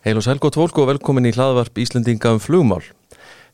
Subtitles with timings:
[0.00, 2.80] Heil og sælgótt fólk og velkomin í hlaðvarp Íslendinga um flugmál.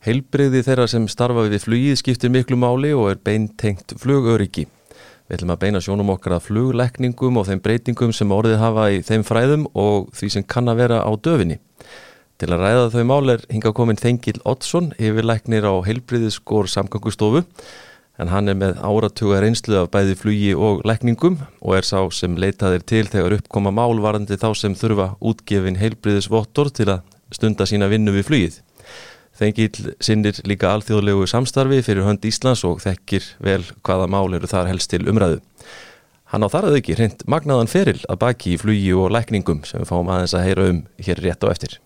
[0.05, 4.63] Heilbriði þeirra sem starfa við flugið skiptir miklu máli og er beintengt flugöryggi.
[5.27, 9.01] Við ætlum að beina sjónum okkar að flugleikningum og þeim breytingum sem orðið hafa í
[9.03, 11.59] þeim fræðum og því sem kann að vera á döfinni.
[12.39, 17.43] Til að ræða þau mál er hinga komin Þengil Oddsson, yfirleiknir á heilbriðiskor samgangustofu
[18.17, 22.37] en hann er með áratuga reynslu af bæði flugi og lækningum og er sá sem
[22.39, 28.15] leitaðir til þegar uppkoma málvarandi þá sem þurfa útgefin heilbriðisvottor til að stunda sína vinnu
[28.15, 28.61] við flugið.
[29.37, 34.71] Þengil sinnir líka alþjóðlegu samstarfi fyrir hönd Íslands og þekkir vel hvaða mál eru þar
[34.71, 35.43] helst til umræðu.
[36.33, 39.83] Hann á þar að ekki hreint magnaðan feril að baki í flugi og lækningum sem
[39.83, 41.77] við fáum aðeins að heyra um hér rétt á eftir.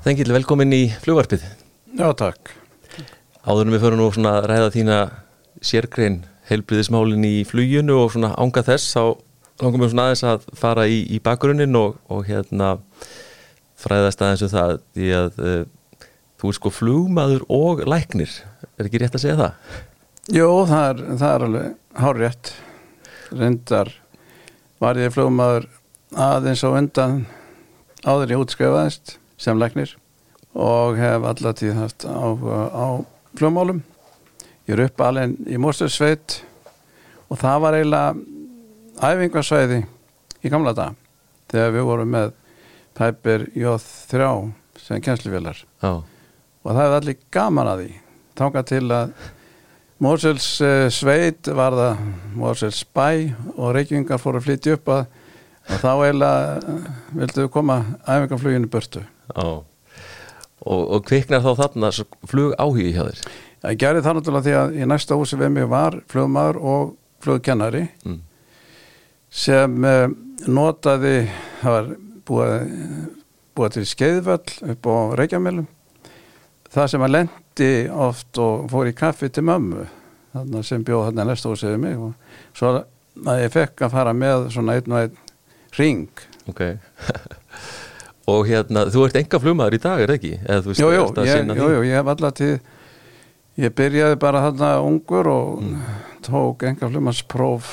[0.00, 1.42] Þengil, velkomin í flugvarpið.
[1.98, 2.54] Já, takk.
[3.44, 5.00] Áðurum við förum nú svona að ræða þína
[5.60, 9.02] sérgrein heilbriðismálin í fluginu og svona ánga þess þá
[9.60, 12.70] langum við svona aðeins að fara í, í bakgrunnin og, og hérna
[13.80, 16.08] fræðast aðeins um það því að uh,
[16.40, 18.40] þú er sko flugmaður og læknir,
[18.80, 19.78] er ekki rétt að segja það?
[20.32, 22.56] Jó, það er, það er alveg hár rétt.
[23.36, 23.94] Reyndar
[24.80, 25.68] var ég flugmaður
[26.16, 27.24] aðeins og undan
[28.00, 29.99] áður ég útskrifaðist sem læknir
[30.54, 32.26] og hef alltaf tíð haft á,
[32.74, 32.86] á
[33.38, 33.82] flugmálum.
[34.66, 36.40] Ég er upp alveg í Móstursveit
[37.30, 39.80] og það var eiginlega æfingarsvæði
[40.42, 40.96] í gamla dag
[41.50, 42.32] þegar við vorum með
[42.98, 44.30] Piper J3
[44.80, 47.92] sem kjænslufélar og það hefði allir gaman að því.
[48.40, 49.14] Þánga til að
[50.00, 50.46] Mórsels
[50.96, 52.04] sveit var það
[52.40, 53.08] Mórsels bæ
[53.56, 55.02] og reykjungar fóru að flytja upp að
[55.70, 56.78] og þá eiginlega
[57.14, 59.02] vildu koma æfingarfluginu burtu.
[59.30, 59.62] Já,
[60.60, 61.92] og, og kviknar þá þarna
[62.30, 63.22] flug áhugi hjá þér?
[63.60, 66.92] Ég gerði það náttúrulega því að í næsta húsi við mig var flugmaður og
[67.24, 68.20] flugkennari mm.
[69.28, 70.06] sem uh,
[70.48, 71.16] notaði,
[71.60, 71.90] það var
[72.30, 72.72] búið,
[73.56, 75.68] búið til skeiðvöll upp á Reykjamilum
[76.70, 79.84] það sem að lendi oft og fór í kaffi til mömmu
[80.30, 82.72] þarna sem bjóð þarna næsta húsi við mig og svo
[83.26, 85.22] að ég fekk að fara með svona einn og einn
[85.76, 86.62] ring Ok
[88.30, 90.34] Og hérna, þú ert enga flugmaður í dag, er ekki?
[90.76, 92.54] Jú, jú, ég, jú, jú, ég hef alltaf til
[93.60, 95.86] ég byrjaði bara þarna ungur og mm.
[96.24, 97.72] tók enga flugmannspróf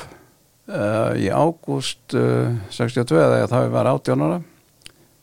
[0.67, 4.40] uh, í ágúst uh, 62 eða þá ég var 18 ára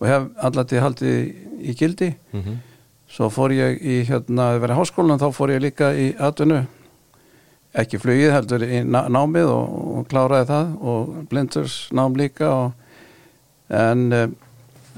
[0.00, 1.18] og hef alltaf til haldið
[1.64, 2.62] í gildi mm -hmm.
[3.08, 6.64] svo fór ég í hérna, að vera í háskólan þá fór ég líka í atvinnu
[7.74, 12.72] ekki flugið heldur í námið og, og kláraði það og blindurs nám líka og,
[13.68, 14.28] en uh,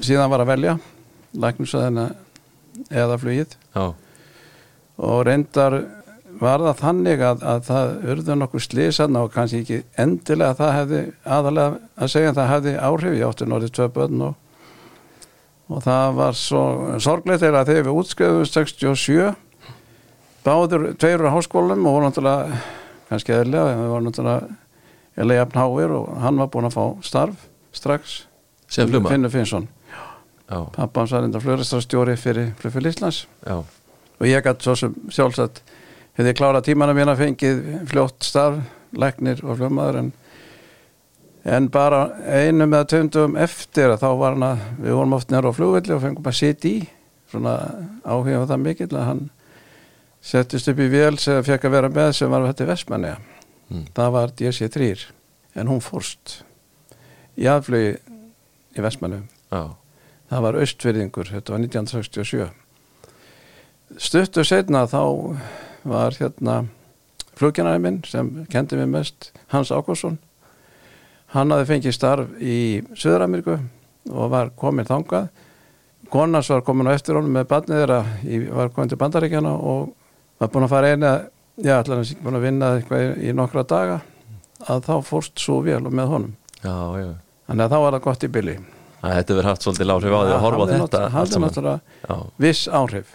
[0.05, 0.77] síðan var að velja
[1.37, 2.09] læknusöðina
[2.91, 3.55] eða flugið.
[3.77, 3.95] Já.
[4.97, 5.75] og reyndar
[6.41, 10.75] var það þannig að, að það urðu nokkuð slísann og kannski ekki endilega að það
[10.77, 11.01] hefði
[11.37, 13.17] aðalega að segja að það hefði áhrif.
[13.17, 14.35] Í áttu norðið tvö börn og,
[15.73, 16.63] og það var svo
[17.05, 19.31] sorglegt er að þegar við útskriðum 67
[20.47, 22.61] báður tveirur á háskólum og voru náttúrulega
[23.09, 24.61] kannski eðlega, við vorum náttúrulega
[25.17, 28.21] Eli Jafnháir og hann var búin að fá starf strax.
[28.69, 29.69] Sem flugma Finnur Finnsson
[30.49, 33.27] pappans var enda flugræstarstjóri fyrir Flugfél Íslands.
[33.47, 33.65] Já.
[34.21, 35.61] og ég gæti svo sem sjálfsagt
[36.17, 37.59] hefði klára tímana mín að fengið
[37.91, 38.63] fljótt starf,
[38.97, 40.11] læknir og flugmaður en,
[41.45, 45.57] en bara einu með töndum eftir þá var hann að við vorum oft nýra á
[45.59, 46.87] flugvelli og fengum að sitja í
[47.31, 47.57] svona
[48.07, 49.25] áhuga það mikill að hann
[50.25, 53.89] settist upp í vél sem fekk að vera með sem var þetta Vestmanni mm.
[53.99, 54.93] það var DC3
[55.61, 56.39] en hún fórst
[57.37, 57.99] í aðflögi
[58.77, 59.77] í Vestmanni Já
[60.31, 62.49] það var austverðingur, þetta var 1967
[64.03, 65.03] stuttur setna þá
[65.87, 66.55] var hérna
[67.37, 70.19] flugjarnæri minn sem kendi mig mest Hans Ákvarsson
[71.35, 72.57] hann hafði fengið starf í
[72.95, 73.59] Söður-Ameríku
[74.13, 75.31] og var komin þangað.
[76.11, 78.01] Konans var komin á eftir honum með barnið þeirra,
[78.55, 79.89] var komin til bandaríkjana og
[80.39, 81.13] var búin að fara eina
[81.57, 84.01] já, allar hans búin að vinna eitthvað í, í nokkra daga
[84.71, 86.37] að þá fórst svo vel og með honum.
[86.63, 87.11] Já, já.
[87.49, 88.57] þannig að þá var það gott í bylli
[89.03, 93.15] Þetta verður haft svolítið áhrif á því að horfa á þetta er náttúrulega viss áhrif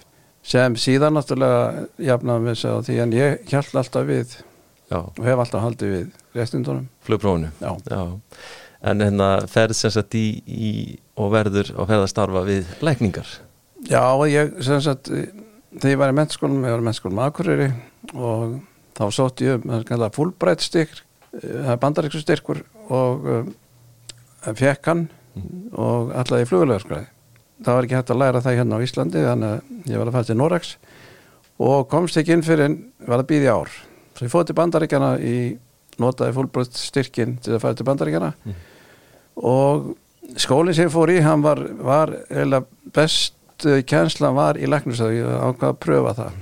[0.51, 4.35] sem síðan náttúrulega jafnaðum við segja því en ég held alltaf við
[4.91, 4.97] Já.
[5.01, 6.07] og hef alltaf haldið við
[6.37, 6.87] réttindunum.
[7.05, 7.51] Flugprófunu.
[8.81, 10.71] En hérna ferð sem sagt í, í
[11.19, 13.29] og verður og ferð að starfa við lækningar?
[13.89, 17.69] Já, ég sem sagt þegar ég var í mennskólum, ég var í mennskólum Akureyri
[18.17, 18.59] og
[18.97, 21.05] þá sótt ég um fullbreytt styrk
[21.39, 22.59] er bandaríksu styrkur
[22.91, 23.51] og um,
[24.57, 25.05] fekk hann
[25.77, 27.07] og allaði flugurlegarskræði
[27.61, 30.15] það var ekki hægt að læra það hérna á Íslandi þannig að ég var að
[30.17, 30.71] fara til Norex
[31.61, 33.69] og komst ekki inn fyrir en var að býði ár.
[34.17, 35.35] Svo ég fóði til bandaríkjana í
[36.01, 38.55] notaði fólkbröst styrkin til að fara til bandaríkjana Mm.
[39.47, 39.91] og
[40.41, 42.63] skólinn sem ég fór í hann var, var eða
[42.93, 46.41] best kjenslan var í læknisöðu ég ákvað að pröfa það.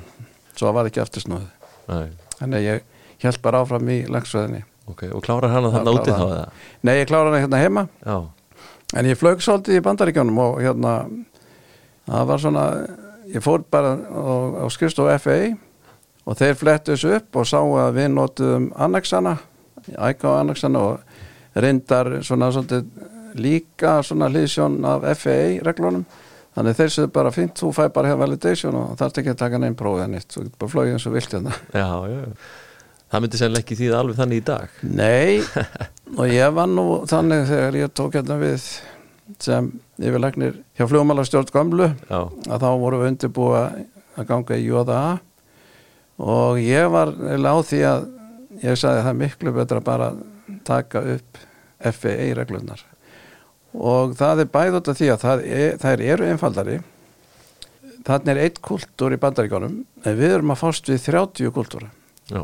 [0.56, 1.28] Svo var ekki aftur
[1.90, 2.08] Nei,
[2.40, 2.82] þannig að ég
[3.26, 6.52] held bara áfram í læknisöðinni ok, og klárar hann að þarna Já, úti þá klárar
[6.88, 7.88] nei ég klára hana hérna heima.
[8.06, 8.18] Já,
[8.98, 10.94] En ég flög svolítið í bandaríkjónum og hérna,
[12.10, 12.64] það var svona,
[13.30, 15.52] ég fór bara á, á skrifstofu FAA
[16.26, 19.36] og þeir flettu þessu upp og sáu að við notuðum annexana,
[19.94, 22.90] æka á annexana og reyndar svona svolítið
[23.38, 26.08] líka svona hlýðsjón af FAA reglunum.
[26.58, 29.60] Þannig þeir séu bara fint, þú fæ bara hér validation og þarfst ekki að taka
[29.62, 31.54] neinn prófið nýtt, þú getur bara flogið eins og vilt hérna.
[31.78, 32.24] já, já
[33.10, 35.40] Það myndi sennilega ekki því alveg þannig í dag Nei,
[36.18, 38.66] og ég var nú þannig þegar ég tók hérna við
[39.40, 43.64] sem yfirlegnir hjá flugmálastjórn Gamlu Já, að þá vorum við undirbúa
[44.18, 45.02] að ganga í JA
[46.20, 48.08] og ég var eiginlega á því að
[48.64, 50.24] ég sagði að það er miklu betra bara að
[50.68, 51.44] taka upp
[51.80, 52.82] FAA reglunar
[53.74, 56.80] og það er bæð út af því að það er, þær eru einfaldari.
[58.08, 59.76] Þannig er eitt kultúr í bandaríkjónum
[60.08, 61.92] en við erum að fást við 30 kultúra
[62.30, 62.40] já,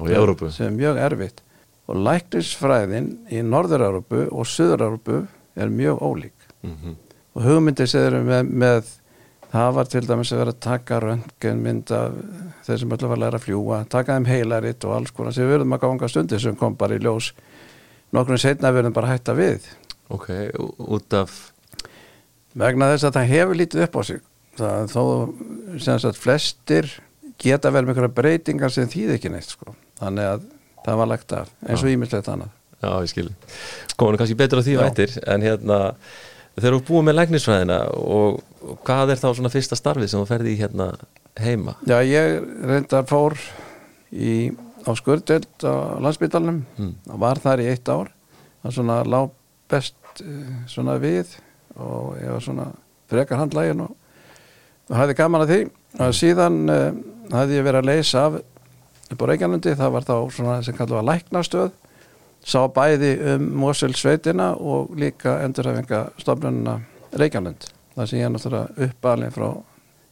[0.52, 1.42] sem er mjög erfitt
[1.86, 5.24] og læknisfræðin í Norður-Európu og Suður-Európu
[5.56, 6.48] er mjög ólík.
[6.66, 6.96] Mm
[7.36, 8.92] og hugmyndir sem eru með, með
[9.52, 12.20] það var til dæmis að vera að taka röntgen mynd af
[12.66, 15.46] þeir sem öllu var að læra að fljúa taka þeim heilaritt og alls konar sem
[15.46, 17.34] við verðum að ganga stundir sem kom bara í ljós
[18.16, 19.68] nokkrum setna verðum bara að hætta við.
[20.14, 20.30] Ok,
[20.80, 21.36] út af
[22.56, 24.22] vegna þess að það hefur lítið upp á sig.
[24.56, 25.04] Það, þó
[25.84, 26.92] sem sagt flestir
[27.42, 29.76] geta vel með einhverja breytingar sem þýð ekki neitt sko.
[30.00, 30.46] þannig að
[30.86, 32.54] það var lagt af eins og ímislegt annað.
[32.84, 33.30] Já, ég skil.
[33.98, 35.78] Kominu kannski betur á því vættir En hérna,
[36.58, 40.22] þegar þú ert búið með læknisfræðina og, og hvað er þá svona fyrsta starfið sem
[40.22, 40.90] þú ferði í hérna
[41.40, 41.74] heima?
[41.88, 42.36] Já, ég
[42.68, 43.38] reyndar fór
[44.12, 44.52] í,
[44.86, 46.94] á skurðdelt á landsbytalunum Mm.
[47.10, 48.12] og var þar í eitt ár.
[48.64, 49.20] Það svona lá
[49.72, 51.34] best eh, svona við
[51.76, 52.68] og ég var svona
[53.12, 53.96] frekar handlægin og,
[54.90, 55.60] og hafði gaman að því.
[56.06, 56.92] Og síðan uh,
[57.32, 58.38] hafði ég verið að leysa af
[59.12, 61.72] upp á Reykjalundi, það var þá svona sem kallar var læknastöð
[62.46, 66.80] sá bæði um Mosel sveitina og líka endurhæfinga stofnunina
[67.16, 69.48] Reykjalund það sem ég náttúrulega uppalinn frá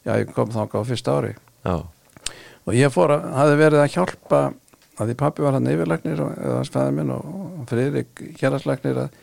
[0.03, 1.33] já, ég kom þangað á fyrsta ári.
[1.63, 1.75] Já,
[2.63, 4.41] og ég fór að, hafði verið að hjálpa
[4.93, 9.01] að því pappi var hann yfirlæknir og, eða hans fæði minn og, og Friðrik héraslæknir
[9.05, 9.19] að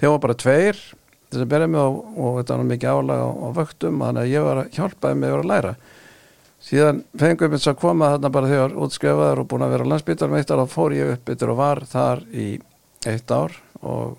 [0.00, 0.80] þeir var bara tveir
[1.32, 4.32] þess að berja mig og, og þetta var mikið álag á, á vöktum þannig að
[4.32, 5.74] ég var að hjálpaði mig að vera að læra
[6.62, 10.30] síðan fengum við að koma þarna bara þegar útskrifaður og búin að vera á landsbytar
[10.30, 12.46] með eitt ár og fór ég upp yfir og var þar í
[13.10, 14.18] eitt ár og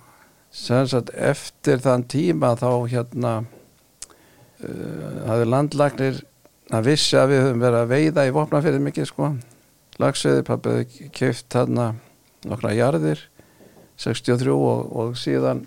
[0.53, 6.21] sem sagt eftir þann tíma þá hérna uh, hafði landlagnir
[6.73, 9.29] að vissi að við höfum verið að veiða í vopnafyrði mikið sko.
[10.01, 11.91] Lagsveði, pappiði keift þarna
[12.49, 13.21] nokkra jarðir
[14.01, 15.63] 63 og, og síðan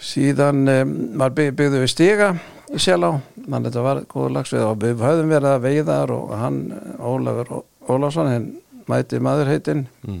[0.00, 2.30] síðan um, var bygg, byggðu við stiga
[2.72, 6.34] í Sjálá, þannig að þetta var góður lagsveið og við höfðum verið að veiðar og
[6.40, 6.60] hann,
[6.98, 7.50] Ólafur
[7.84, 8.46] Ólafsson hinn
[8.88, 10.20] mæti maður heitinn mm.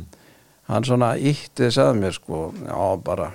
[0.70, 3.30] hann svona ítti sagði mér sko, já bara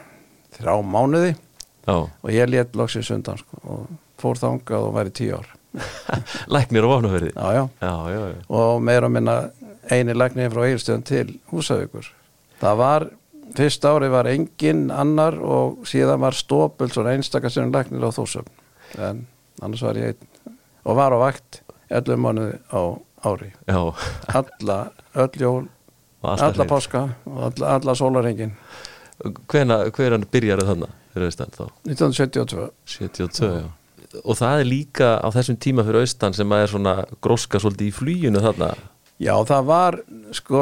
[0.58, 1.96] þrjá mánuði já.
[1.96, 3.88] og ég let loksins undan sko og
[4.20, 5.48] fór þangað og væri tíu ár.
[6.54, 7.64] Læknir á já
[8.50, 9.40] og meira minna
[9.90, 12.10] eini læknir frá Egilstöðum til Húsavíkur.
[12.60, 13.06] Það var,
[13.58, 18.50] fyrst ári var engin annar og síðan var Stópul svona einstakar sem læknir á Þúsum
[18.98, 19.26] en
[19.62, 20.16] annars var ég
[20.86, 22.82] og var á vakt 11 mánuði á
[23.26, 23.52] ári.
[23.68, 23.94] Já,
[24.28, 24.78] alla,
[25.16, 25.66] öll jól,
[26.22, 28.54] alla páska og alla, alla sólarhengin
[29.52, 31.66] Hvena, Hver byrjar þá?
[31.84, 33.68] 1972 72, já.
[34.24, 37.90] Og það er líka á þessum tíma fyrir austan sem að er svona gróska svolítið
[37.90, 38.70] í flýjunu þarna.
[39.20, 40.00] Já, það var
[40.34, 40.62] sko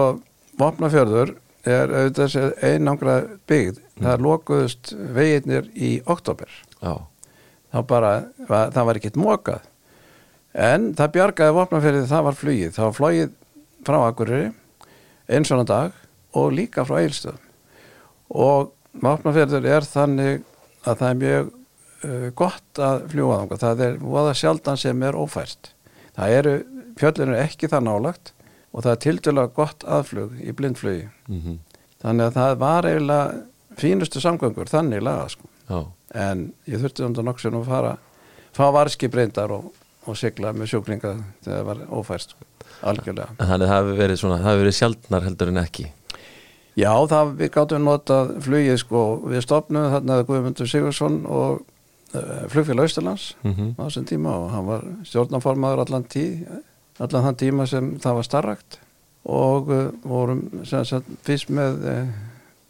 [0.58, 1.36] Vopnafjörður
[1.68, 3.84] er auðvitað einangra byggð.
[4.02, 6.50] Það lokuðust veginnir í oktober
[6.82, 6.94] Já,
[7.74, 8.12] þá bara,
[8.48, 9.68] það var ekkert mokað.
[10.58, 13.34] En það bjargaði Vopnafjörði það var flugið, það var flogið
[13.88, 14.48] frá Akureyri
[15.28, 15.98] eins og dag
[16.38, 17.44] og líka frá Eilstöðum
[18.28, 18.72] og
[19.04, 20.42] Vopnafjörður er þannig
[20.88, 25.18] að það er mjög uh, gott að fljúa þangað, það er voða sjaldan sem er
[25.20, 25.72] ófært.
[26.18, 26.56] Það eru,
[26.98, 28.34] fjöllinu er ekki það nálagt
[28.74, 31.08] og það er tildulega gott aðflug í blindflugi.
[31.30, 31.60] Mm
[32.02, 35.50] þannig að það var eiginlega fínustu samgöngur þannig laga sko.
[35.68, 35.80] Já,
[36.16, 37.94] en ég þurfti um það nokksum að fara
[38.56, 39.72] fá varski breyndar og,
[40.08, 42.50] og sigla með sjúklinga þegar það var ófært sko.
[42.82, 43.38] algjörlega.
[43.40, 44.26] þannig það hefur verið
[44.62, 45.88] verið sjaldnar heldur en ekki?
[46.78, 51.66] Já, það við gáttum notað flugið sko, við stopnum þarna Guðmundur Sigursson og
[52.54, 56.46] flugfélag Austurlands mm á þessum tíma og hann var stjórnaformaður allan tíð
[57.00, 58.80] allan þann tíma sem það var starrakt.
[59.28, 62.12] Og uh, vorum sem sagt, fyrst með uh,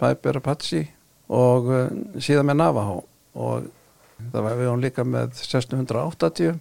[0.01, 0.87] Piper Apache
[1.29, 1.85] og uh,
[2.17, 2.97] síðan með Navajo
[3.37, 3.67] og
[4.31, 6.57] það var við hún líka með 1680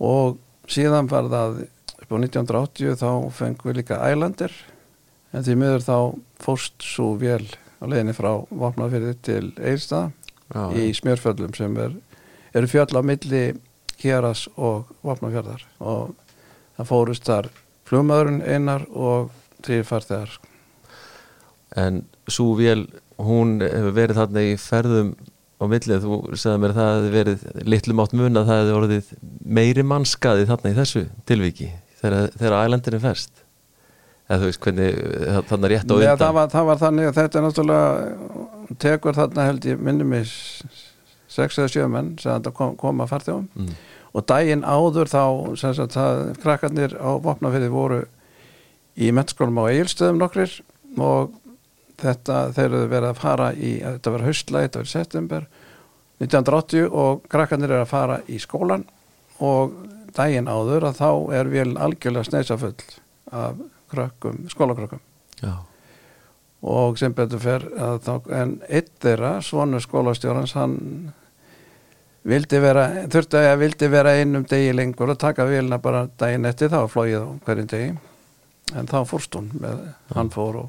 [0.00, 0.38] og
[0.70, 1.62] síðan var það
[2.00, 4.54] upp á 1980 þá fengum við líka Islander.
[5.30, 5.96] En því miður þá
[6.42, 7.44] fórst svo vel
[7.78, 10.10] á leiðinni frá Vopnafyrði til Eilstað
[10.74, 11.92] í smjörföllum sem er,
[12.56, 13.44] eru fjöll á milli
[14.00, 16.16] Kjeras og Vopnafjörðar og
[16.78, 17.50] það fórust þar
[17.86, 19.30] flugmaðurinn einar og
[19.62, 20.38] þrýr farþegar
[21.78, 22.88] En svo vél,
[23.20, 25.12] hún hefur verið þarna í ferðum
[25.60, 28.76] á millið, þú sagði mér að það hefði verið litlum átt mun að það hefði
[28.78, 29.12] orðið
[29.58, 33.42] meiri mannskaði þarna í þessu tilviki þegar, ælandinu ferst
[34.30, 35.00] eða þú veist hvernig
[35.50, 36.20] þarna rétt á Nei, undan.
[36.22, 39.82] það, var, það var þannig að þetta er náttúrulega tekur þarna held ég
[41.30, 43.74] sex eða sjö menn sem þetta kom, koma farþjóðum mm.
[44.18, 45.22] og daginn áður þá
[45.60, 48.00] sagt, það, krakkarnir á vopnafyrði voru
[48.98, 50.56] í mennskólum á eigilstöðum nokkrir
[50.98, 51.36] og
[52.02, 55.46] þetta þeir eru verið að fara í þetta var haustlæg, þetta var í september
[56.20, 58.84] 1980 og krakkarnir eru að fara í skólan
[59.40, 59.76] og
[60.16, 62.74] daginn áður að þá er vel algjörlega sneisafull
[63.30, 65.00] af krökkum, skólakrökkum.
[65.40, 65.54] Já,
[66.60, 67.64] og sem betur fer
[68.04, 70.76] þá, en eitt þeirra, svonu skólastjórans hann
[72.28, 76.68] vildi vera þurfti að vildi vera einum degi lengur og taka vilna bara daginn eftir
[76.72, 77.94] þá flóið á hverjum degi.
[78.76, 79.80] En þá fórst hún með,
[80.14, 80.68] hann fór og,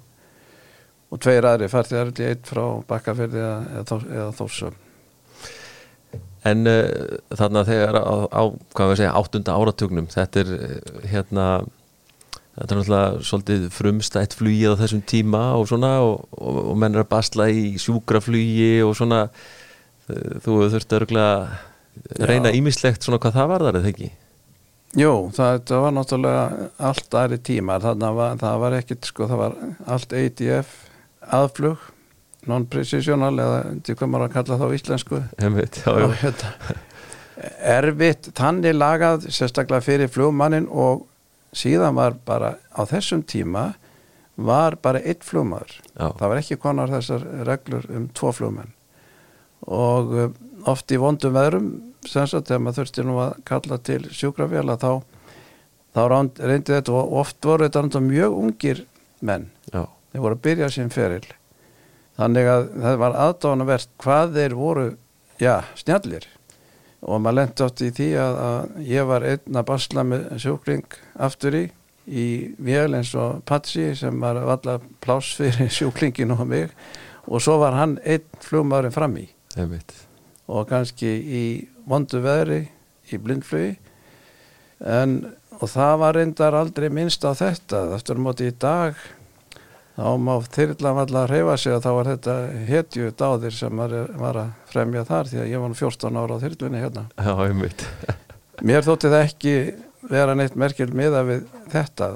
[1.11, 4.79] og tveir aðri færði aðri eitt frá bakkafyrði eða, eða, Þórs- eða þórsum
[6.51, 11.47] En uh, þarna þegar á, á hvað við segja, áttunda áratugnum þetta er uh, hérna
[12.55, 16.97] þetta er náttúrulega svolítið frumstætt flugið á þessum tíma og svona og, og, og menn
[16.97, 19.21] er að basla í sjúkraflugi og svona.
[20.09, 24.09] Uh, þú þurfti örgulega reyna ímislegt svona hvað það var þar eða ekki?
[24.99, 29.39] Jú, það, það var náttúrulega allt aðri tímar, þannig var, það var ekkit sko, það
[29.45, 29.59] var
[29.95, 30.73] allt ADF
[31.31, 31.83] aðflug,
[32.49, 35.21] non-precisional eða til hvað maður að kalla þá íslensku.
[35.41, 36.07] Einmitt, já, já.
[36.23, 36.51] hérna,
[37.75, 41.05] erfitt þannig lagað sérstaklega fyrir flugmannin og
[41.55, 43.71] síðan var bara á þessum tíma
[44.41, 45.77] var bara einn flugmaður.
[45.93, 46.07] Já.
[46.17, 48.73] það var ekki konar þessar reglur um tvo flugmenn.
[49.69, 50.35] Og um,
[50.71, 51.71] oft í vondum veðrum
[52.07, 54.91] sem sagt þegar maður þurfti nú að kalla til sjúkrafélag þá,
[55.93, 56.01] þá
[56.41, 58.85] reyndi þetta og oft voru þetta mjög ungir
[59.21, 59.49] menn.
[59.73, 61.25] Já, þeir voru að byrja sín feril.
[62.19, 64.87] Þannig að það var aðdánavert hvað þeir voru,
[65.41, 66.27] já, snjallir.
[67.01, 70.97] Og maður lendi átt í því að, að ég var einn að basla með sjúkling
[71.17, 71.63] aftur í
[72.11, 72.25] í
[72.61, 76.71] vél eins og Patsi sem var alltaf pláss fyrir sjúklingin og mig.
[77.29, 79.27] Og svo var hann einn flugmaðurinn fram í.
[80.51, 81.43] Og kannski í
[81.87, 82.65] vondu veðri
[83.11, 83.77] í blindflugi.
[84.81, 85.21] En
[85.61, 87.83] og það var reyndar aldrei minnst á þetta.
[87.95, 88.97] Eftir móti í dag
[89.97, 92.35] þá má þyrla valla að reyfa sig að þá var þetta
[92.69, 96.39] hetju dáðir sem var, var að fremja þar því að ég var nú 14 ára
[96.39, 97.05] á þyrlunni hérna.
[97.17, 97.33] Já,
[98.71, 99.55] mér þótti það ekki
[100.11, 102.11] vera neitt merkil miða við þetta.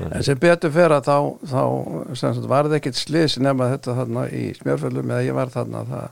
[0.00, 1.16] En sem betur fer að þá,
[1.50, 5.84] þá var það ekkit slis nema þetta þarna í smjörföllum eða ég var þarna.
[5.88, 6.08] Það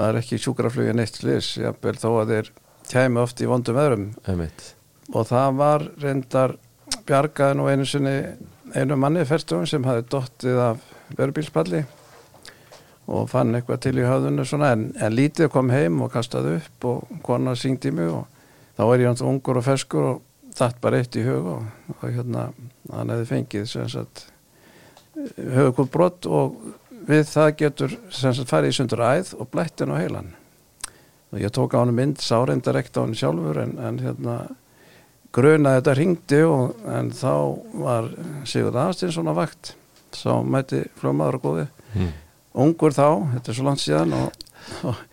[0.00, 2.50] var ekki sjúkraflugi neitt slis jafnvel þó að þeir
[2.90, 4.72] kæmi oft í vondum öðrum Einmitt,
[5.14, 6.56] og það var reyndar
[7.06, 8.16] bjargaði nú einu sinni
[8.74, 10.84] einu manni fyrstugum sem hafi dottið af
[11.18, 11.84] verðbílspalli
[13.10, 16.86] og fann eitthvað til í höfðunni svona en, en lítið kom heim og kastaði upp
[16.90, 18.26] og kona syngdi mig og
[18.78, 20.20] þá er ég hans ungur og ferskur og
[20.58, 21.64] datt bara eitt í hug og,
[21.96, 22.50] og hérna
[22.92, 24.26] hann hefði fengið sem sagt
[25.36, 26.56] höfukúl brott og
[27.08, 30.32] við það getur sem sagt farið í sundur æð og blættin á heilan
[31.30, 34.36] og ég tók á hann mynd, sá reyndar ekkert á hann sjálfur en, en hérna
[35.34, 37.34] gruna þetta ringdi og, en þá
[37.84, 38.08] var
[38.48, 39.74] Sigurd Aðarstinsson á vakt
[40.16, 42.12] sá mæti fljómaður og góði mm.
[42.64, 43.06] ungur þá,
[43.36, 44.46] þetta er svo langt síðan og,
[44.90, 45.04] og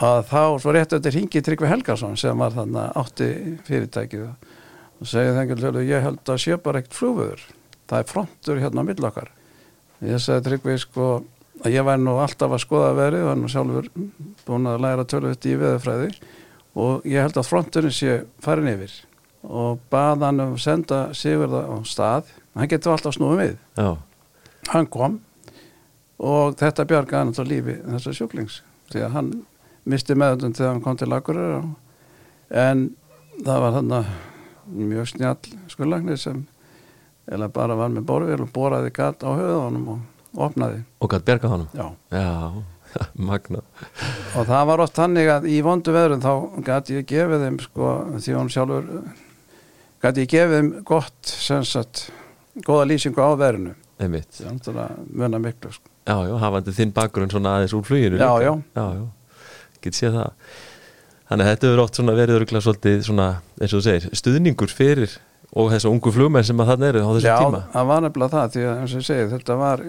[0.00, 3.28] að þá svo rétt eftir ringi Tryggvi Helgason sem var þarna átti
[3.66, 7.44] fyrirtækið og segið þengil hljóðu ég held að bara ekkert flugvöður
[7.90, 9.30] það er frontur hérna á millokkar
[10.06, 11.10] ég sagði Tryggvi sko
[11.60, 13.90] að ég væri nú alltaf að skoða verið og hann var sjálfur
[14.46, 16.10] búin að læra tölvöld í veðurfræði
[16.80, 18.94] og ég held að fronturinn sé farin yfir
[19.46, 22.30] og bað hann um að senda Sigurða á stað.
[22.54, 23.58] Hann getur alltaf snúið við.
[23.78, 23.90] Já,
[24.74, 25.20] hann kom
[26.20, 28.60] og þetta bjargaði hann á lífi þessar sjúklings
[28.92, 29.30] því að hann
[29.88, 31.68] misti meðöndum þegar hann kom til Akureyrar
[32.50, 32.82] en
[33.40, 33.94] það var hann
[34.70, 36.42] mjög snjall skurlagnir sem
[37.30, 40.82] eða bara var með borvél og boraði gat á höfðunum og opnaði.
[41.00, 41.70] Og gætt berga honum?
[41.74, 42.62] Já, Já,
[43.30, 43.62] magna
[44.34, 46.32] og það var oft þannig að í vondu veðrum þá
[46.66, 48.88] gæti ég gefið þeim sko, því hún sjálfur
[50.04, 51.32] gæti ég gefið þeim gott
[51.68, 52.06] sagt,
[52.66, 54.40] góða lýsingu á veðrunu einmitt,
[55.12, 55.86] muna miklu sko.
[56.08, 58.52] já, já, hafandi þinn bakgrunn svona aðeins úr fluginu Já, já.
[58.74, 59.02] já, já,
[59.84, 60.30] get séð það.
[61.30, 63.26] Þannig að þetta hefur oft svona verið örgulega svolítið svona,
[63.60, 65.12] eins og þú segir, stuðningur fyrir
[65.50, 67.60] og þessu ungu flugmenn sem að þarna eru á þessum Já, tíma.
[67.74, 69.84] það var nefnilega það því að eins og ég segi, þetta var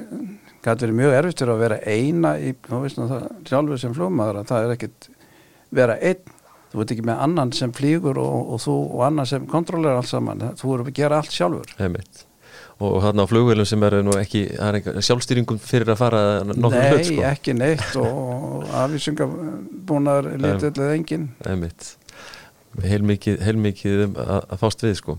[0.61, 3.95] gæti verið mjög erfitt fyrir að vera eina í, þú veist nú það sjálfur sem
[3.97, 5.09] flugmaður að það er ekkit
[5.81, 6.37] vera einn
[6.71, 10.11] þú veit ekki með annan sem flýgur og, og þú og annan sem kontrollerar allt
[10.11, 10.43] saman.
[10.59, 11.73] Þú eru að gera allt sjálfur.
[11.81, 12.25] Einmitt.
[12.81, 16.87] Og þarna á flugvélum sem eru nú ekki er sjálfstýringum fyrir að fara nokkur Nei,
[16.95, 17.25] hlut sko.
[17.29, 17.89] ekki neitt.
[18.01, 21.27] Og, afvísingabúnar lítið eða engin
[22.79, 25.17] heilmikið, heilmikið um að, að fást við sko.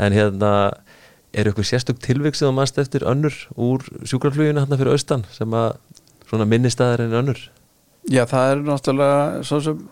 [0.00, 0.52] En hérna
[1.34, 5.78] er eitthvað sérstök tilviksið á mannst eftir önnur úr sjúkrafluginu hérna fyrir austan sem að
[6.50, 7.40] minnistæðar en önnur?
[8.10, 9.84] Já, það er náttúrulega svo sem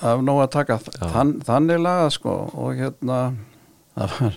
[0.00, 0.78] af nóg að taka.
[0.98, 3.20] Þann, þannig laga sko og hérna
[3.96, 4.36] það var,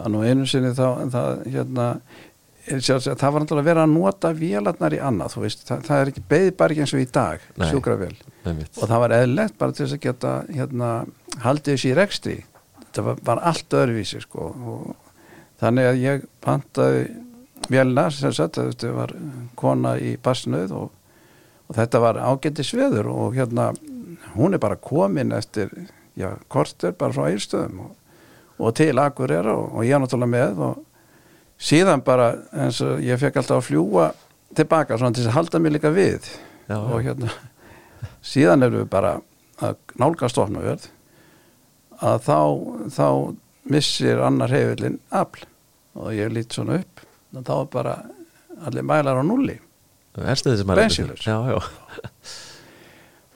[0.00, 1.86] var nú einu sinni þá það, hérna,
[2.66, 6.02] sjálfs, það var náttúrulega að vera að nota vélarnar í annað, þú veist, það, það
[6.02, 6.24] er ekki
[6.66, 8.12] ekki eins og í dag, sjúkravél.
[8.46, 10.90] Og það var eðlilegt bara til þess að geta hérna,
[11.44, 12.36] haldið þessi í rekstri.
[12.80, 14.84] Þetta var, var allt öðruvísi sko og
[15.60, 17.06] þannig að ég pantaði
[17.72, 19.12] vélina sem sagt þetta var
[19.58, 20.90] kona í barsnöð og,
[21.66, 23.70] og þetta var ágætti sveður og hérna
[24.36, 25.70] hún er bara komin eftir
[26.16, 27.94] já, korter bara frá eilstöðum og,
[28.58, 30.82] og til Akureyra og, og ég er náttúrulega með og
[31.58, 34.10] síðan bara eins og ég fekk alltaf að fljúa
[34.56, 36.28] tilbaka svona til að halda mig líka við.
[36.66, 37.32] Já, og hérna
[38.24, 39.16] síðan erum við bara
[39.64, 40.88] að nálgast opnaverð
[42.04, 42.40] að þá,
[42.92, 43.08] þá
[43.72, 45.46] missir annar hefillin afl.
[45.96, 47.04] Og ég lít svona upp
[47.36, 47.94] og þá er bara
[48.68, 49.56] allir mælar á nulli
[50.16, 51.24] Erstu þessi maður Bensínlaus.
[51.28, 51.58] Já, já,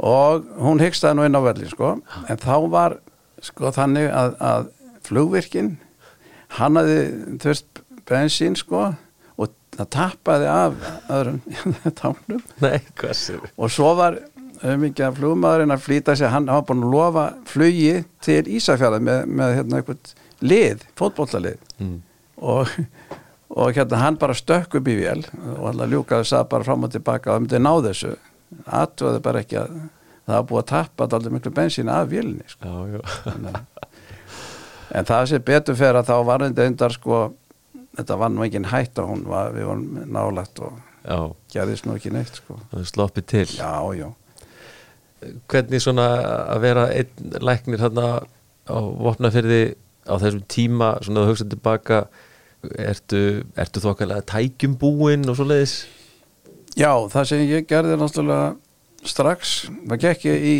[0.00, 1.94] og hún hyggstaði nú inn á vellin sko.
[2.28, 2.96] En þá var
[3.44, 4.68] sko þannig að, að
[5.06, 5.74] flugvirkin
[6.58, 6.98] hann hafði
[7.42, 8.90] þurft bensín sko
[9.40, 10.76] og það tappaði af
[11.12, 11.40] öðrum
[12.00, 12.80] tánum nei,
[13.56, 14.18] og svo var
[14.60, 17.94] mikið að flugmaðurinn að flýta sig hann hafa búin að lofa flugi
[18.24, 20.12] til Ísafjörða með, með hérna eitthvað
[20.44, 21.94] lið, fótbollalið mm.
[22.50, 22.74] og,
[23.56, 25.22] og hérna hann bara stökk upp í vél
[25.56, 28.16] og alltaf ljúkaði sað bara fram og tilbaka og myndi ná þessu
[28.66, 29.74] aðtöðu bara ekki að
[30.26, 33.02] það var búið að tappa allir miklu bensín af vélni sko.
[34.90, 37.18] En það sé betur fyrir að þá var þetta endar sko
[37.98, 41.18] þetta var nú engin hætt að hún var, við vorum nálagt og já.
[41.54, 42.58] gerðist nú ekki neitt sko.
[42.72, 43.46] Það er sloppið til.
[43.58, 44.08] Já, já.
[45.52, 46.08] Hvernig svona
[46.54, 48.08] að vera einn læknir þarna
[48.70, 49.62] á vopnafyrði
[50.08, 52.04] á þessum tíma svona að hugsa tilbaka
[52.80, 53.22] ertu,
[53.58, 55.82] ertu þokkalega tækjum búinn og svo leiðis
[56.78, 58.54] Já, það sem ég gerði náttúrulega
[59.08, 59.56] strax,
[59.88, 60.56] það gekk ég í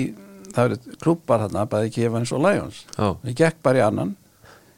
[0.50, 2.84] það eru klubbar þarna, bæði Kífans og Lions.
[2.96, 4.14] Já, ég gekk bara í annan.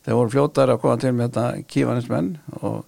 [0.02, 2.80] Þeir voru fljótari að koma til með þetta Kífanismenn og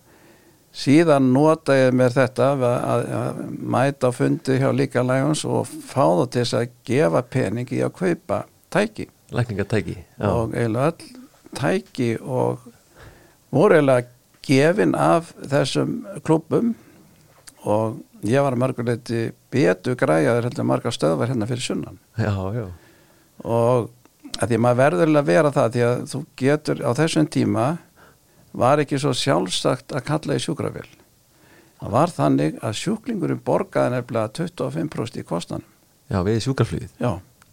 [0.74, 3.42] síðan nota ég mér þetta að, að, að
[3.74, 7.94] mæta fundi hjá líka Lions og fá þá til þess að gefa pening í að
[8.00, 8.40] kaupa
[8.74, 9.06] tæki.
[9.34, 11.12] Lækningatæki og eiginlega öll
[11.54, 12.66] tæki og
[13.54, 14.10] voru eiginlega
[14.44, 16.74] gefin af þessum klubbum
[17.62, 19.20] og ég var að mörguleiti
[19.52, 22.00] betu græjaður heldur margar stöðvar hérna fyrir sunnan.
[22.16, 22.66] Já, já,
[23.44, 23.90] og
[24.40, 27.66] að því að maður verður að vera það því að þú getur á þessum tíma
[28.54, 30.88] var ekki svo sjálfsagt að kalla í sjúkravél
[31.84, 35.70] það var þannig að sjúklingurinn borgaði nefnilega 25% í kostanum.
[36.08, 36.38] Já við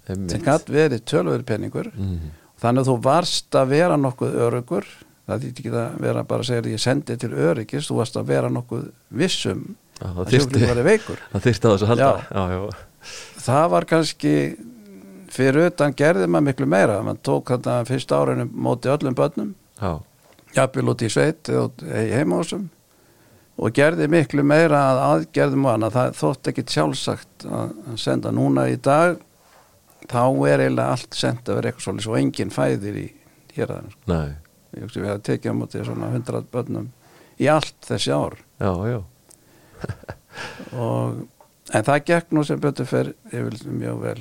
[0.07, 0.31] Einmitt.
[0.31, 1.91] sem gætt verið tölvöður peningur.
[1.95, 2.31] Mm.
[2.61, 4.87] þannig að þú varst að vera nokkuð örugur
[5.27, 8.17] það þýtti ekki að vera bara að segja að ég sendi til öryggis, þú varst
[8.19, 9.63] að vera nokkuð vissum
[10.01, 11.23] að sjúklingur var veikur.
[11.31, 12.11] það þyrfti að þessu að halda.
[12.27, 12.43] Já.
[12.51, 13.07] já,
[13.45, 14.35] það var kannski
[15.31, 16.99] fyrir utan gerði maður miklu meira.
[17.05, 19.55] Maður tók þetta fyrst árinu móti öllum börnum,
[20.55, 21.51] jafnvel út í sveit
[21.87, 22.69] heimásum
[23.61, 28.31] og gerði miklu meira að aðgerðum og annað, það þótt ekki sjálfsagt að senda.
[28.33, 29.19] Núna í dag
[30.09, 33.07] þá er eiginlega allt sendt að vera eitthvað svolítið svo engin fæðir í
[33.55, 34.31] hér aðeins nei,
[34.73, 36.87] ég hugsi við að tekja á móti svona 100 börnum
[37.41, 38.37] í allt þessi ár.
[38.61, 38.99] Já, já
[40.85, 41.23] og,
[41.71, 44.19] en það gekk nú sem betur fer yfir mjög vel.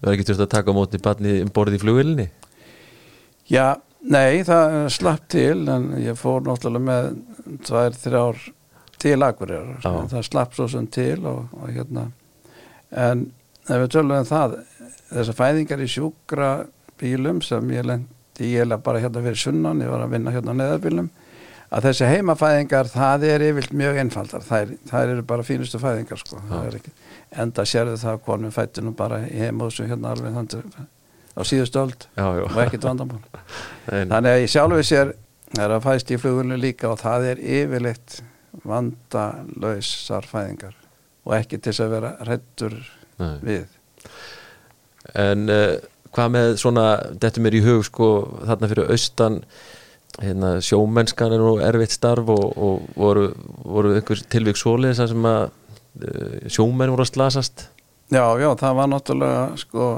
[0.00, 2.28] Þú er ekki þurft að taka á móti barni um borðið í flugvillinni
[3.50, 3.66] já,
[4.06, 7.10] nei, það slapp til en ég fór náttúrulega með
[7.66, 8.40] tvær, þrjár
[9.00, 12.10] til en það slapp svo sem til og, og hérna.
[12.90, 13.30] En
[13.66, 14.58] ef við tölum um það
[15.10, 16.50] þessar fæðingar í sjúkra
[17.00, 20.54] bílum sem ég lendi ég er bara hérna fyrir sunnan, ég var að vinna hérna
[20.54, 21.10] á neðarbílum
[21.70, 26.40] að þessi heimafæðingar það er yfirlt mjög einfaldar þær, þær eru bara fínustu fæðingar sko.
[26.50, 26.94] Það ekki,
[27.44, 30.80] enda sérðu það að konum fættu nú bara í heimóðsum hérna alveg þannig
[31.30, 32.44] á síðustu öld Já, já.
[32.48, 33.20] og ekkert vandamál
[34.12, 35.12] þannig að ég sjálfur sér
[35.58, 38.20] er að fæst í flugulinu líka og það er yfirleitt
[38.66, 40.74] vandalausar fæðingar
[41.26, 42.76] og ekki til þess að vera hrættur
[43.20, 43.36] Nei.
[43.46, 43.66] við
[45.18, 45.78] En uh,
[46.14, 46.86] hvað með svona,
[47.22, 48.08] þetta mér í hug sko,
[48.46, 49.38] þarna fyrir austan
[50.18, 53.28] hérna, sjómennskan er nú erfitt starf og, og voru,
[53.64, 57.68] voru einhver tilvík svoleiðis þar sem að uh, sjómenn voru að slasast?
[58.10, 59.90] Já, já, það var náttúrulega sko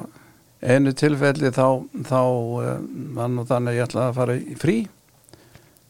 [0.62, 1.66] einu tilfelli þá,
[2.06, 4.76] þá um, var nú þannig að ég ætlaði að fara í frí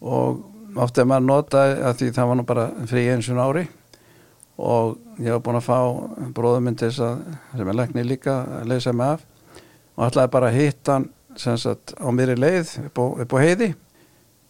[0.02, 3.66] og oft er maður notaði að því það var nú bara frí eins og ári
[4.62, 9.26] og ég var búin að fá að sem er lækni líka að leysa mig af
[9.96, 11.10] og ætlaði bara að hitta hann
[11.60, 13.72] sagt á mér í leið upp á, upp á heiði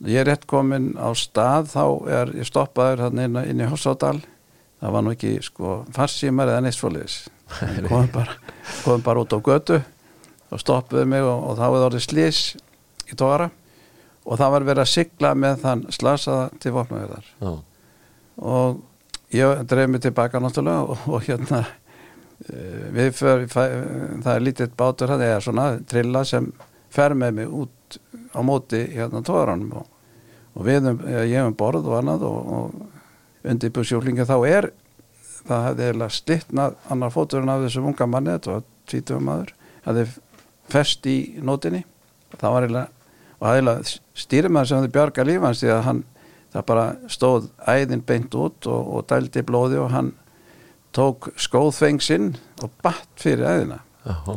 [0.09, 4.19] ég er rétt komin á stað þá er ég stoppaður inn, inn í Hossádal
[4.83, 7.19] það var nú ekki sko farsímar eða neitt svoleiðis.
[7.89, 8.37] Komum bara,
[8.83, 9.79] komum bara út á götu
[10.53, 12.41] og stoppuðu mig og, og þá hefði orðið slís
[13.13, 13.51] í tóra
[14.23, 17.31] og það var verið að sigla með þann slasaða til vopnaverðar
[18.43, 18.83] og
[19.35, 21.63] ég dreif mig tilbaka náttúrulega og, og hérna
[22.49, 26.51] eh, við för, það er lítið bátur hann eða svona trilla sem
[26.93, 27.99] fer með mig út
[28.33, 29.89] á móti hérna tóranum og,
[30.53, 34.71] og við um, ég um borð og annað og, og undir búsjóflinga þá er
[35.47, 39.55] það hefði eiginlega slittnað annar fóturinn af þessum unga manni þetta var tvítugum maður
[39.87, 40.07] hefði
[40.73, 41.83] fest í nótinni.
[42.39, 42.89] Það var eiginlega
[43.43, 46.03] og aðeinslega stýrimaður sem hefði bjarga lífans því að hann
[46.53, 50.13] það bara stóð æðin beint út og, og dældi blóði og hann
[50.95, 53.81] tók skóðfeng sinn og batt fyrir æðina.
[54.05, 54.37] Já,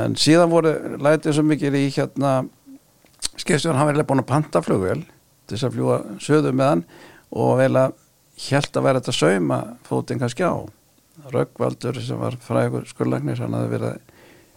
[0.00, 0.72] en síðan voru
[1.02, 2.32] lætið svo mikið í hérna
[3.36, 5.04] skipstjórn hann verið búin að panta flugvél
[5.46, 6.84] til þess að fljúa söðu með hann
[7.36, 7.94] og vel að
[8.50, 10.54] held að vera þetta sauma fótinn kannski á.
[11.32, 14.12] Röggvaldur sem var frægur skurlagnir hann hafði verið að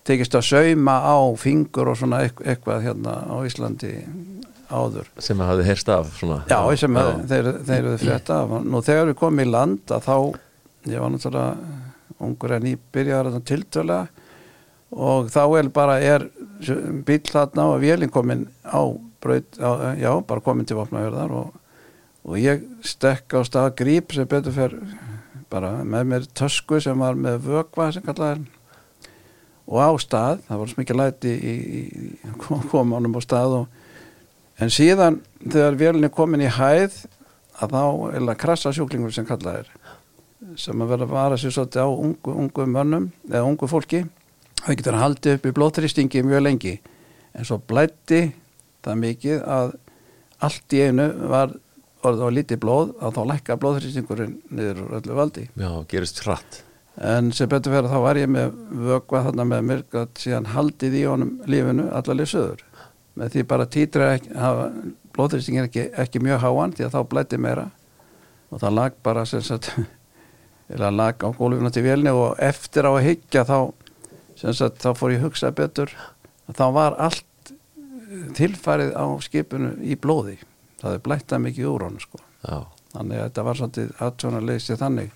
[0.10, 3.94] tekist að sauma á fingur og svona eit- eitthvað hérna á Íslandi
[4.70, 5.08] áður.
[5.22, 6.42] Sem að hafði heyrst af svona.
[6.50, 7.06] Já, sem já.
[7.32, 8.54] þeir, þeir eru frétta af.
[8.66, 10.16] Nú þegar við komum í land að þá
[10.90, 11.58] ég var náttúrulega
[12.20, 14.00] ungur en nýbyrjar að tiltöla
[14.92, 16.26] og þá er bara er
[17.06, 18.82] bíl þarna og vélinn komin á
[19.24, 21.58] braut, á, já, bara komin til vopnaverðar og,
[22.26, 24.78] og ég stekk á stað gríp sem betur fer
[25.50, 28.46] bara með mér tösku sem var með vökva sem kallaði
[29.70, 31.84] og á stað, það var smikið læti í, í,
[32.72, 33.68] komanum á stað og
[34.60, 37.06] En síðan þegar vélni komin í hæð
[37.64, 37.84] að þá
[38.18, 39.70] það krassa sjúklingur sem kallað er
[40.60, 44.02] sem að vera að vara sér svolítið á ungu, ungu mönnum eða ungu fólki.
[44.60, 46.74] Það getur að haldi upp í blóðþrýstingi mjög lengi.
[47.36, 48.22] En svo blætti
[48.86, 49.76] það mikið að
[50.48, 51.54] allt í einu var
[52.08, 55.46] orðið á lítið blóð að þá lækka blóðþrýstingurinn niður öllu valdi.
[55.60, 56.64] Já, gerist hratt.
[57.00, 58.56] En sem betur fyrir þá var ég með
[58.88, 62.66] vökva þarna með mér gat síðan haldið í honum lífinu allarlega söður
[63.20, 64.32] með því bara títra ekki,
[65.16, 67.66] blóðþrýstingin ekki, ekki mjög háan því að þá blætti meira.
[68.50, 69.72] Og það lag bara sem sagt
[70.74, 73.58] eða lag á gólfinu til vélni og eftir á að hyggja þá
[74.40, 75.92] sem sagt þá fór ég að hugsa betur.
[76.48, 77.26] Að þá var allt
[78.38, 80.38] tilfærið á skipinu í blóði.
[80.80, 82.22] Það er blættað mikið úr honum sko.
[82.44, 82.60] Já,
[82.96, 85.16] þannig að þetta var svolítið aðtjónarleysi þannig.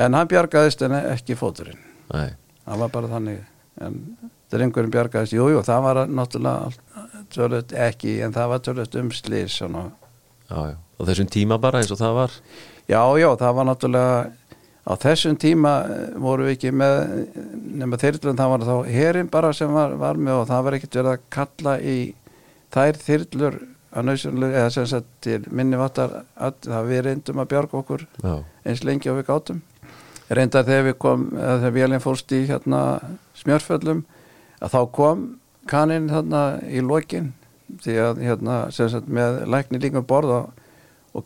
[0.00, 1.80] En hann bjargaðist en ekki fóturinn.
[2.12, 3.40] Nei, það var bara þannig
[3.80, 3.96] en
[4.50, 11.06] drengurinn bjargaðist, jújú, jú, það var náttúrulega tölvöld ekki en það var tölvöld umslýs og
[11.06, 12.36] þessum tíma bara eins og það var?
[12.90, 14.16] Já, já, það var náttúrulega
[14.86, 16.96] á þessum tíma eh, voru við ekki með
[17.80, 21.00] nema þyrlun, það var þá herin bara sem var, var með og það var ekkert
[21.00, 21.98] verið að kalla í
[22.74, 23.58] þær þyrlur
[23.90, 28.06] að nöðsynlega, eða sem sagt til minni vattar að það við reyndum að bjarga okkur
[28.22, 29.60] já, eins lengi og við gátum.
[30.30, 32.82] Reyndar þegar við kom þegar vélinn fórst í hérna
[33.40, 34.04] smjörföllum
[34.62, 35.24] að þá kom
[35.70, 37.32] kaninn þarna í lokin
[37.82, 40.59] því að hérna sem sagt með lækni líka um borð og,
[41.10, 41.24] og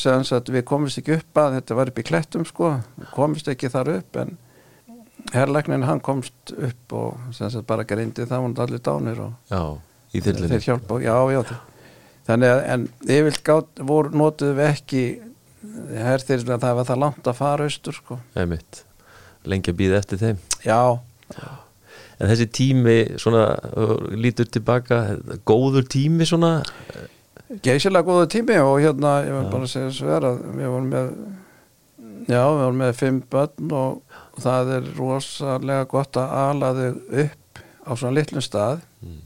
[0.00, 2.74] sem sagt við komist ekki upp að þetta var upp í klettum sko.
[3.14, 4.34] Komist ekki þar upp en
[5.32, 9.62] herrlæknin hann komst upp og sagt bara greindi það voru allir dánir og já,
[10.12, 11.40] þeir hjálpa já, já,
[12.28, 15.04] þannig að en yfirlt gátt voru notuðu við ekki
[16.04, 18.18] herþyrla það var það langt að fara austur sko.
[19.44, 20.38] Lengi að býða eftir þeim.
[20.64, 20.80] Já,
[22.18, 23.44] en þessi tími svona
[24.16, 25.00] lítur tilbaka,
[25.48, 26.58] góður tími svona
[27.64, 30.90] geysilega góðu tími og hérna ég var bara að segja svo er að við vorum
[30.92, 31.10] með
[32.24, 36.88] já, við vorum með fimm börn og það er rosalega gott að ala þau
[37.24, 38.80] upp á svona litlum stað.
[39.04, 39.20] Mm.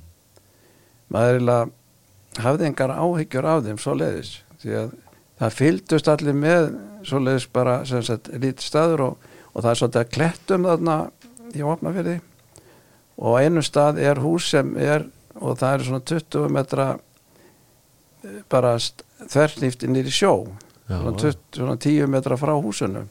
[1.08, 4.90] maður er eiginlega hafði engar áhyggjur af þeim svo leiðis því að
[5.38, 6.64] það fylgdust allir með
[7.06, 10.96] svo leiðis bara sem sagt lítið staður og, og það er svolítið að klettum þarna
[11.54, 12.16] í opnafyrði
[13.18, 15.06] og á einu stað er hús sem er
[15.38, 16.88] og það er svona 20 metra
[18.50, 20.34] bara þverrlífti nýri sjó.
[20.88, 20.98] Já.
[21.02, 23.06] svona, 20, svona 10 metra frá húsinu.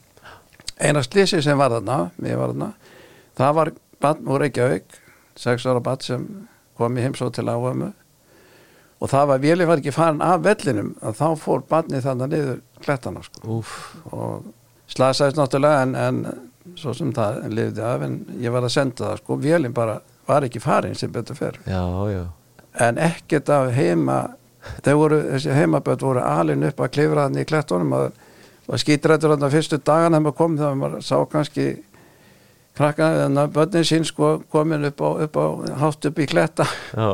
[0.82, 2.72] Eina slisi sem var þarna, var þarna
[3.38, 5.00] það var bann úr Reykjavík
[5.38, 6.26] 6 ára bann sem
[6.78, 7.92] kom í heimsóð til áhæmu
[8.98, 12.62] og það var, vélið var ekki farin af vellinum að þá fór bannið þannig niður
[12.82, 13.60] klettana sko.
[14.10, 14.48] Og
[14.90, 19.22] slasaðist náttúrulega en, en svo sem það lifði af en ég var að senda það
[19.22, 21.60] sko, vélinn bara var ekki farin sem betur fer.
[21.70, 22.24] Já, já.
[22.88, 24.18] En ekkert af heima
[24.98, 29.80] voru, þessi heimaböld voru alin upp að klifra þannig í klettunum og skítrættur þarna fyrstu
[29.80, 31.68] dagan þegar maður kom þegar maður sá kannski
[32.78, 35.46] krakka, þannig að börnin sín sko komin upp á, upp á
[35.84, 37.08] hátt upp í kletta Já,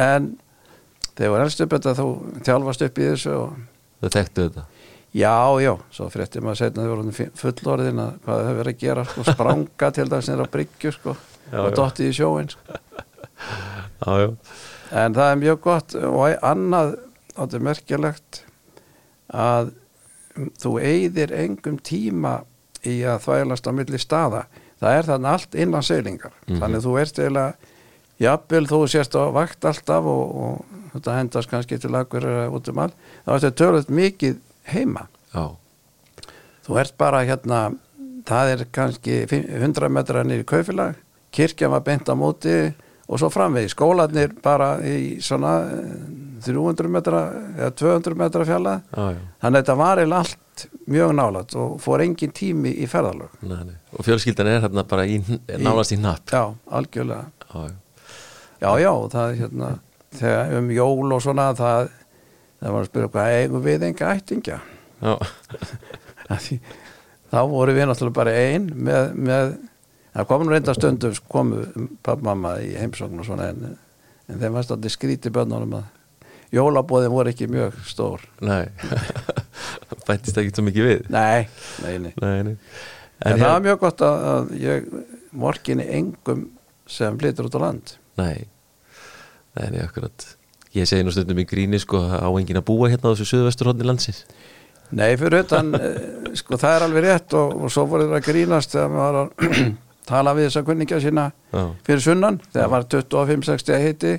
[0.00, 0.30] en
[1.16, 2.06] þeir voru helst upp þetta þú
[2.46, 3.58] þjálfast upp í þessu og
[4.02, 4.64] þau þekktu þetta
[5.12, 9.04] já, já, svo frétti maður setna þau voru fullorðin að hvað þau verið að gera
[9.10, 11.16] sko, spranga til þess að á bryggju sko
[11.52, 11.74] Já, og já.
[11.76, 12.78] dottið í sjóin sko.
[14.02, 14.28] Já, já,
[14.92, 16.96] en það er mjög gott og annað
[17.32, 18.40] þetta er merkilegt
[19.32, 19.72] að
[20.60, 22.40] þú eigðir engum tíma
[22.88, 24.46] í að þvælast á milli staða.
[24.82, 26.32] Það er þannig allt innan seilingar.
[26.46, 26.58] Mhm.
[26.60, 27.54] þannig að þú ert eiginlega
[28.22, 32.78] jafnvel þú sérst á vakt alltaf og, og þetta hendast kannski til akkur út um
[32.78, 32.92] all
[33.24, 34.36] þá er þetta tölvöld mikið
[34.72, 35.06] heima.
[35.32, 35.56] Já,
[36.66, 37.62] þú ert bara hérna
[38.28, 40.98] það er kannski 100 metra nýri kaufilag
[41.32, 42.74] kirkjan var beint á móti
[43.08, 45.92] og svo framvegi skólanir bara í svona eh,
[46.42, 47.22] 300 metra
[47.56, 49.18] eða 200 metra fjalla já.
[49.42, 53.32] þannig að þetta var eða allt mjög nálat og fór engin tími í ferðalög.
[53.46, 53.78] Nei, nei.
[53.96, 55.20] Og fjölskyldan er hérna bara í,
[55.58, 57.30] nánast í napp já, algjörlega.
[57.46, 57.74] Já, já,
[58.62, 59.72] já, já, það er hérna
[60.18, 61.90] þegar um jól og svona það,
[62.60, 64.60] það var að spyrja hvað eigum við enga ættingja?
[65.02, 65.14] Já,
[66.46, 66.58] því,
[67.32, 69.54] þá voru við náttúrulega bara ein með, með
[70.12, 71.64] það komum reynda stundum komu
[72.04, 73.74] pappmamma í heimsókn og svona en,
[74.28, 75.90] en þeim varst allir skríti bönnunum að
[76.52, 78.24] jólabóðin voru ekki mjög stór.
[78.44, 78.66] Nei.
[80.08, 81.06] Bættist ekki svo mikið við?
[81.14, 81.46] Nei,
[81.84, 82.12] nei, nei.
[82.20, 82.56] Nei, nei.
[83.22, 84.92] En, En það hér, var mjög gott að, að ég
[85.42, 86.46] morginni engum
[86.90, 87.94] sem flytur út á land.
[88.20, 88.44] Nei.
[89.56, 90.26] Nei, nei, akkurat.
[90.76, 93.88] Ég segi nú stundum í gríni sko á enginn að búa hérna á þessu suðvesturhóðni
[93.88, 94.24] landsins.
[94.92, 98.26] Nei, fyrir utan eh, sko það er alveg rétt og, og svo voru það að
[98.26, 99.62] grínast þegar maður var að
[100.08, 104.12] tala við þessa kunningja sína Já, fyrir sunnan þegar var 25-60 hitti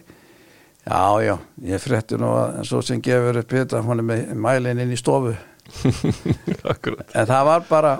[0.83, 1.35] já, já,
[1.69, 4.99] ég frétti nú að svo sem gefur upp þetta hún er með mælinn inn í
[4.99, 5.35] stofu.
[7.15, 7.93] En það var bara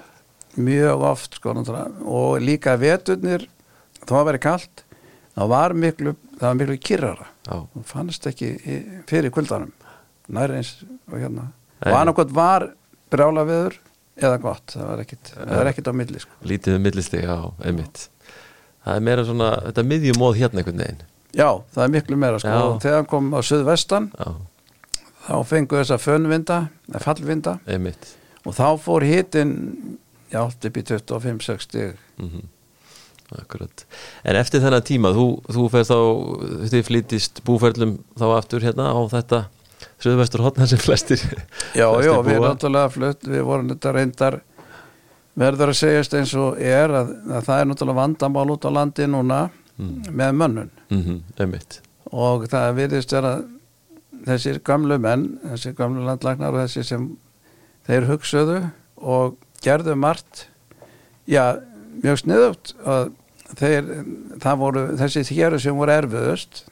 [0.60, 3.48] mjög oft sko, og líka veturnir
[4.04, 4.84] þó að veri kalt
[5.34, 7.30] það var miklu, það var miklu kyrrara.
[7.48, 8.52] Já, og fannst ekki
[9.10, 9.72] fyrir kvöldanum
[10.32, 10.76] nær eins
[11.12, 11.50] og hérna.
[11.84, 11.92] Nei.
[11.92, 12.70] og annarkot var
[13.12, 13.80] brjála viður
[14.20, 16.38] eða gott, það var ekkit, það var ekkit á milli sko.
[16.52, 18.08] lítið um millistig, já, einmitt.
[18.84, 21.04] Það er meira svona, þetta miðjumóð hérna einhvern veginn.
[21.34, 22.54] Já, það er miklu meira sko.
[22.54, 22.66] Já.
[22.84, 24.28] þegar kom á suðvestan Já,
[25.28, 26.58] þá fengu þessa fönvinda
[26.92, 28.12] eða fallvinda einmitt.
[28.46, 29.54] og þá fór hitin
[30.30, 31.96] já, allt upp í 25-6 stig.
[32.22, 32.50] Mm
[33.34, 33.86] Akkurat.
[34.28, 35.96] En eftir þennan tíma, þú, þú fer þá
[36.70, 39.40] þið flýtist búferlum þá aftur hérna á þetta
[40.04, 42.52] söðvestur hotna sem flestir já, flestir já, við búa.
[42.52, 44.40] náttúrulega flutt við vorum þetta reyndar
[45.40, 49.10] verður að segjast eins og er að, að það er náttúrulega vandamál út á landi
[49.10, 49.42] núna
[49.78, 50.72] með mönnun.
[50.94, 51.80] Mm Einmitt.
[52.14, 53.34] Og það virðist vera
[54.28, 57.08] þessir gamlu menn þessir gamlu landlagnar og þessir sem
[57.88, 58.60] þeir hugsuðu
[59.02, 60.48] og gerðu margt
[61.26, 61.60] já,
[62.04, 63.10] mjög sniðugt að
[63.58, 63.90] þeir,
[64.44, 66.64] það voru þessi þéru sem voru erfiðust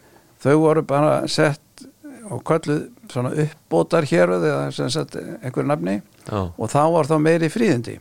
[0.41, 1.60] þau voru bara sett
[2.31, 5.97] og kölluð svona uppbótar héruð eða sem sagt einhver nafni.
[6.29, 7.97] Já, og þá var þá meiri fríðindi.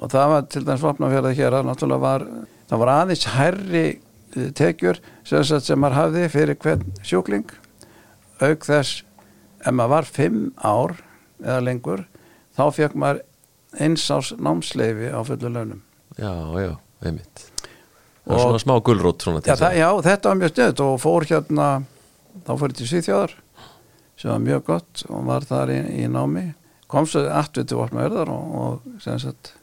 [0.00, 2.24] Og það var til dæmis vopnafjörða hér að náttúrulega var,
[2.70, 7.50] það var aðeins hærri eh, tekjur sem, sagt, sem maður hafði fyrir hvern sjúkling.
[8.40, 9.02] Auk þess
[9.60, 10.94] ef maður var fimm ár
[11.44, 12.06] eða lengur
[12.56, 13.20] þá fekk maður
[13.80, 15.82] eins ás námsleifi á fullu launum.
[16.16, 16.32] Já,
[16.64, 16.72] já,
[17.04, 17.44] einmitt.
[18.24, 20.96] Og- er svona smá gulrót svona já, það, að- já, þetta var mjög stöð og
[21.02, 21.68] fór hérna
[22.46, 23.32] þá fór ég til Svíþjóðar
[24.20, 26.50] sem var mjög gott og var þar í, í námi.
[26.90, 29.54] Kom svo aftur til Vopnverðar og, og sem sagt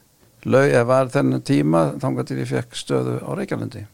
[0.48, 3.84] lau, eða var þennan tíma þangar til ég fekk stöðu á Reykjavandi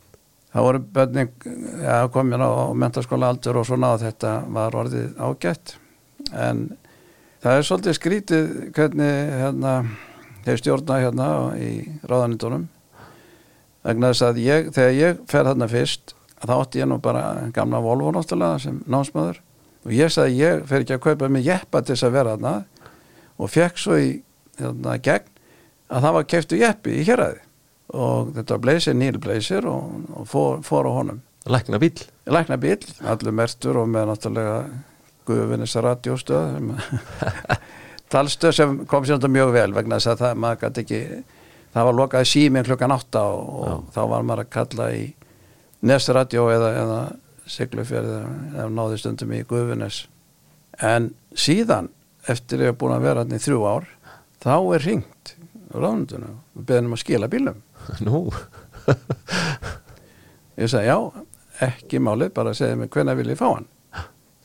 [0.55, 1.33] það voru bönning
[1.83, 5.74] ja, komin á, á mentaskóla aldur og svona og þetta var orðið ágætt.
[6.31, 6.68] En
[7.42, 9.72] það er svolítið skrítið hvernig hérna
[10.44, 11.72] þeir stjórna hérna í
[12.07, 12.68] ráðanindunum
[13.85, 17.83] vegna þess að ég, þegar ég fer þarna fyrst þá átti ég nú bara gamla
[17.83, 19.42] Volvo náttúrulega sem námsmaður
[19.85, 22.55] og ég sagði ég fer ekki að kaupa mig jeppa til þess að vera þarna.
[23.35, 24.09] Og fekk svo í
[24.59, 25.31] þarna, gegn
[25.90, 27.42] að það var keftu jeppi í héræði
[27.94, 31.20] og þetta var bleysir, nýl bleysir og, og fór, fór á honum.
[31.44, 34.55] Lækna bíl lækna bíl, allur mertur og með náttúrulega
[35.29, 36.70] guðvinnis radjóstöð
[38.12, 41.03] talstöð sem kom sér mjög vel vegna þess að það, maður gæti ekki
[41.75, 45.05] það var lokaði síminn klukkan átta og, og þá var maður að kalla í
[45.85, 47.01] Nesradjó eða, eða
[47.50, 48.12] Siglufjörð
[48.54, 50.04] eða náði stundum í Guðvinnes
[50.83, 51.90] en síðan
[52.30, 53.88] eftir ég hef búin að vera hann í þrjú ár
[54.44, 55.35] þá er ringt
[55.70, 57.61] á ráðundunum og beðnum að skila bílum
[58.04, 58.28] Nú.
[60.61, 60.98] Ég sagði já,
[61.66, 63.66] ekki málið bara að segja mig hvenær vil ég fá hann.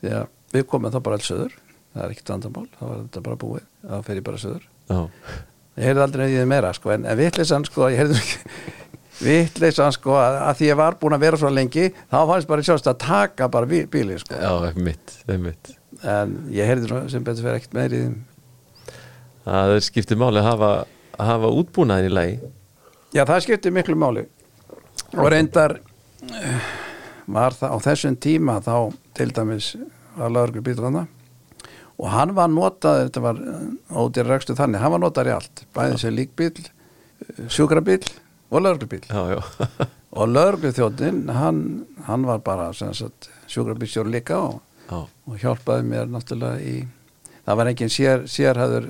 [0.02, 1.54] Því að við komum þá bara alls söður
[1.94, 3.64] það er ekkert vandamál, þá var þetta bara búið.
[3.86, 5.00] Þá fer ég bara söður Já,
[5.78, 8.74] ég heyrði aldrei nefðið meira sko en, en vitleysan sko, ég heyrði ekki
[9.20, 12.88] vitleysan sko að, því ég var búin að vera svo lengi þá fannst bara sjást
[12.90, 14.38] að taka bara bí, bíli sko.
[14.38, 15.74] Já, mitt, mitt
[16.06, 18.16] en ég heyrði sem betur fyrir ekkert þeim.
[19.44, 20.72] Það skiptið máli að hafa,
[21.16, 22.50] að hafa útbúnaðin í lagi.
[23.16, 24.26] Já, það skiptir miklu máli.
[25.16, 26.68] Og reyndar eh,
[27.30, 28.74] var það á þessum tíma þá
[29.18, 29.72] til dæmis
[30.16, 31.06] var laurgur bílana
[32.00, 33.40] og hann var notað, þetta var
[33.92, 35.64] ódýr rækstu þannig, hann var notað í allt.
[35.76, 36.52] Bæðið sem líkbíl,
[37.52, 38.00] sjúkrabíl
[39.14, 39.38] og já,
[40.18, 41.62] og laurugluþjóðin hann,
[42.06, 44.60] hann var bara sjúkrabílstjór líka og,
[44.90, 46.76] og hjálpaði mér náttúrulega í
[47.46, 48.88] það var engin sér, sérhæður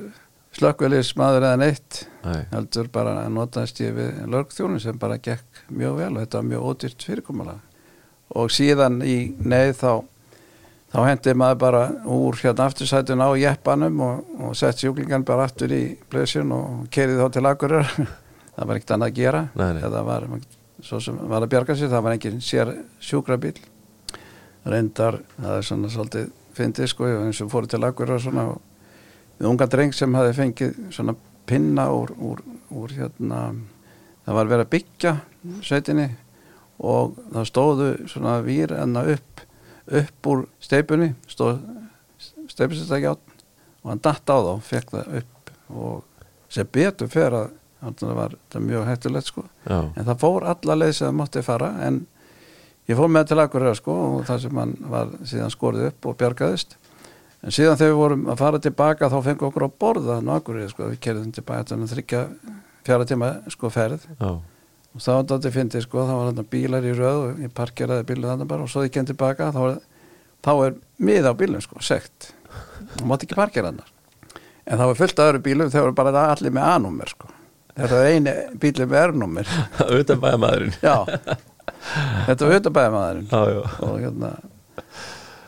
[0.57, 2.45] slökkvelismadur eða neitt Nei.
[2.51, 6.49] heldur bara að notaðist ég við lörgþjónu sem bara gekk mjög vel og þetta var
[6.51, 7.61] mjög ódýrt fyrirkomulega
[8.41, 9.93] og síðan í neið þá
[10.91, 15.71] þá hendi maður bara úr hérna aftursætun á jeppanum og, og sett sjúklingan bara aftur
[15.75, 17.93] í blöðsjun og kerið þá til akkurir
[18.61, 19.83] það var ekkert annað að gera Nei, nei.
[19.87, 20.27] það var
[20.85, 23.57] svo sem var að bjarga sér það var engin sér sjúkrabíl
[24.69, 28.47] reyndar það er svona svolítið fyndið sko eins og fóru til akkurir og svona
[29.41, 31.15] við unga dreng sem hafi fengið svona
[31.49, 32.43] pinna úr, úr,
[32.77, 33.41] úr hérna
[34.27, 35.15] það var verið að byggja
[35.65, 36.09] sveitinni
[36.81, 39.45] og það stóðu svona vír enna upp
[40.01, 41.59] upp úr steipunni stóð
[42.53, 43.45] steipustæki átt
[43.81, 48.37] og hann datt á þá, fekk það upp og sem betur fer að það var
[48.37, 49.45] þetta mjög hættulegt sko.
[49.65, 51.99] Já, en það fór alla leið sem það mátti fara en
[52.91, 56.17] ég fór með til Akureyra sko og það sem hann var síðan skorið upp og
[56.21, 56.77] bjargaðist.
[57.41, 60.33] En síðan þegar við vorum að fara tilbaka þá fengum við okkur á borða hann
[60.33, 62.25] á Akureyra sko við kerðum tilbaka þetta er þryggja
[62.89, 64.09] fjara tíma sko ferð.
[64.19, 64.31] Já,
[64.91, 68.09] og þá var þetta fyndið sko þá var þetta bílar í röð og ég parkeraði
[68.11, 69.63] bílu þannig bara og svo ég kem tilbaka þá
[70.41, 72.35] þá er mið á bílum sko sekt.
[73.01, 73.81] Og mátti ekki parkera hann
[74.71, 77.30] en það var fullt af öðru bílum þegar bara allir með A-númer sko
[77.77, 79.55] þetta var eini bíli með R-númer
[79.87, 80.97] auðvitað bæðamaðurinn já.
[82.27, 82.55] Þetta var
[83.31, 84.33] já, og hérna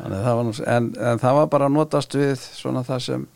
[0.03, 3.31] það var en, en það var bara að notast við svona það sem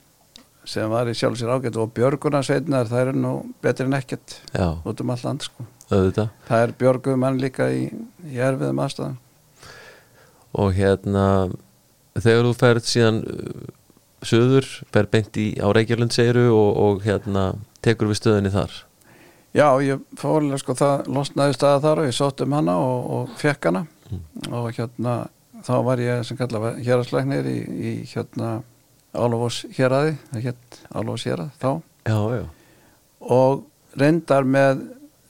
[0.67, 4.41] sem var í sjálf sér ágætt og björgunarsveitnar það eru nú betri en ekkert.
[4.51, 5.67] Já, út um all land sko.
[5.87, 6.33] Auðvitað.
[6.49, 7.87] Það er björgum mann líka í,
[8.27, 9.17] í erfiðum aðstæðum.
[10.59, 11.27] Og hérna
[12.17, 13.69] þegar þú ferð síðan uh,
[14.27, 17.47] söður, ferð beint í á Reykjavlund segiru og, og hérna
[17.87, 18.75] tekur við stöðinni þar?
[19.57, 23.39] Já ég fórlega sko það losnaði staða þar og ég sótt um hana og, og
[23.41, 23.87] fekk hana.
[24.53, 25.15] Og hérna
[25.67, 28.59] þá var ég sem kalla héraslegnir í, í hérna
[29.17, 30.19] Álofós héraði.
[30.33, 31.71] Það hétt Álofós hérað þá.
[32.07, 32.45] Já, já,
[33.27, 33.65] og
[33.99, 34.85] reyndar með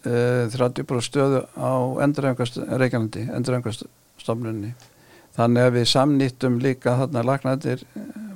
[0.04, 1.72] uh, 30% stöðu á
[2.04, 3.86] enduröngast Reykjanandi, enduröngast
[4.20, 4.74] stofnunni
[5.36, 7.84] þannig að við samnýttum líka þarna lagnættir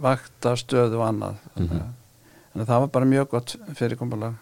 [0.00, 1.42] vakta stöðu og annað.
[1.56, 1.96] Þannig að
[2.58, 4.34] að það var bara mjög gott fyrirkomulag.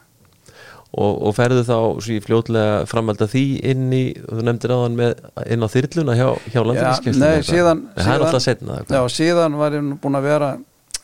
[0.89, 4.95] Og, og ferðu þá svo í fljótlega framhald að því inn í, þú nefndir áðan
[4.97, 5.11] með
[5.53, 10.17] inn á þyrluna hjá, hjá landinskesslunni nei, síðan- síðan- setna Já, síðan var ég búin
[10.17, 10.49] að vera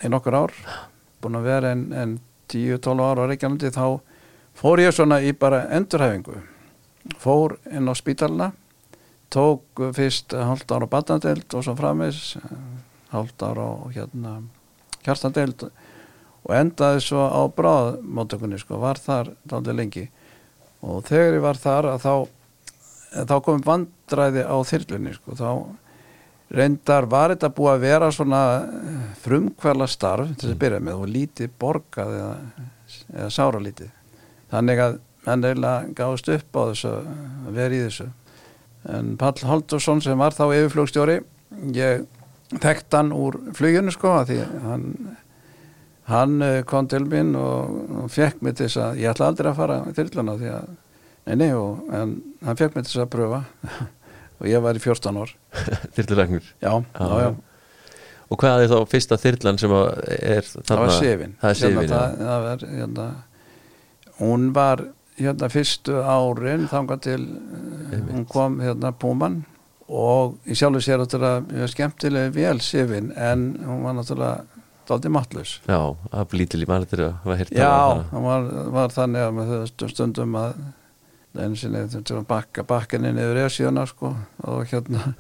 [0.00, 0.54] í nokkur ár
[1.20, 2.16] búin að vera en, en
[2.48, 3.84] 10-12 ára á Reykjanandi þá
[4.56, 6.40] fór ég svona í bara endurhæfingu.
[7.20, 8.52] Fór inn á spítalina
[9.34, 12.38] tók fyrst hálft ára á batnadeld og svo framvegs
[13.12, 14.38] hálft ára á hérna
[15.04, 15.83] kjartandeld og
[16.52, 20.04] endaði svo á bráðmóttökunni sko, var þar dálítið lengi.
[20.84, 22.14] Og þegar ég var þar að þá
[23.22, 25.50] þá kom vandræði á þyrlunni sko, þá
[26.54, 28.42] reyndar var þetta búið að vera svona
[29.24, 32.66] frumkvæla starf til þess að byrja með og lítið borgað eða,
[33.14, 33.92] eða sáralítið.
[34.52, 38.08] Þannig að hann eiginlega gáðist upp á þessu að vera í þessu.
[38.94, 41.20] En Pall Haldursson sem var þá yfirflugstjóri
[41.74, 42.04] ég
[42.60, 44.88] þekkt hann úr fluginu sko að því hann
[46.10, 49.60] hann eh, kom til mín og, fekk mig til þess að ég ætla aldrei að
[49.60, 50.70] fara í þyrluna því að
[51.24, 53.44] nei, nei, og, en hann fekk mig til þess að pröfa.
[54.42, 55.30] Og ég var í 14 ár.
[55.94, 57.28] Þyrlulegnur já, já, já,
[58.34, 59.86] Og hvað er þá fyrsta þyrlan sem að
[60.16, 60.64] er þarna?
[60.66, 61.36] það var Sifin.
[61.40, 63.06] Það er Sifin, hérna, það, það var, hérna,
[64.18, 64.82] hún var
[65.20, 69.44] hérna fyrstu árin þangað til uh, hún kom hérna Púman
[69.84, 74.53] og í sjálfu sér náttúrulega mjög skemmtileg vel Sifin en hún var náttúrulega
[74.88, 75.78] dálítið mattlus já.
[76.12, 78.24] Að lítil í mannir að hafa heyrt Já, um það.
[78.28, 80.54] var, var þannig að með þau stundum að
[81.34, 84.12] einu sinni þetta var bakka bakkinni niður esjuna sko
[84.46, 85.14] og hérna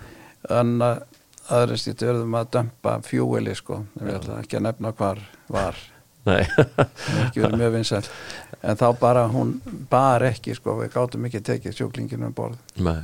[0.60, 5.18] en aðri stýttu verðum að dömpa fjúeli sko, ég ætla ekki að nefna hvar
[5.52, 5.80] var,
[6.24, 6.40] Nei,
[7.26, 8.02] ekki verið mjög vinsæl.
[8.64, 9.58] En þá bara hún
[9.90, 12.60] bar ekki sko, við gátum ekki tekið sjúklinginu um borð.
[12.80, 13.02] Nei.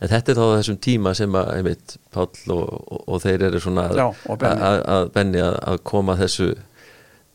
[0.00, 3.62] En þetta er þá þessum tíma sem að einmitt Páll og, og, og þeir eru
[3.64, 5.40] svona að, Benni.
[5.40, 6.50] að, koma þessu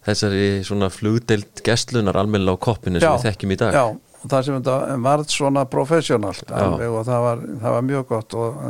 [0.05, 3.78] þessari svona flugdeild gestlunar almennilega á koppinu sem Já, við þekkjum í dag.
[3.80, 3.86] Já,
[4.21, 8.38] og það sem þetta varð svona professionalt alveg, og það var, það var mjög gott.
[8.38, 8.61] Og,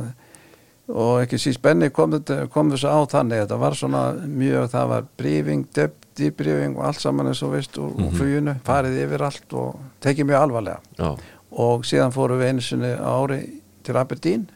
[0.95, 2.15] og ekki síst Benni kom,
[2.53, 5.67] kom þessu á þannig þetta var svona mjög, það var brífing,
[6.17, 10.29] debriefing og allt saman eins og veist úr, úr fluginu, farið yfir allt og tekið
[10.31, 10.79] mjög alvarlega.
[10.99, 11.09] Já,
[11.55, 13.39] og síðan fórum við einu sinni ári
[13.85, 14.49] til Aberdeen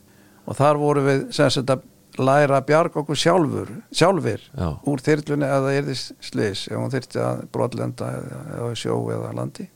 [0.49, 1.85] og þar vorum við sem sagt að
[2.19, 4.69] læra að bjarga okkur sjálfur sjálfur Já.
[4.89, 5.95] úr þyrlunni að það yrði
[6.27, 9.67] slis ef hún þyrfti að brotlenda eða, eða sjó eða landi.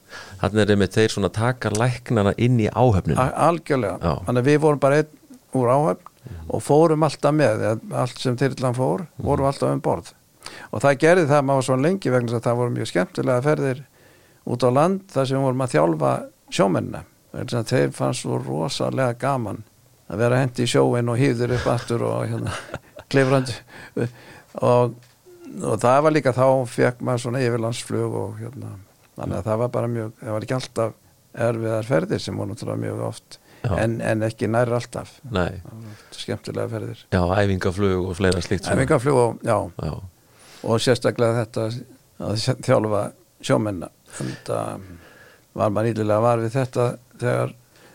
[0.41, 4.17] Hann er einmitt þeir svona taka læknana inn í áhöfninu algjörlega, Já.
[4.27, 6.11] þannig að við vorum bara einn úr áhöfn
[6.49, 7.63] og fórum alltaf með
[7.93, 10.11] allt sem þyrlan fór, vorum alltaf um borð
[10.71, 13.83] og það gerði það maður svo lengi vegna þess að það voru mjög skemmtilega ferðir
[14.53, 16.13] út á land þar sem vorum að þjálfa
[17.59, 19.63] að þeir fannst svo rosalega gaman
[20.11, 22.53] að vera hendi í sjóin og hýður upp aftur og hérna
[23.11, 23.55] klifrandi.
[24.61, 24.97] Og,
[25.63, 28.75] og það var líka þá fekk maður svona yfirlandsflug og hérna
[29.17, 30.99] þannig að það var bara mjög, það var ekki alltaf
[31.33, 35.15] erfiðar ferðir sem voru náttúrulega mjög oft en, en ekki nær alltaf.
[36.13, 37.03] Skemmtilega ferðir.
[37.13, 38.75] Já, æfingaflug og fleira svona.
[38.75, 39.93] æfingaflug og, já, Já,
[40.63, 41.67] og sérstaklega þetta
[42.23, 43.03] að þjálfa
[43.43, 43.89] sjómenna.
[44.21, 44.87] En það
[45.53, 46.87] var maður ílilega var við þetta
[47.19, 47.53] þegar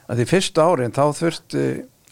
[0.08, 1.64] að því fyrsta árin þá þurfti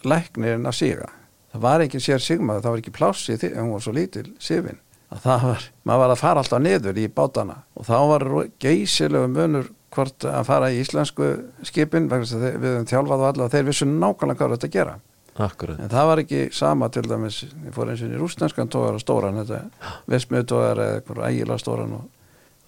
[0.06, 1.12] læknirinn að síga
[1.56, 3.94] það var ekki sér sigmað, það var ekki pláss í því en hún var svo
[3.96, 4.78] lítil sifin.
[5.06, 7.58] Að það var, maður var að fara alltaf niður í bátana.
[7.78, 8.24] Og þá var
[8.62, 11.28] geysilegu munur hvort að fara í íslensku
[11.64, 14.96] skipin að við höfum þjálfað og alla og þeir vissu nákvæmlega hvað þetta að gera
[15.44, 15.80] akkurat.
[15.82, 19.02] En það var ekki sama til dæmis, ég fór eins og í rústenskan tógar og
[19.02, 22.04] stóran, þetta vestmiðu tógar eða eitthvað ægilega stóran og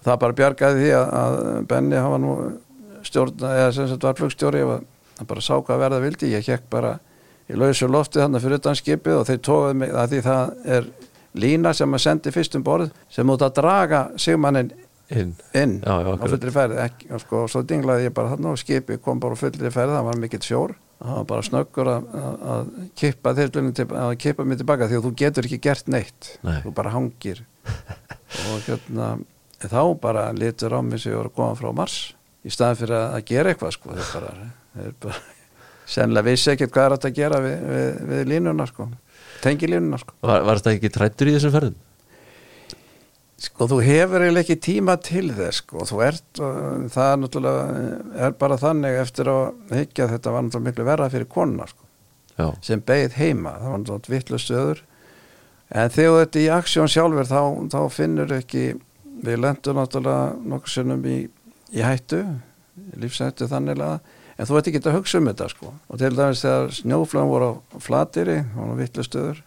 [0.05, 1.37] það bara bjargaði því að,
[1.69, 2.35] Benni hafa nú
[3.07, 6.97] stjórn, eða sem sagt var flugstjóri hann bara sá hvað verða vildi, ég hekk bara
[7.49, 10.91] í lausu lofti þannig fyrir utan skipið og þeir tógaði mig að því það er
[11.39, 14.71] lína sem að sendi fyrst um borð sem út að draga sigmannin
[15.09, 15.33] inn.
[15.53, 19.01] inn Já, já, á fullri ferð og sko, svo dinglaði ég bara þarna og skipið
[19.03, 22.45] kom bara á fullri ferð, það var mikill sjór það var bara snöggur að, að,
[22.53, 22.69] að
[22.99, 26.31] kippa þyrlunni að kippa mig tilbaka því að þú getur ekki gert neitt.
[26.43, 26.57] Nei.
[26.65, 27.43] þú bara hangir.
[28.49, 29.09] Og hérna
[29.59, 31.97] þá bara litur á mig sem ég var að koma frá Mars
[32.45, 35.21] í staðan fyrir að, gera eitthvað sko, þeir bara, þeir bara
[35.89, 38.87] sennilega vissi ekkert hvað er hægt að gera við, við, við línuna sko,
[39.43, 40.15] tengi línuna sko.
[40.23, 41.79] Var, var þetta ekki trættur í þessum ferðum?
[43.39, 47.93] Sko þú hefur eiginlega ekki tíma til þess sko, þú ert og það er náttúrulega
[48.27, 51.87] er bara þannig eftir að higgja að þetta var náttúrulega miklu verra fyrir konuna sko,
[52.35, 54.83] Já, sem beigð heima, það var náttúrulega vitlu stöður
[55.69, 58.65] en þegar þetta í aksjón sjálfur þá, þá finnur ekki
[59.23, 61.19] við lendum náttúrulega nokkur sinnum í,
[61.71, 62.23] í hættu
[62.99, 63.99] lífsættu þannig að
[64.39, 65.73] en þú ert ekki að hugsa um þetta sko.
[65.91, 69.41] Og til dæmis þegar snjóflöðum voru á flatiri og vitlu stöður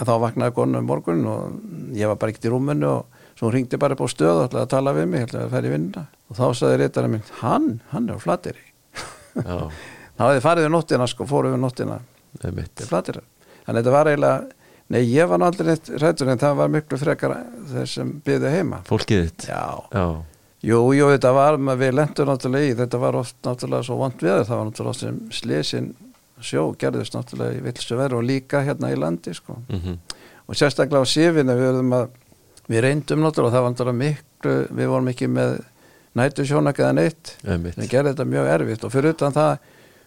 [0.00, 1.58] þá vaknaði konu um morgun og
[1.94, 4.48] ég var bara ekkert í rúmunu og svo hún ringdi bara upp á stöð og
[4.48, 7.68] ætlaði að tala við mig, ætlaði að í vinna og þá sagði reytarinn minn, hann,
[7.92, 8.66] hann er á flateri
[10.18, 12.00] þá hefði farið við nóttina sko, fóru við nóttina
[12.88, 13.24] flateri
[13.64, 14.60] að þetta var eiginlega,
[14.92, 17.36] nei ég var aldrei neitt rættur en það var miklu frekar
[17.70, 18.80] þeir sem byggðu heima.
[18.88, 19.46] Fólkið þitt?
[19.48, 19.62] Já,
[19.94, 20.04] Já,
[20.68, 24.42] jú, jú, þetta var, við lendur náttúrulega í, þetta var oft náttúrulega svo vant við
[24.42, 25.94] það var náttúrulega oft sem slesin
[26.44, 29.58] sjó gerðist náttúrulega í vilsu veru og líka hérna í landi sko.
[29.68, 29.98] Mhm,
[30.48, 32.08] og sérstaklega á sifinu við, verðum að,
[32.68, 35.56] við reyndum náttúrulega og það var náttúrulega miklu, við vorum ekki með
[36.14, 37.34] nætu sjónak eða neitt.
[37.42, 37.78] Einmitt.
[37.80, 39.58] Við gerði þetta mjög erfitt og fyrir utan það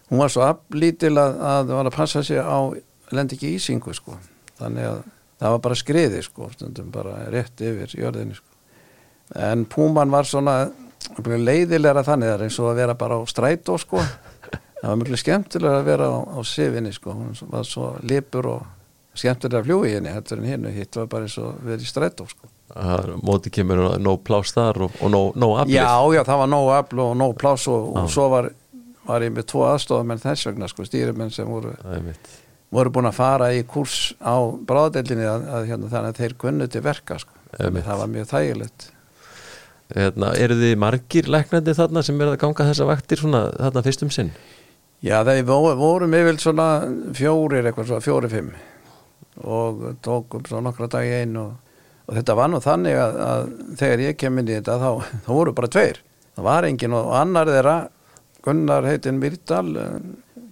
[0.08, 2.60] hún var svo aflítil að, að það var að passa sig á
[3.12, 4.18] lendi ekki ísingu sko.
[4.58, 5.02] Þannig að
[5.38, 8.54] það var bara skriði sko stundum bara rétt yfir jörðinni sko.
[9.36, 10.70] En Púman var svona
[11.18, 14.02] leiðilega þannig er eins og að vera bara á strætó sko
[14.82, 17.16] það var mjög skemmtilega að vera á, á sifinni sko.
[17.18, 18.66] Hún var svo lipur og
[19.18, 22.28] skemmtilega að fljúi henni hættur en hinnu hitt var bara eins og verið í strætó
[22.30, 22.50] sko.
[22.68, 25.78] Það móti kemur nóg pláss þar og, og nóg, nóg aflið.
[25.80, 28.52] Já, já, það var nóg afl og nóg pláss og, og svo var,
[29.08, 31.74] var ég með tvo aðstofamenn þess vegna, sko, stýrimenn sem voru
[32.76, 34.36] voru búin að fara í kurs á
[34.68, 37.32] bráðadeildinni að, að hérna, þannig að þeir kunnu til verka sko.
[37.56, 38.88] Það var mjög þægilegt.
[39.96, 44.12] Hérna, eru þið margir læknandi þarna sem er að ganga þessa vaktir svona þarna fyrstum
[44.12, 44.34] sinn
[45.06, 46.68] Já, þeir vo- vorum yfir svona
[47.16, 48.52] fjórir eitthvað svo, fjóri fimm.
[49.46, 51.76] Og tókum svo nokkra dag í einu og,
[52.08, 54.90] og þetta var nú þannig að, að þegar ég kem inn í þetta þá,
[55.28, 56.02] þá voru bara tveir.
[56.38, 57.78] Það var engin og annar þeirra
[58.48, 59.74] Gunnar heitinn Myrdal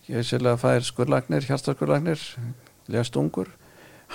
[0.09, 2.21] ég sérlega fær skurlagnir, hjartaskurlagnir
[2.91, 3.47] lest ungur.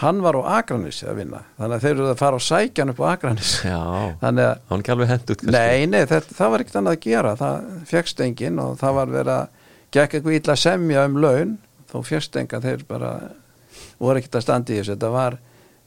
[0.00, 3.00] Hann var á Akranis að vinna þannig að þeir eru að fara á sækjan upp
[3.02, 3.78] á Akranis Já,
[4.22, 7.02] þannig að hann ekki alveg hend út Nei, nei, þetta, það var ekkert annað að
[7.08, 7.32] gera.
[7.40, 9.59] Það fegst enginn og það var verið að
[9.94, 11.54] gekk eitthvað illa að semja um laun
[11.90, 13.12] þó fegst enga þeir bara
[14.00, 14.94] voru ekkert að standa í þessu.
[14.94, 15.38] Þetta var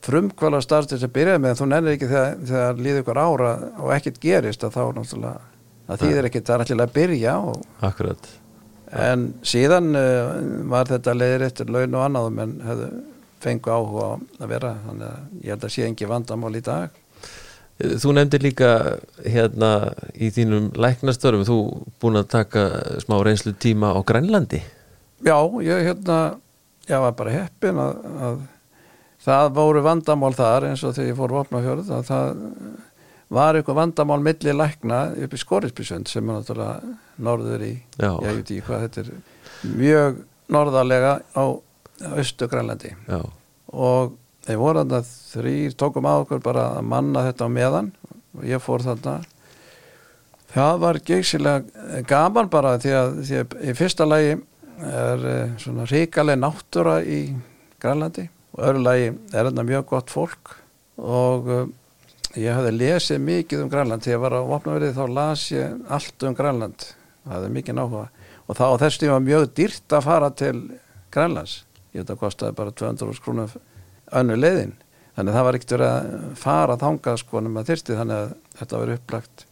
[0.04, 3.52] frumkvæla starf til þess að byrja með þú nennir ekki þegar, þegar líður ykkur ára
[3.80, 5.34] og ekkert gerist að þá náttúrulega
[5.88, 8.30] að þýðir ekkert það er allir að byrja og, Akkurat.
[9.04, 10.34] En síðan uh,
[10.70, 12.90] var þetta leiðir eftir laun og annað menn hefðu
[13.44, 17.00] fengu áhuga að vera þannig að ég held að sé engi vandamál í dag
[17.84, 18.70] Þú nefndir líka
[19.28, 19.72] hérna
[20.16, 21.58] í þínum læknastörfum þú
[22.02, 22.64] búin að taka
[23.04, 24.62] smá reynslu tíma á Grænlandi?
[25.24, 26.18] Já, ég hérna
[26.88, 28.40] ég var bara heppin að, að
[29.24, 32.42] það voru vandamál þar eins og þegar ég fór vopnafjörð að það
[33.34, 38.12] var eitthvað vandamál milli lækna upp í Skorisbysund sem er náttúrulega norður í, Já.
[38.12, 39.14] ég veit ekki hvað þetta er
[39.80, 40.20] mjög
[40.54, 41.44] norðarlega á
[42.14, 43.22] austu Grænlandi Já,
[43.72, 47.92] og þeir voru þarna þrýr tókum á okkur bara að manna þetta á meðan.
[48.38, 49.20] Og ég fór þarna.
[50.54, 54.34] Það var geysilega gaman bara því að, því að í fyrsta lagi
[54.84, 57.22] er eh, svona ríkaleg náttúra í
[57.82, 58.28] Grænlandi.
[58.54, 60.58] Og öðru lagi er þetta mjög gott fólk.
[61.02, 61.64] Og uh,
[62.38, 64.06] ég hafði lesið mikið um Grænland.
[64.06, 66.86] Þegar ég var á vopnaverið þá las ég allt um Grænland.
[67.24, 68.10] Það hefði mikið náhuga
[68.44, 70.58] og þá þess tíma mjög dýrt að fara til
[71.14, 71.62] Grænlands.
[71.94, 73.52] Ég veit að kostaði bara 200 skrúnum
[74.20, 74.76] önnu leiðin.
[75.14, 78.80] Þannig að það var ekkert verið að fara þangað sko nema þyrsti þannig að þetta
[78.82, 79.46] var upplagt.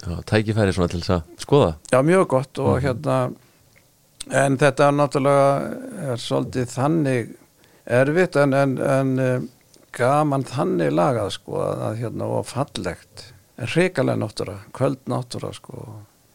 [0.00, 1.70] Já tækifæri svona til þess að skoða.
[1.92, 3.16] Já, mjög gott og hérna
[4.28, 5.48] en þetta er náttúrulega
[6.12, 7.32] er svolítið þannig
[8.00, 9.48] erfitt en, en, en eh,
[9.96, 13.26] gaman þannig lagað sko að, hérna og fallegt.
[13.60, 15.84] En hrikalega náttúra, kvöld náttúra sko.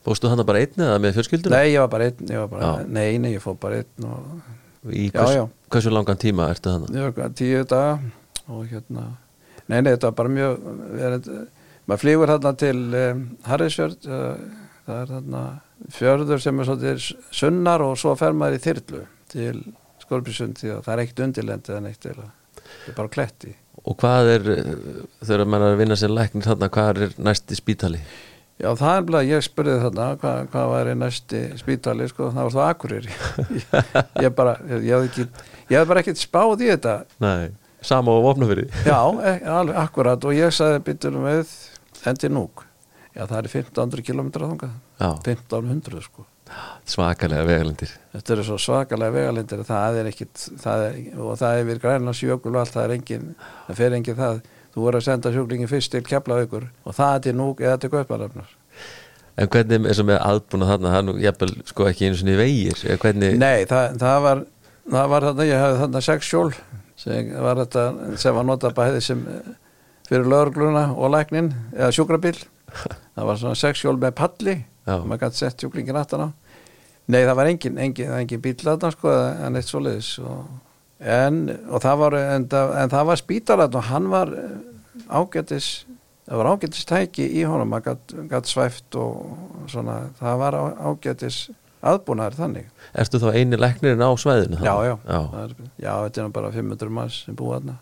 [0.06, 1.58] Bóstu hann bara einn eða með fjölskylduna?
[1.58, 4.52] Nei, ég var bara einn, ég var bara, nei, nei, ég fór bara einn og
[4.86, 5.44] Í Já, hvers, já.
[5.74, 8.00] hversu langan tíma ertu hvað, tíu daga
[8.46, 9.06] og hérna
[9.66, 10.68] nei, nei, þetta var bara mjög
[11.08, 11.18] er,
[11.90, 14.46] maður flýgur hérna til um, Harrisfjörð uh,
[14.86, 15.44] það er þarna
[15.96, 17.10] fjörður sem er svolítið
[17.42, 19.58] sunnar og svo fer maður í þyrlu til
[20.06, 22.28] Skorpisund því að það er ekkert undirlend eða neitt eða
[22.62, 23.56] það er bara kletti
[23.86, 24.70] Og hvað er, eh,
[25.22, 28.00] þegar mann er að vinna sér læknir þarna, hvað er næsti spítali?
[28.56, 32.54] Já, það er bara, ég spurði þarna hvað, hvað væri næsti spítali sko, það var
[32.56, 33.16] það Akureyri.
[34.24, 36.94] Ég, bara, ég hafði ekki ég hafði bara ekkert spáð í þetta.
[37.26, 37.50] Nei,
[37.84, 41.52] sama á vopnafyrir Já, e- alveg akkurat og ég sagði byttunum við
[42.08, 42.64] endi núk.
[43.16, 44.80] Já, það er 1500 km þangað.
[45.04, 46.26] Já, 1500 sko.
[46.86, 51.66] Svakalega vegalendir Þetta eru svo svakalega vegalindir það er ekkit það er, og það er
[51.72, 53.24] við græna sjökul og allt það er engin,
[53.66, 54.38] það fer engin það
[54.76, 57.92] þú voru að senda sjúklingin fyrst til keflaugur og það er til núk eða til
[57.96, 58.54] kauparöfnar
[59.36, 62.36] En hvernig eins og með aðbúna þarna, það er nú jafnvel sko ekki einu svona
[62.40, 64.44] vegir, eða hvernig Nei, það, það var
[64.96, 66.52] það var þarna, ég hefði þarna sex sjól
[66.96, 67.86] sem var þetta
[68.22, 69.50] sem var notað bæði sem eh,
[70.08, 72.38] fyrir lögregluna og læknin eða sjúkrabíl
[73.16, 74.56] það var svona sex sjól með palli
[74.86, 76.30] og maður gæti sett sjúklingin aftan á.
[77.10, 79.12] Nei, það var engin, engin, engin bíl þarna sko
[79.46, 80.46] en eitt svoleiðis og,
[81.06, 81.42] en,
[81.82, 84.56] það var en, en það var spítalat og hann var eh,
[85.10, 85.70] ágætis
[86.26, 88.00] það var ágætis tæki í honum maður
[88.32, 91.46] gætt, svæft og svona það var ágætis
[91.86, 94.62] aðbúnaður þannig Ertu þá eini læknirinn á svæðinu?
[94.64, 95.20] Já, já, já.
[95.42, 97.76] Er, já, þetta er bara 500 manns sem búið þarna.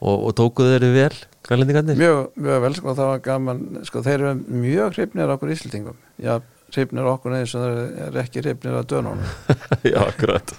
[0.00, 1.98] Og, og tókuðu þeirri vel, grænlendingarnir?
[2.00, 5.98] Mjög, mjög vel, sko, það var gaman, sko, þeir eru mjög hrifnir okkur íslendingum.
[6.22, 6.38] Já,
[6.74, 9.22] hrifnir okkur eins og þeir eru ekki hrifnir að dönunum.
[9.92, 10.52] já, akkurat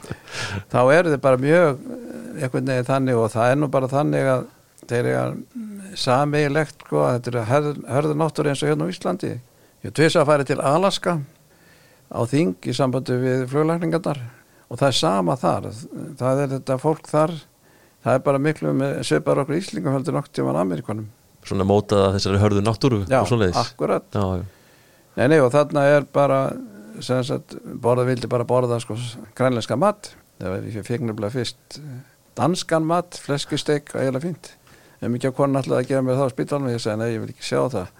[0.72, 4.32] Þá eru þeir bara mjög, eh, einhvern veginn þannig og það er nú bara þannig
[4.36, 4.50] að
[4.92, 5.62] þeir eru
[6.00, 7.46] sameiginlegt, sko, þetta eru
[7.92, 9.32] hörður náttúr eins og hérna á Íslandi.
[9.82, 11.18] Ég tvisa að fara til Alaska
[12.12, 14.20] á þing í sambandi við fluglækningarnar
[14.72, 15.72] og það er sama þar.
[16.20, 17.34] Það er þetta fólk þar,
[18.06, 21.10] það er bara miklu með svipar okkur íslingum heldur nokk tíman Amerikanum.
[21.48, 23.24] Svona mótaða þessari hörðu náttúru Já,
[23.58, 24.06] akkurat.
[24.14, 24.44] Já, já,
[25.18, 26.40] Nei, nei, og þarna er bara,
[27.04, 28.96] sem sagt, borða vildi bara borða, sko,
[29.38, 30.14] grænlenska mat.
[30.42, 31.98] Ég fekk nefnilega fyrst eh,
[32.40, 34.54] danskan mat, fleskusteg, eiginlega fínt.
[35.02, 37.24] Ef mikið að konan ætlaði að gefa mér það á spítalum, ég segi, nei, ég
[37.24, 37.92] vil ekki sjá það.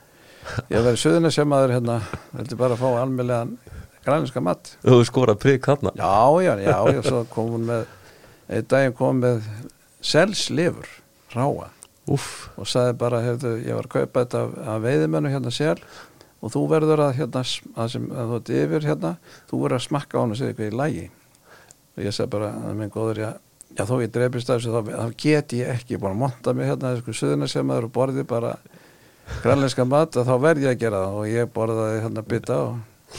[0.72, 1.98] Ég hef verið suðuna sem aður, hérna,
[2.34, 3.58] vildi bara fá almennlegan
[4.06, 4.76] grænlenska mat.
[4.86, 7.84] Þú skora prigg þarna Já, já, já, já, svo kom hún með
[8.52, 9.46] einn daginn kom með
[10.04, 10.90] selslifur
[11.36, 11.70] ráa
[12.12, 15.78] Úff, og sagði bara, hefðu, ég var að kaupa þetta af, af veiðimennu hérna sel
[16.42, 17.46] og þú verður að hérna,
[17.78, 19.16] að sem að þú ert yfir hérna,
[19.50, 21.08] þú verður að smakka á hann og segja eitthvað í lægi
[21.92, 23.32] og ég sagði bara, að minn góður, já,
[23.78, 26.96] já þó ég dreipist af þessu, þá, get ég ekki búin að monta mig hérna,
[26.96, 28.56] þessu suðuna sem maður og borði bara
[29.42, 31.20] grænlenska mat og þá verð ég að gera það.
[31.20, 33.18] Og ég borðaði hérna bytta og,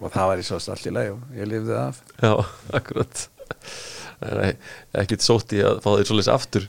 [0.00, 2.00] og það var í svo allt í lægi og ég lifði af.
[2.20, 2.32] Já,
[2.80, 3.24] akkurat.
[4.24, 4.52] Nei,
[4.96, 6.68] ekkert sótt í að fá því svolítið aftur.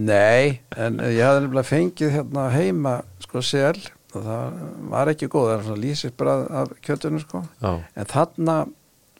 [0.00, 3.76] Nei, en ég hafði nefnilega fengið hérna heima sko sel
[4.18, 4.58] og það
[4.92, 7.42] var ekki góð, það er svona lýsisbrað af kjötunum sko.
[7.62, 8.56] Já, en þarna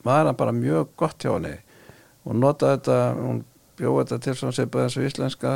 [0.05, 1.57] var hann bara mjög gott hjá henni.
[2.25, 3.43] Og notaði þetta, hún
[3.79, 5.55] bjóði þetta til svona seipaði eins og íslenska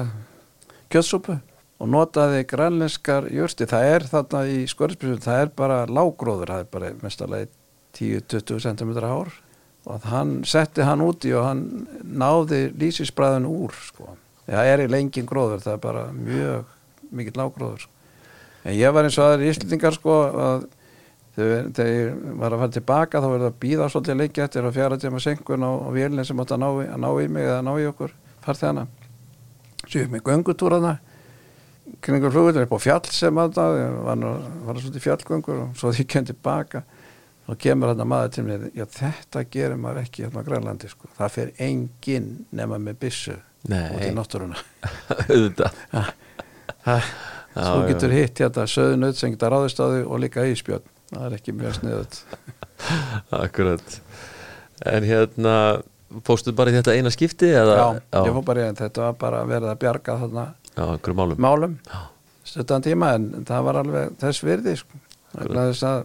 [0.93, 1.39] kjötsúpu
[1.79, 6.73] og notaði grænlenskar jörsti, það er þarna í skörðspilsum, það er bara lágróður, það er
[6.73, 7.51] bara mestalagi
[7.99, 9.31] 10-20 cm hár.
[9.89, 11.63] Og hann setti hann úti og hann
[12.03, 14.17] náði lýsisbræðin úr sko.
[14.49, 16.75] það er í lengin gróður, það er bara mjög
[17.15, 17.98] mikill lágróður sko.
[18.65, 20.67] En ég var eins og aðri íslendingar sko að
[21.39, 24.79] þegar, þegar ég var að fara tilbaka þá verður að býða svolítið lengi eftir að
[24.79, 27.61] fjara tíma senkun á, á vélinn sem átt að ná, að ná í mig eða
[27.67, 28.15] ná í okkur
[28.47, 28.87] farþegana
[29.85, 30.99] svo ég með göngutúrana
[32.05, 34.25] kringur flugutur upp á fjall sem að það var,
[34.67, 36.85] var svolítið fjallgöngur og svo því ég kem tilbaka
[37.49, 40.91] og kemur hann að maður til mér já þetta gerir maður ekki hérna á Grænlandi
[40.93, 41.09] sko.
[41.17, 43.39] það fer enginn nema með byssu
[43.69, 44.61] út í náttúruna.
[45.33, 45.73] Auðvitað
[47.55, 47.87] Já, já.
[47.89, 51.55] getur hitt hérna söðunaut sem geta ráðist á þau og líka íspjörn það er ekki
[51.57, 52.19] mjög sniðut
[53.43, 53.97] Akkurat.
[54.87, 55.55] En hérna,
[56.27, 57.75] fórstu bara í þetta eina skipti eða?
[58.13, 59.09] já, ég fór bara í þetta.
[59.09, 60.45] Var bara verið að bjarga þarna
[60.79, 60.85] Já,
[61.19, 61.41] málum.
[61.43, 61.75] málum.
[61.89, 61.99] Já.
[62.47, 65.01] stuttan tíma en það var alveg þess virði sko.
[65.35, 66.05] Þess að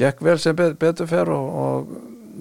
[0.00, 1.92] gekk vel sem bet, betur fer og, og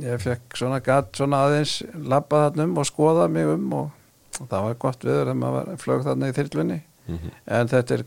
[0.02, 3.92] ég fekk svona gatt svona aðeins labba þarna um og skoða mig um og,
[4.40, 7.32] og það var gott viður þegar maður flög þarna í þyrlunni Mhm.
[7.48, 8.04] en þetta er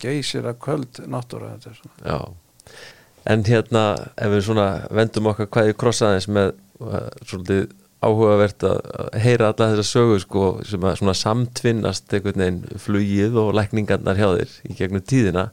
[0.00, 2.18] geysir að köld náttúra þetta svona Já
[3.24, 3.82] En hérna,
[4.18, 6.48] ef við svona vendum okkar hvað ég krossaðins með
[6.82, 7.68] uh, svolítið
[8.02, 8.80] áhugavert að
[9.22, 14.26] heyra alla þessar sögur sko sem að svona samtvinnast einhvern veginn flugið og lækningarnar hjá
[14.40, 15.44] þér í gegnum tíðina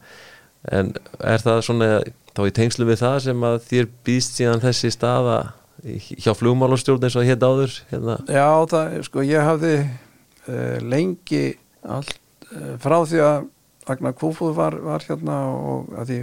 [0.74, 0.90] en
[1.22, 1.90] er það svona
[2.34, 5.38] þá í tengslu við það sem að þér býðst síðan þessi staða
[5.86, 8.18] í- hjá flugmálastjórn eins og hétt áður hérna?
[8.26, 9.76] Já, það, sko, ég hafði
[10.50, 11.44] uh, lengi
[11.86, 12.18] allt,
[12.82, 13.48] frá því að
[13.90, 16.18] Agnar Kúfúð var, var hérna og að því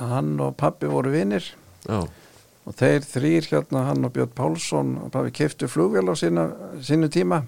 [0.00, 1.50] að hann og pappi voru vinir.
[1.84, 2.04] Já,
[2.64, 6.46] og þeir þrýr hérna, hann og Björn Pálsson og pappi keftu flugvél á sína,
[6.80, 7.42] sínu tíma.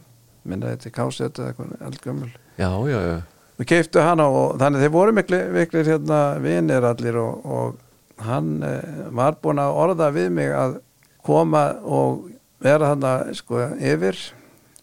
[0.47, 3.17] Minna þetta er kásett eða eitthvað eldgömmul já, já, já.
[3.59, 9.03] við keftu hana og þannig þeir voru miklu hérna vinir allir og, og hann eh,
[9.17, 10.79] var búin að orða við mig að
[11.27, 12.29] koma og
[12.63, 14.21] vera þarna sko yfir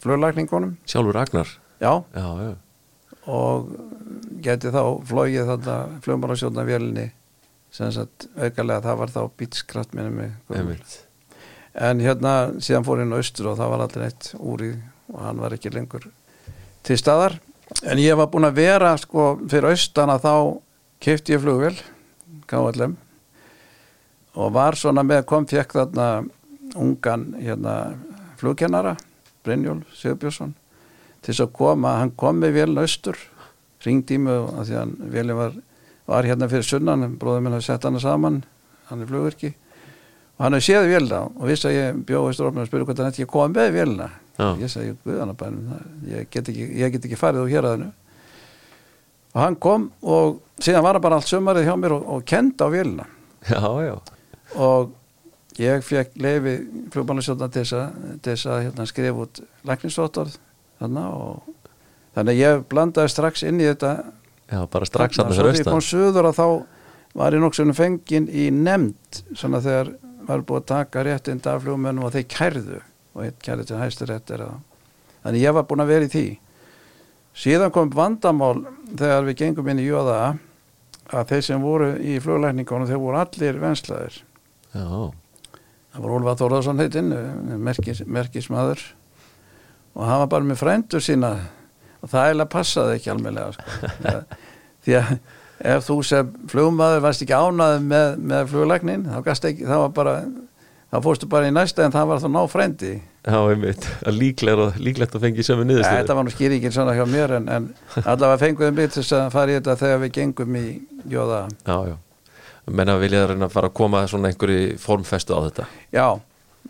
[0.04, 0.76] fluglækningunum.
[0.86, 1.48] Sjálfur Ragnar
[1.80, 2.04] já.
[2.14, 2.52] Já, já,
[3.30, 3.70] og
[4.44, 7.08] geti þá flogið þarna flugmálasjóna vélinni
[7.74, 10.34] sem sagt aukalega það var þá bítskraft minni mig.
[11.74, 14.74] En hérna síðan fór inn á austur og það var aldrei neitt úr í
[15.14, 16.06] og hann var ekki lengur
[16.86, 17.40] til staðar.
[17.88, 20.60] En ég var búin að vera sko fyrir austana þá
[21.04, 21.80] kefti ég flugvél
[22.50, 22.94] KLM
[24.34, 26.08] og var svona með kom fekk þarna
[26.80, 27.74] ungan hérna
[28.42, 28.96] flugkennara
[29.44, 30.54] Brynjól Sigurbjörnsson
[31.24, 33.20] til þess að koma, hann kom með vélina austur
[33.84, 35.58] ringdi í mig og því að hann vélina var,
[36.10, 38.42] var hérna fyrir sunnan bróður minn hafði sett hana saman
[38.90, 39.54] hann er flugvirki.
[40.38, 43.12] Og hann hefði séð vélina og vissi að ég bjóði strófnum og spurði hvort hann
[43.12, 44.10] ætti ekki koma með vélina.
[44.34, 44.48] Já.
[44.58, 45.74] ég segi, guðanabænum
[46.10, 47.84] ég get ekki, ég get ekki farið úr hér að
[49.34, 52.66] og hann kom og síðan var hann bara allt sumarið hjá mér og, og kenda
[52.66, 52.70] á
[53.86, 53.94] já,
[54.58, 54.96] og
[55.62, 56.56] ég fekk leifi
[56.94, 60.32] flugmálasjóna til þess að, hérna, skrifa út þarna
[60.84, 61.44] og
[62.16, 63.94] þannig að ég blandaði strax inn í þetta
[64.52, 66.48] já, bara strax Þarna, hann svo fyrir þegar ég kom austan suður að þá
[67.14, 69.94] var ég nokkuð fengin í nefnd svona þegar
[70.28, 72.80] var búið að taka réttind af flugmönnum og þeir kærðu
[73.14, 74.46] og eitt kærði til hæstur réttir
[75.24, 76.26] þannig ég var búin að vera í því.
[77.34, 80.36] Síðan kom vandamál þegar við gengum inn í jóða
[81.14, 84.20] að þeir sem voru í fluglækningunum þeir voru allir venslaðir.
[84.74, 84.86] Já,
[85.94, 87.16] það var Úlfa Þórðarsson heitinn
[87.62, 88.84] merkis, merkismadur
[89.94, 91.36] og hann var bara með frændur sína.
[92.04, 94.18] Og það eiginlega passaði ekki almennlega sko.
[94.84, 95.14] því að
[95.64, 100.16] ef þú sem flugmaður varst ekki ánaði með, með fluglæknin þá, ekki, þá, var bara,
[100.92, 102.94] þá fórstu bara í næsta en það var þá ná frændi.
[103.24, 103.86] Já, einmitt.
[104.04, 106.02] Að líklegt, að fengi sömu niðurstöðu.
[106.02, 107.70] þetta var nú skýringin svona hjá mér en, en
[108.04, 110.66] allavega fenguðum við til þess að fara í þetta þegar við gengum í
[111.14, 111.40] jóða.
[111.64, 111.96] Já, já,
[112.82, 115.70] menna vilja reyna að fara að koma svona einhverju formfestu á þetta.
[115.96, 116.08] Já,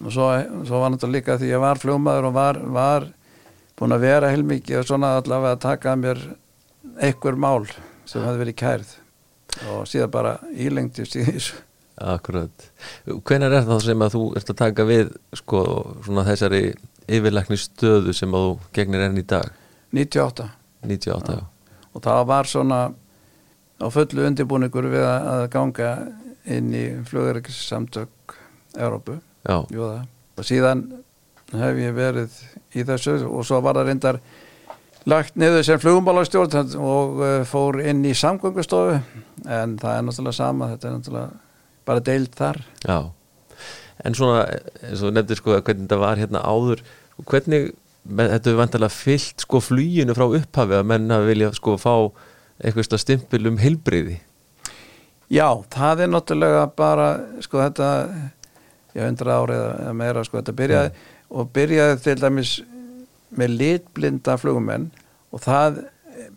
[0.02, 0.30] og svo,
[0.66, 3.10] svo var náttúrulega líka því ég var fljómaður og var, var
[3.80, 6.24] búin að vera heilmikið og svona allavega að taka að mér
[7.04, 7.68] einhver mál
[8.10, 8.96] sem hefði verið kærð
[9.74, 11.62] og síðan bara ílengtist í þessu
[11.94, 12.72] Akkurat.
[13.06, 15.60] Hvenær er það sem að þú ert að taka við sko
[16.02, 16.62] svona þessari
[17.06, 19.52] yfirleikni stöðu sem að þú gegnir enn í dag?
[19.94, 20.48] 98
[20.90, 21.44] 98, já.
[21.94, 22.80] og það var svona
[23.78, 25.92] á fullu undirbúningur við að, ganga
[26.50, 28.36] inn í flugverkissamtök
[28.74, 29.88] Európu Jú,
[30.38, 30.86] og síðan
[31.54, 32.38] hef ég verið
[32.74, 34.20] í þessu og svo var það reyndar
[35.10, 38.96] lagt niður sem flugumálastjórn og uh, fór inn í samgöngustofu
[39.44, 41.42] en það er náttúrulega sama þetta er náttúrulega
[41.84, 42.98] bara deild þar já.
[44.04, 44.46] En svona,
[44.84, 46.82] eins og nefndir sko hvernig þetta var hérna áður,
[47.30, 47.74] hvernig,
[48.10, 51.94] þetta er vantilega fyllt sko fluginu frá upphafi að menn að vilja sko fá
[52.64, 54.18] eitthvað stimpil um heilbriði.
[55.32, 57.08] Já, það er náttúrulega bara
[57.44, 57.92] sko þetta
[58.94, 60.94] já, 100 árið eða meira sko þetta byrjaði
[61.34, 62.54] og byrjaði til dæmis
[63.34, 64.90] með litblinda flugumenn
[65.34, 65.84] og það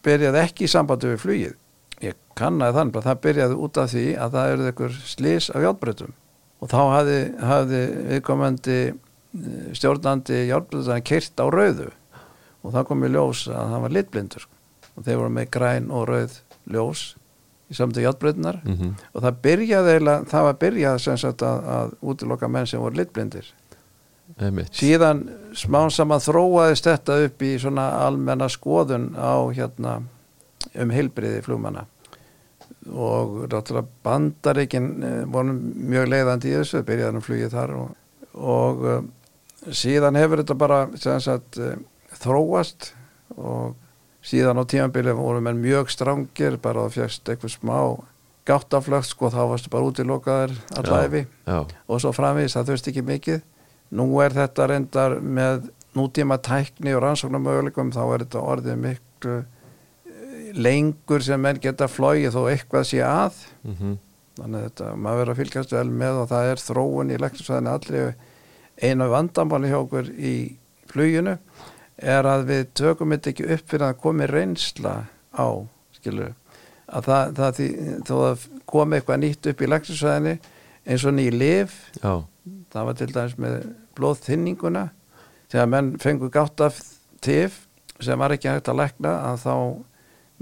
[0.04, 1.56] byrjaði ekki í sambandi við flugið.
[2.04, 5.64] Ég kannaði þannig að það byrjaði út af því að það eruð einhver slís af
[5.64, 6.16] játbreytum
[6.56, 11.90] og þá hafði, hafði viðkomandi eh, stjórnandi játbreytum kyrt á rauðu.
[12.64, 14.46] Og það kom í ljós að það var litblindur.
[14.96, 16.38] Og þeir voru með græn og rauð
[16.72, 17.02] ljós
[17.66, 21.94] í samtöku játbreytunar Mm og það byrjaði eiginlega, það var byrjað sem sagt að, að
[22.00, 23.52] útiloka menn sem voru litblindir.
[24.74, 25.22] Síðan
[25.54, 30.02] smán saman þróaðist þetta upp í svona almenna skoðun á hérna
[30.74, 31.86] um heilbriði flugmanna.
[32.90, 37.88] Og ráttúrulega bandaríkin eh, voru mjög leiðandi í þessu byrjaði um flugið þar og,
[38.36, 39.00] og uh,
[39.74, 41.74] síðan hefur þetta bara sem sagt uh,
[42.20, 42.92] þróast
[43.34, 43.74] og
[44.26, 47.78] síðan á tímanbili voru menn mjög strangir bara að fjast eitthvað smá
[48.46, 50.78] gáttaflögt sko þá varstu bara útilokaðir Já.
[50.80, 53.44] allæfi Já, og svo framvís það þurfti ekki mikið.
[53.96, 60.50] Nú er þetta reyndar með nútíma tækni og rannsóknarmöguleikum þá er þetta orðið miklu eh,
[60.54, 63.46] lengur sem menn geta flóið þó eitthvað sé að.
[63.66, 63.96] Mm
[64.36, 67.72] þannig að þetta, maður verður að fylgjast vel með og það er þróun í lektursvæðinu
[67.72, 68.02] allri
[68.84, 70.34] einu vandamáli hjá okkur í
[70.90, 71.36] fluginu
[71.96, 74.94] er að við tökum þetta ekki upp fyrir að komi reynsla
[75.32, 75.48] á
[75.96, 76.34] skilur
[76.86, 77.68] að það, það því,
[78.06, 80.34] þó að komi eitthvað nýtt upp í lektursvæðinu
[80.86, 82.12] eins og ný lif já,
[82.72, 83.56] það var til dæmis með
[83.98, 84.84] blóðþynninguna
[85.50, 86.78] þegar menn fengu gátt af
[87.24, 87.64] tif
[88.02, 89.54] sem var ekki hægt að lækna að þá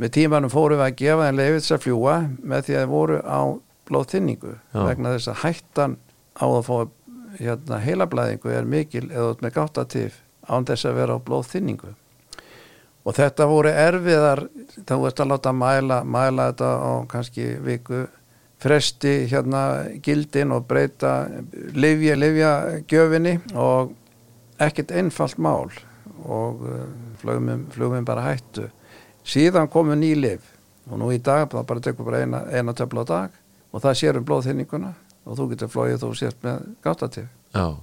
[0.03, 3.21] með tímanum fórum við að gefa en leifits að fljúa með því að þeir voru
[3.23, 3.41] á
[3.89, 4.81] blóðþynningu Já.
[4.89, 5.97] vegna þess að hættan
[6.35, 6.77] á að fá
[7.39, 10.19] hérna, heilablæðingu er mikil eða með gátt af tif
[10.49, 11.95] án þess að vera á blóðþynningu.
[13.05, 14.47] Og þetta voru erfiðar
[14.89, 18.07] þá veist að láta mæla, mæla þetta á kannski viku
[18.65, 19.65] fresti hérna
[20.03, 21.27] gildin og breyta
[21.77, 22.53] livja, livja
[22.89, 23.93] gjöfinni og
[24.63, 25.69] ekkert einfalt mál
[26.25, 26.87] og uh,
[27.21, 28.71] flugum, flugum bara hættu.
[29.25, 30.45] Síðan komu ný liv
[30.89, 33.41] og nú í dag það bara tekur bara eina, eina töfla á dag
[33.73, 37.29] og það sér um blóðþynninguna og þú getur flóið þú sért með gáttatif.
[37.53, 37.77] Já.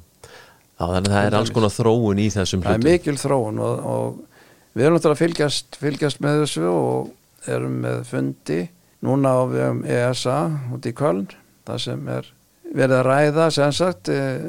[0.82, 2.92] Já, þannig að það er alls konar þróun í þessum það er hlutum.
[2.92, 8.02] mikil þróun og, og við erum náttúrulega að fylgjast, fylgjast með þessu og erum með
[8.10, 8.60] fundi
[9.06, 10.38] núna á um ESA
[10.74, 11.28] út í Köln
[11.68, 12.34] það sem er
[12.72, 14.42] verið að ræða sem sagt eh,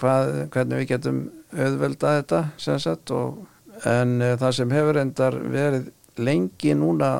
[0.00, 1.20] hvað, hvernig við getum
[1.54, 3.42] auðveldað þetta sem sagt og,
[3.88, 7.12] en eh, það sem hefur endar verið lengi núna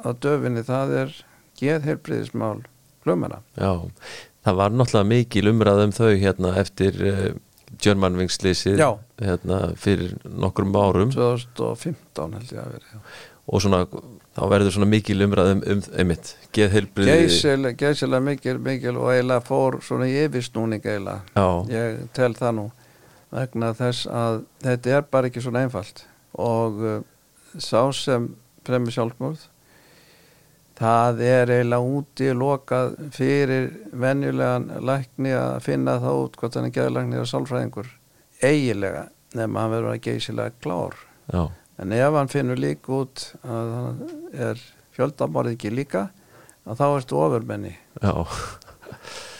[0.00, 1.16] á döfinni það er
[1.60, 2.62] geðheilbriðismál
[3.04, 3.84] flugmanna Já,
[4.46, 7.02] það var náttúrulega mikil umræð um þau hérna eftir
[7.82, 8.88] Gjörmannvingslýsið Já.
[9.20, 13.00] hérna fyrir nokkrum árum 2015 held ég að verið já.
[13.44, 13.80] og svona,
[14.36, 19.80] þá verður svona mikil umræð um, einmitt, geðheilbriði Geysilega, geysilega mikil, mikil og eiginlega fór
[19.84, 21.46] svona í yfirsnúning eiginlega.
[21.72, 22.68] Ég tel það nú
[23.34, 26.04] vegna þess að þetta er bara ekki svona einfalt
[26.38, 27.00] og uh,
[27.58, 28.30] sá sem
[28.66, 29.48] fremur sjálfmörð
[30.78, 36.74] það er eiginlega úti lokað fyrir venjulegan lækni að finna það út hvort hann er
[36.78, 37.90] geðlækni og sálfræðingur
[38.42, 39.04] eiginlega
[39.34, 40.98] nefn hann verður að geysilega klár
[41.30, 41.44] já,
[41.78, 44.02] En ef hann finnur líka út að hann
[44.46, 44.60] er
[44.94, 46.04] fjöldamorð ekki líka,
[46.62, 47.72] að þá ertu ofurmenni.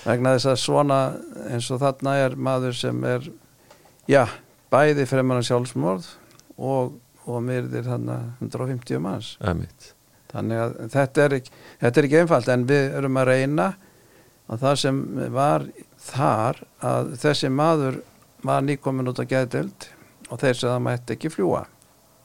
[0.05, 0.99] Vegna þess að svona
[1.47, 3.29] eins og þarna er maður sem er,
[4.11, 4.25] já,
[4.75, 6.11] bæði fremur sjálfsmorð
[6.59, 8.11] og, og myrðir hann
[8.43, 9.37] 150 manns.
[9.41, 9.94] einmitt
[10.35, 13.69] Þannig að þetta er, ekki, þetta er ekki einfalt en við erum að reyna
[14.51, 15.01] að það sem
[15.35, 15.67] var
[16.05, 18.01] þar að þessi maður
[18.45, 19.89] var nýkomin út á gæðdelt
[20.29, 21.63] og þeir sem það mætti ekki fljúa.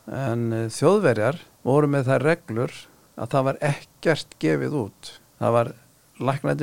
[0.09, 2.75] En eh, þjóðverjar voru með þær reglur
[3.19, 5.13] að það var ekkert gefið út.
[5.39, 5.73] Það var,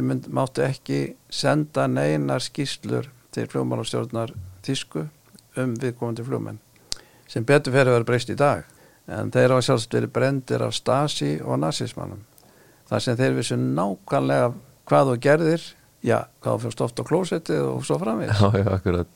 [0.02, 1.00] mynd, máttu ekki
[1.32, 4.34] senda neinar skýslur til flugmálastjórnar
[4.66, 5.06] Þísku
[5.60, 6.60] um viðkomandi flugmenn
[7.30, 8.64] sem betur fyrir að vera breyst í dag
[9.08, 12.22] en þeir hafa sjálfst verið brendir af Stasi og nazismannum
[12.90, 14.52] þar sem þeir vissu nákvæmlega
[14.86, 15.62] hvað þú gerðir
[16.06, 17.98] já, hvað þú fyrst oft á klósettið og svo
[18.30, 19.08] Já, já, akkurat.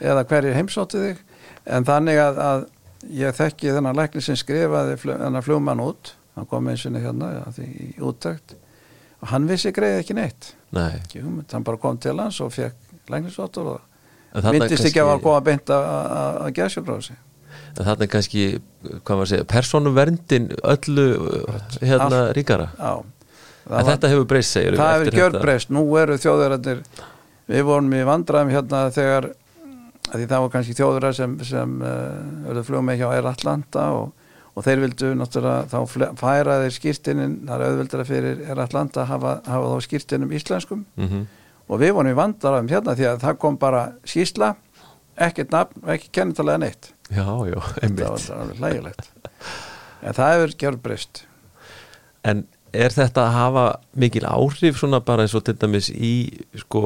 [0.00, 1.18] Eða hverjir heimsóttu þig.
[1.66, 2.66] En þannig að, að
[3.10, 6.12] ég þekki þennan lækni sem skrifaði þennan flugmann út.
[6.36, 8.54] Hann kom eins og hérna því, í úttækt
[9.22, 10.50] og hann vissi greið ekki neitt.
[10.76, 15.22] Nei, ekki hann bara kom til hans og fekk læknisvottur og myndist ekki að var
[15.24, 16.52] koma beint að- að að
[17.84, 18.44] er kannski,
[19.02, 21.06] hvað maður segja, persónuverndin öllu
[21.80, 22.70] hérna ríkara.
[22.78, 23.04] já.
[23.66, 26.84] En þetta hefur breyst, segir það hefur gjörbreyst, nú eru þjóðverðarnir
[27.50, 29.32] við vorum í vandræðum hérna þegar
[30.12, 31.96] því það var kannski þjóðverðar sem, sem uh,
[32.46, 34.12] verður flugum með hjá Air Atlanta og,
[34.54, 39.10] og þeir vildu náttúrulega þá færa þeir skýrtinin það er auðvildara fyrir Air Atlanta að
[39.16, 40.86] hafa, hafa þá skýrtinum íslenskum.
[40.94, 41.26] Mm
[41.66, 44.52] og við vorum í vandræðum hérna því að það kom bara skýrsla
[45.16, 48.58] ekkert nafn og ekki kennitalega neitt Já, já, það var einmitt.
[48.60, 49.08] hlægilegt
[50.02, 51.22] en það hefur gjörbreyst
[52.26, 52.40] En
[52.76, 53.64] er þetta að hafa
[54.02, 56.10] mikil áhrif svona bara eins og til dæmis í
[56.58, 56.80] sko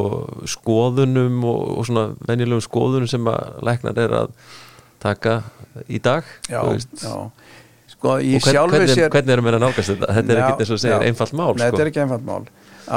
[0.52, 4.34] skoðunum og, og svona venjulegum skoðunum sem að læknar er að
[5.00, 5.38] taka
[5.88, 6.28] í dag?
[6.50, 7.14] já, já
[7.90, 10.12] sko Og hvern, hvernig, sér hvernig erum við að nálgast þetta?
[10.18, 11.06] Þetta er Já, ekki eins og segir já.
[11.08, 11.64] einfalt mál Nei, sko.
[11.70, 12.44] þetta er ekki einfalt mál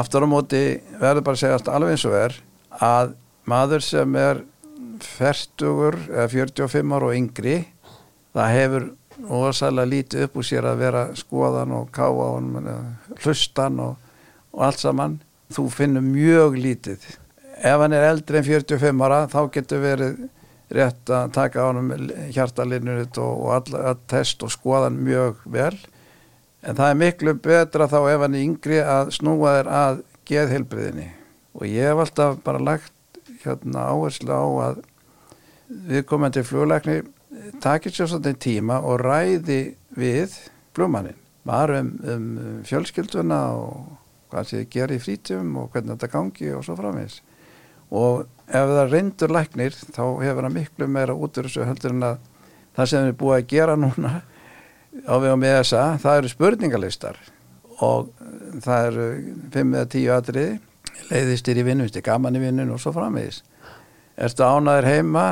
[0.03, 0.61] Aftur á móti
[1.01, 2.35] verður bara að segjast alveg eins og er
[2.83, 3.15] að
[3.51, 4.43] maður sem er
[5.05, 7.57] fertugur eða 45 ára og yngri
[8.33, 8.85] það hefur
[9.23, 12.77] ósæðlega lítið upp úr sér að vera skoðan og káa eða
[13.23, 13.97] hlustan og,
[14.53, 15.19] og allt saman.
[15.53, 17.03] Þú finnur mjög lítið.
[17.63, 20.23] Ef hann er eldri en 45 ára þá getur verið
[20.73, 21.91] rétt að taka á honum
[22.33, 25.75] hjartalinur og, og all, test og skoða hann mjög vel.
[26.63, 31.09] En það er miklu betra þá ef hann er yngri að snúa þér að geðheilbriðinni
[31.53, 32.93] og ég hef alltaf bara lagt
[33.43, 34.81] hérna áherslu á að
[35.67, 36.99] viðkomandi fluglækni
[37.63, 39.61] takir sér svolítið tíma og ræði
[39.97, 40.37] við
[40.75, 42.27] flugmannin bara um, um
[42.67, 43.97] fjölskylduna og
[44.31, 47.19] hvað sé gera í frítum og hvernig þetta gangi og svo framins
[47.93, 52.07] og ef það reyndur læknir þá hefur hann miklu meira út úr þessu heldur en
[52.11, 52.21] að
[52.77, 54.13] það sem við búið að gera núna
[55.07, 57.17] á við og með þessa, það eru spurningalistar.
[57.83, 58.11] Og
[58.63, 59.07] það eru
[59.55, 60.51] 5 eða 10 atriði
[61.09, 63.41] leiðistir í vinnu, gaman í vinnun og svo framvegis
[64.17, 65.27] ertu ánaður heima?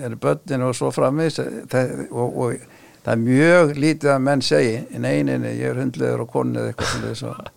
[0.00, 1.40] Eru börnin og svo framvegis?
[1.70, 6.26] Það, og, og það er mjög lítið að menn segi nei, nei, ég er hundleður
[6.26, 7.48] og konið eitthvað sem þess og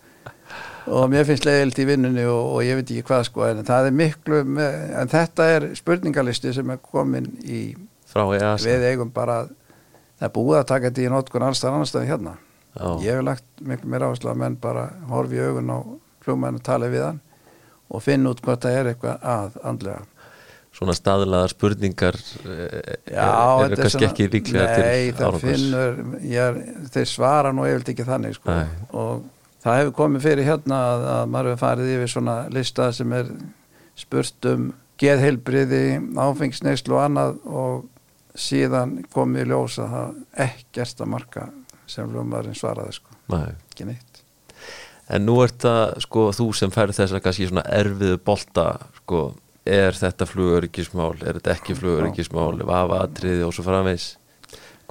[0.84, 3.90] og mér finnst leiðilt í vinnunni og, og ég veit ekki hvað sko en það
[3.90, 7.62] er miklu með, en þetta er spurningalisti sem er komin í
[8.10, 8.66] frá EASA.
[8.68, 12.36] Við eigum bara það er búið að taka þetta í notkun allstað annarstað hérna.
[12.74, 12.88] Já.
[13.06, 15.78] ég hef lagt miklu meira áherslu að menn bara horfi í augun á
[16.26, 17.20] flugmenn og tala við hann
[17.94, 20.00] og finna út hvað það er eitthvað að andlega
[20.74, 23.30] svona staðlaðar spurningar eh, Já,
[23.66, 25.48] er kannski ekki líklega Nei, til það
[26.34, 26.60] er,
[26.96, 28.58] þeir svara nú eiginlega ekki þannig sko.
[28.98, 29.26] Og
[29.64, 33.34] það hefur komið fyrir hérna að, að maður hefur farið yfir svona lista sem er
[34.00, 34.72] spurt um
[35.04, 35.84] geðheilbriði,
[36.22, 40.18] áfengisneislu og annað og síðan komið í ljós að það
[40.48, 41.46] ekkert að marka
[41.90, 43.54] sem flugmaðurinn svaraði sko, Nei.
[43.70, 44.22] ekki neitt
[45.12, 48.68] En nú er þetta, sko, þú sem færð þess að kannski svona erfiðu bolta,
[49.02, 49.24] sko,
[49.66, 54.10] er þetta flugöryggismál, er þetta ekki flugöryggismál, vafa atriði og svo framvegs?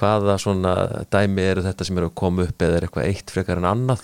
[0.01, 0.73] Hvaða svona
[1.12, 4.01] dæmi eru þetta sem eru að koma upp eða er eitthvað eitt frekar en annað?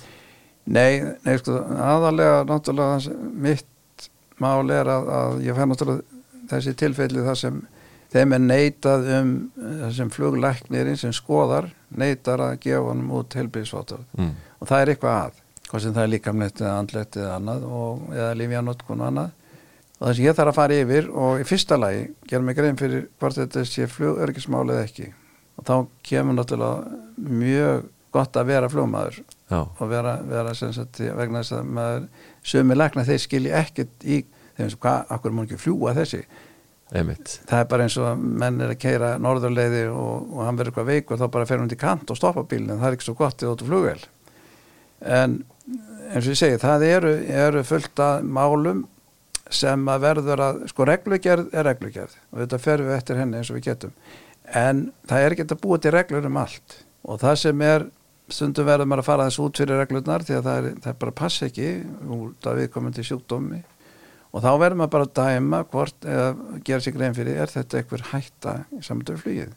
[0.69, 4.09] Nei, nei sko, aðalega náttúrulega mitt
[4.39, 6.21] mál er að, að ég fær náttúrulega
[6.53, 7.63] þessi tilfelli þar sem
[8.13, 14.05] þeim er neitað um það sem fluglæknirinn sem skoðar neitar að gefa honum út helbriðsvátur
[14.19, 14.31] Mm.
[14.61, 18.07] og það er eitthvað að hvað sem það er líkamlegt eða andlegt eða annað og,
[18.15, 19.35] eða lífjanótkun og annað
[19.99, 22.79] og það sem ég þarf að fara yfir og í fyrsta lagi gera mig grein
[22.79, 25.13] fyrir hvort þetta sé flugörgismál eða ekki.
[25.59, 25.75] Og þá
[26.07, 29.19] kemur náttúrulega mjög gott að vera flugmaður
[29.49, 32.05] Já, og vera, vera sem sagt vegna þess að maður
[32.47, 34.21] sömu lækna þeir skilji ekkert í
[34.59, 36.23] þeim sem hvað, akkur má ekki fljúa þessi.
[36.89, 37.35] Einmitt.
[37.45, 40.71] það er bara eins og að menn er að keira norðurleiði og, og hann verður
[40.71, 42.97] eitthvað veik og þá bara fer hann til kant og stoppa bílinn en það er
[42.97, 44.07] ekki svo gott í þóttu flugvel
[45.19, 45.35] en
[46.09, 47.11] eins og ég segi það eru,
[47.45, 48.87] eru fullt af málum
[49.49, 53.51] sem að verður að sko reglugerð er reglugerð og þetta fer við eftir henni eins
[53.53, 53.95] og við getum.
[54.57, 56.77] En það er ekki að búa til reglur um allt.
[57.09, 57.87] Og það sem er
[58.29, 61.01] stundum verður maður að fara þessu út fyrir reglurnar því að það er, það er
[61.05, 61.71] bara pass ekki
[62.19, 63.63] út af viðkomandi sjúkdómi.
[64.29, 66.29] Og þá verður maður bara að dæma hvort eða
[66.67, 69.57] gera sér grein fyrir er þetta einhver hætta í við flugið?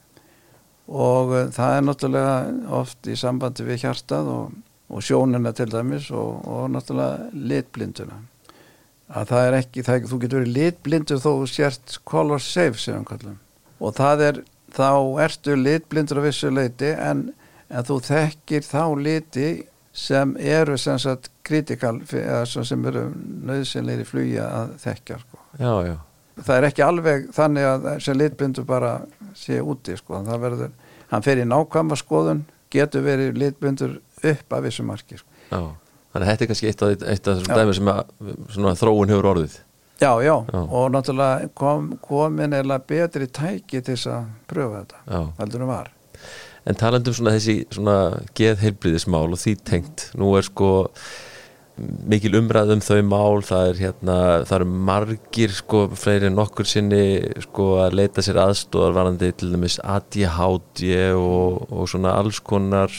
[0.92, 2.36] Og uh, það er náttúrulega
[2.80, 4.56] oft í sambandi við hjartað og,
[4.92, 8.22] og sjónina til dæmis og, og náttúrulega litblinduna
[9.12, 13.00] að það er ekki, það, þú getur verið litblindur þó þú sért color safe sem
[13.00, 13.40] við kallum
[13.82, 14.40] og það er,
[14.72, 14.92] þá
[15.26, 17.26] ertu litblindur á vissu leiti en,
[17.70, 19.50] en þú þekkir þá liti
[19.92, 21.98] sem eru sem sagt kritikal
[22.48, 23.10] sem eru
[23.50, 25.40] nöðsynleiri flugi að þekkja sko.
[25.60, 25.96] Já, já,
[26.40, 28.94] það er ekki alveg þannig að sem litblindur bara
[29.36, 30.24] sé úti sko.
[30.28, 30.74] það verður,
[31.12, 34.00] hann fer í nákvæma skoðun getur verið litblindur
[34.32, 35.28] upp af vissu marki sko.
[35.52, 35.62] já.
[36.12, 38.02] Þannig að þetta er kannski eitt af, eitt af þessum dæmi sem að,
[38.56, 39.58] svona, þróun hefur orðið.
[40.02, 40.60] já, já, Já.
[40.60, 45.92] og náttúrulega kom, komin eða betri tæki til þess að pröfa þetta, heldur hann var
[46.70, 47.96] En talandum svona þessi svona
[48.38, 50.68] geðheilbriðismál og því tengt, nú er sko
[52.12, 57.02] mikil umræð um þau mál, það er hérna, það eru margir sko, fleiri nokkur sinni
[57.48, 60.84] sko að leita sér aðstóðar varandi til dæmis ADHD
[61.18, 62.94] og, og svona alls konar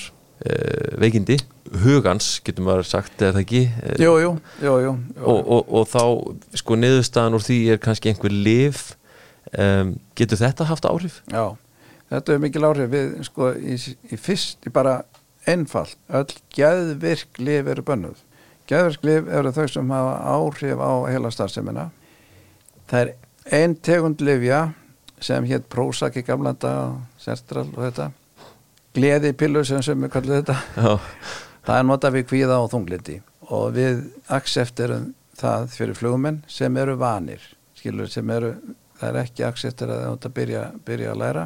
[1.03, 1.39] veikindi,
[1.85, 3.63] hugans getur maður sagt, er það ekki?
[3.83, 4.33] Eh, jú, jú,
[4.63, 8.85] jú, jú, og, og, og þá sko niðurstaðan úr því er kannski einhver lif
[9.57, 11.21] um, getur þetta haft áhrif?
[11.33, 11.55] Já,
[12.13, 13.79] þetta er mikil áhrif við, sko, í,
[14.11, 15.01] í fyrst, í bara
[15.49, 18.21] einfalt, öll geðvirk lif eru bönnuð.
[18.71, 21.91] Geðvirk lif eru þau sem hafa áhrif á heila starfsemina.
[22.91, 23.15] Það er
[23.59, 24.69] ein tegund lifja
[25.23, 28.11] sem hétt Prozac í gamla dag, Sertral og þetta.
[28.93, 30.59] Gleði pillur sem sem við kallum þetta.
[30.77, 30.99] Já,
[31.63, 33.17] Það er notað við kvíða og þunglindi
[33.55, 34.01] og við
[34.35, 37.43] accepterum það fyrir flugumenn sem eru vanir,
[37.79, 38.53] skilur, sem eru,
[38.99, 41.45] það er ekki accepter að þetta byrja, byrja að læra.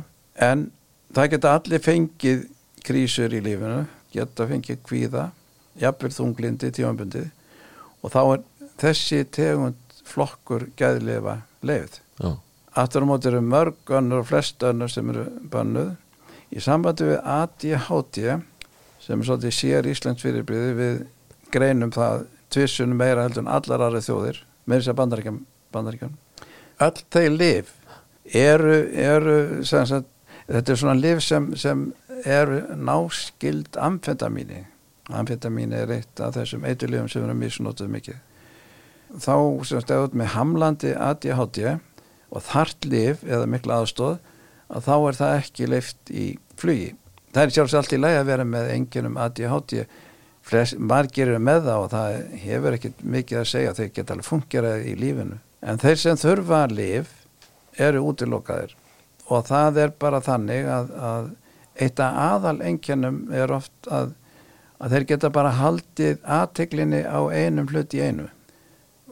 [0.48, 0.70] En
[1.16, 2.46] það geta allir fengið
[2.86, 3.82] krísur í lífinu,
[4.14, 5.26] geta fengið kvíða,
[5.80, 7.28] jafnvel þunglindi tímanbundið
[8.00, 8.42] og þá er
[8.80, 12.00] þessi tegund flokkur gæðlefa leið.
[12.76, 15.94] Aftur á móti eru mörg önnur og flest önnur sem eru bannuð.
[16.54, 18.20] Í sambandi við ADHD
[19.02, 21.00] sem er svolítið sér Íslands fyrirbriði við
[21.54, 25.40] greinum það tvissunum meira heldur en allar aðra þjóðir með þess að bandaríkjum,
[25.74, 26.14] bandaríkjum.
[26.86, 27.72] Öll þeir lif
[28.34, 29.36] eru, eru
[29.66, 30.08] sagt,
[30.46, 31.88] þetta er svona lif sem, sem
[32.24, 34.64] eru náskild amfetamíni.
[35.14, 38.22] Amfetamíni er eitt af þessum eiturlifum sem eru misnotuð mikið.
[39.22, 39.36] Þá
[39.68, 41.76] sem stefut með hamlandi ADHD
[42.34, 44.18] og þart lif eða mikla aðstóð
[44.72, 46.26] að þá er það ekki leift í
[46.58, 46.90] flugi.
[47.36, 49.86] Það er sjálfs allt í lagi að vera með enginum ADHD
[50.46, 53.72] Flest, margir eru með það og það hefur ekkit mikið að segja.
[53.74, 55.38] Þeir geta alveg fungerað í lífinu.
[55.66, 57.08] En þeir sem þurfa lif
[57.82, 58.76] eru útilokaðir.
[59.26, 61.26] Og það er bara þannig að, að
[61.82, 64.14] eitt af aðal engjannum er oft að,
[64.78, 68.28] að þeir geta bara haldið aðteglinni á einum hlut í einu.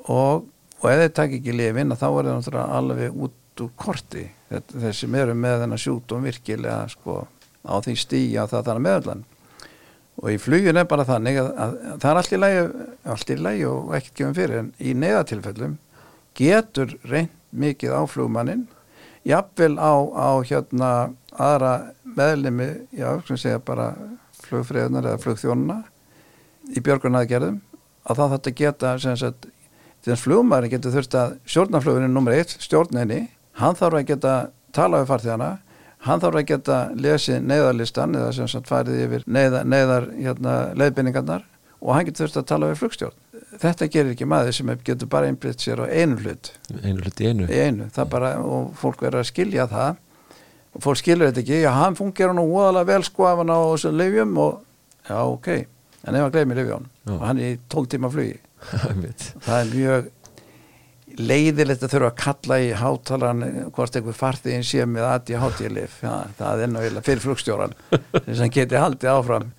[0.06, 0.46] Og,
[0.78, 4.28] og ef þeir takk ekki lifin þá er það alveg út úr korti
[4.72, 7.22] þeir sem eru með þennan sjúkdóm virkilega sko,
[7.64, 9.24] á því stíja það þannig meðallan
[10.20, 12.66] og í flugin er bara þannig að, að, að það er allt í lægi,
[13.14, 15.78] allt í lægi og ekkert gefum fyrir en í neyðatilfellum
[16.38, 18.66] getur reynd mikið á flugmannin
[19.26, 20.90] jafnvel á, á hérna
[21.34, 21.74] aðra
[22.16, 23.92] meðlimi já, sem segja bara
[24.44, 25.78] flugfriðunar eða flugþjónuna
[26.74, 27.60] í björgunaðgerðum
[28.04, 29.48] að það þetta geta sem sagt,
[30.04, 33.22] þess flugmaður getur þurft að stjórnarflugurinn nummer eitt, stjórninni
[33.60, 34.34] hann þarf að geta
[34.74, 35.50] tala við farþjóðana
[36.04, 41.44] hann þarf að geta lesið neyðarlistan eða sem sagt farið yfir neyðar, neyðar hérna, leiðbynningarnar
[41.84, 43.20] og hann getur þurft að tala við flugstjórn.
[43.60, 46.50] Þetta gerir ekki maður sem getur bara einblitt sér á einu hlut.
[46.80, 47.48] Einu hlut í einu.
[47.48, 50.00] Einu, bara, og fólk verður að skilja það.
[50.74, 51.60] Og fólk skilur þetta ekki.
[51.62, 54.56] Já, hann fungerar nú óðalega vel sko ef hann á þessum livjum og,
[55.06, 55.50] já, ok.
[56.04, 57.12] En ef hann gleymi livjón Já.
[57.14, 58.40] og hann er í 12 tíma flugi.
[59.44, 60.10] Það er mjög
[61.18, 63.42] leiðilegt að þurfa að kalla í hátalan
[63.74, 68.54] hvort einhver farþegin sé með ADHD-lif ja, það er náttúrulega fyrir flugstjóran þess að hann
[68.56, 69.52] geti haldið áfram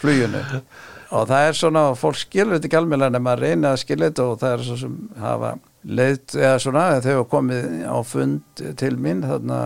[0.00, 0.42] fluginu.
[1.14, 4.26] Og það er svona, fólk skilur þetta ekki alveg en maður reyna að skilja þetta
[4.26, 5.52] og það er svo sem hafa
[5.84, 9.60] leitt eða svona, þau hafa komið á fund til mín þarna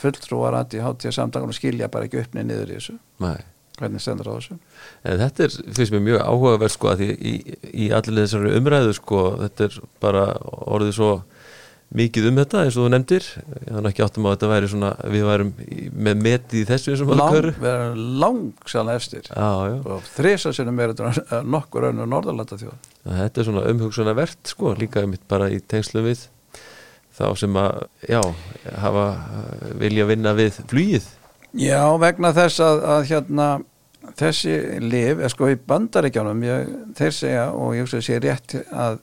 [0.00, 2.96] fulltrúar ADHD samtangun og skilja bara ekki uppnið niður í þessu.
[3.22, 3.38] Nei.
[3.80, 4.60] Hvernig stendur á þessu?
[5.02, 7.34] En þetta er, finnst mér mjög áhugaverð sko að því í,
[7.72, 10.24] í allir þessari umræðu sko, þetta er bara
[10.70, 11.10] orðið svo
[11.90, 13.24] mikið um þetta eins og þú nefndir.
[13.66, 15.50] Þannig ekki áttum að þetta væri svona við værum
[16.06, 19.26] með metið í þessu eins og maður Lang, langsann efstir.
[19.26, 24.14] Já, já, og þrisa sinni meira en nokkur önnu Norðurlanda þjóð þetta er svona umhugsuna
[24.16, 26.26] verðt sko, líka mitt bara í tengslu við
[27.16, 28.20] þá sem að, já,
[28.80, 29.06] hafa
[29.80, 31.08] vilja vinna við flugið
[31.58, 33.46] Já, vegna þess að, að hérna
[34.18, 38.54] þessi lif, er sko í bandaríkjánum ég, þeir segja og ég hugsa að sé rétt
[38.70, 39.00] að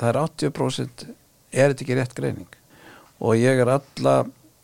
[0.00, 1.06] það er 80%
[1.50, 2.58] er þetta ekki rétt greining
[3.20, 4.14] og ég er alla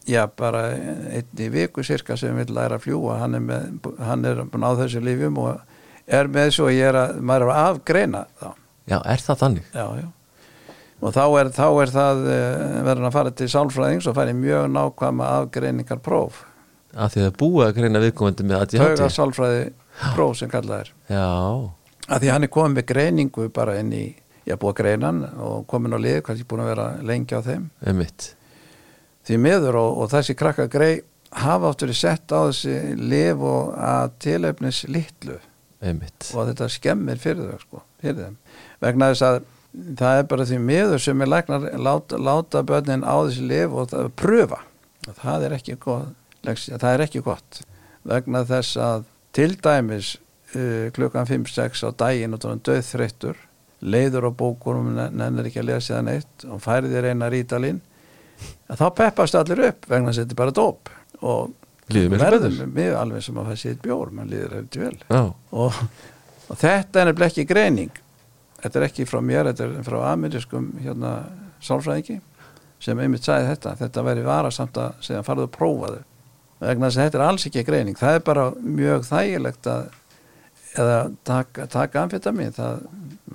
[0.09, 4.25] já, bara einn í viku cirka sem vil læra að fljúa hann er, með, hann
[4.29, 5.59] er á þessu lifjum og
[6.07, 8.53] er með svo ég er að, maður er að afgreina þá
[8.87, 9.71] Já, er það þannig?
[9.75, 10.09] já, já.
[11.03, 14.39] og þá er, þá er það eh, verður að fara til sálfræðings og fara í
[14.39, 16.45] mjög nákvæma afgreiningar próf
[16.97, 19.65] að því að búið að greina viðkomandi með ADHD sálfræði
[20.15, 20.93] próf sem kallað er.
[21.13, 21.27] Já,
[22.07, 24.05] að því hann er komið með greiningu bara inn í,
[24.47, 27.37] ég er búið að greina hann og komin á lið, kannski búin að vera lengi
[27.37, 27.69] á þeim.
[27.87, 28.31] Einmitt.
[29.27, 31.03] Því miður og, og þessi krakka grei
[31.37, 35.41] hafa áttur í sett á þessi lif og að tilefnis litlu.
[35.85, 36.31] Einmitt.
[36.33, 38.39] Og þetta skemmir fyrir þau sko, fyrir þeim.
[38.85, 39.41] Vegna þess að
[39.99, 43.91] það er bara því miður sem er læknar láta, láta börnin á þessi lif og
[43.93, 44.63] það pröfa.
[45.07, 47.61] Og það er ekki gott, leksía, það er ekki gott.
[48.07, 49.05] Vegna þess að
[49.37, 50.15] til dæmis
[50.55, 53.43] uh, klukkan 5-6 á daginn og þannig döð þreyttur
[53.87, 57.83] leiður á bókunum nennir ekki að lesa það neitt og færi þér eina rítalín
[58.71, 60.93] að þá peppast allir upp vegna þess að þetta er bara dóp.
[61.21, 61.53] Og
[62.41, 62.73] betur.
[62.75, 64.97] mér alveg sem að það sé eitt bjór mann líður hefði vel.
[65.53, 65.83] Og,
[66.49, 68.03] og þetta er nefnilega ekki greining.
[68.63, 71.13] Þetta er ekki frá mér, þetta er frá amerískum hérna
[71.63, 72.21] sálfræðingi
[72.83, 76.03] sem einmitt sagði þetta, þetta væri varasamt að segja farðu að prófa þau
[76.63, 77.97] vegna þess að þetta er alls ekki greining.
[77.99, 79.89] Það er bara mjög þægilegt að
[80.77, 82.87] eða taka, taka amfetamin það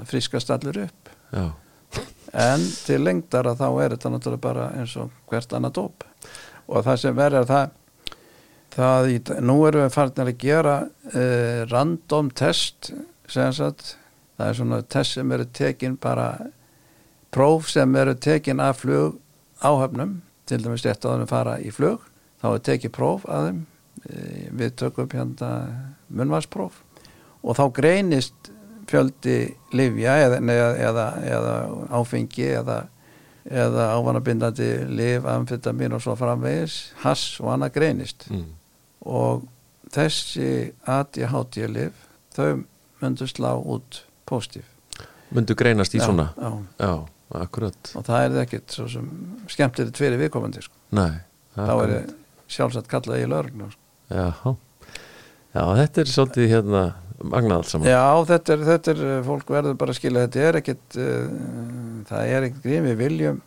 [0.09, 1.11] friskast allir upp.
[1.31, 1.45] Já,
[2.37, 6.05] en til lengdar að þá er þetta náttúrulega bara eins og hvert annað dóp.
[6.71, 7.77] Og það sem verður það
[8.71, 12.93] það í, nú erum við farin að gera uh, random test
[13.31, 13.95] sem sagt.
[14.37, 16.29] Það er svona test sem eru tekin bara
[17.31, 19.19] próf sem eru tekin af flug
[19.61, 20.19] áhöfnum
[20.49, 22.01] til dæmis rétt áður en fara í flug
[22.41, 25.51] þá er tekið próf að þeim uh, við tökum upp hérna
[26.09, 26.81] munvarspróf
[27.41, 28.51] og þá greinist
[28.91, 29.37] fjöldi
[29.77, 31.53] livja eða, eða, eða,
[31.95, 32.81] áfengi eða,
[33.47, 38.45] eða ávanabindandi liv, amfetamin og svo framvegis hass og annað greinist mm.
[39.07, 39.47] og
[39.93, 42.61] þessi ADHD liv þau
[43.01, 44.67] myndu slá út positív
[45.31, 46.49] Mundu greinast í Já, svona já.
[46.81, 46.93] Já,
[47.39, 49.05] akkurat og það er sem
[49.51, 50.75] skemmtilegt fyrir viðkomandi sko.
[50.97, 51.21] Nei,
[51.55, 52.17] þá er akkurat.
[52.51, 53.81] Sjálfsagt kallað í lögreglu sko.
[54.11, 54.27] Já,
[55.55, 56.83] já, þetta er svolítið hérna
[57.21, 57.91] magnað alls saman.
[57.91, 61.37] Já, þetta er, þetta er, fólk verður bara að skilja þetta er ekkit uh,
[62.09, 63.39] það er ekkit grín, við viljum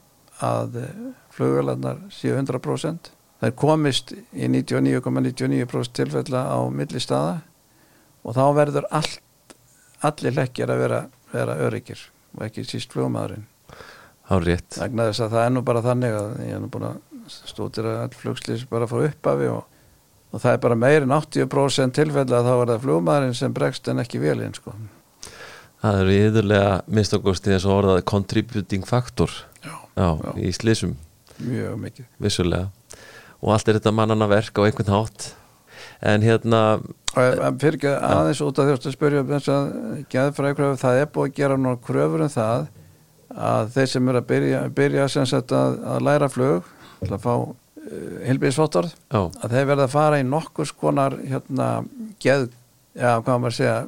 [0.44, 0.94] að uh,
[1.34, 3.12] flugvélarnar séu 100%
[3.44, 7.40] það er komist í 99,99% tilfella á milli staða
[8.24, 9.20] og þá verður allt
[10.04, 11.00] allir lekkir að vera,
[11.32, 12.00] vera öryggir
[12.34, 13.44] og ekki síst flugmaðurinn.
[14.24, 14.78] Há rétt.
[14.80, 17.00] Vegna þess að það er nú bara þannig að ég er nú búin að
[17.30, 19.64] stóttir að all flugslýs bara fór uppafi og,
[20.32, 23.88] og það er bara meir en 80% tilfella að þá er það flugmaðurinn sem bregst
[23.92, 24.74] en ekki velinn sko.
[25.84, 29.32] Það eru yðurlega minnst ágústi eins og orðað contributing factor
[29.64, 30.08] Já, Já,
[30.40, 30.94] í slísum,
[31.44, 32.10] mjög mikið.
[32.24, 32.70] Vissulega.
[33.44, 35.34] Og allt er þetta mannana verk á einhvern hátt.
[36.04, 36.60] En hérna
[37.14, 39.68] fyrir ekki aðeins út af þjóst að spyrja um þess að
[40.12, 42.66] geðfræðikröfu það er búið að gera nú kröfur um það
[43.34, 46.73] að þeir sem eru að byrja, byrja að, að læra flug
[47.04, 47.52] til að fá uh,
[48.28, 51.68] hilbíðsvottorð Já, að þeir verða að fara í nokkurs konar hérna
[52.22, 52.48] geð,
[52.96, 53.78] já hvað maður að segja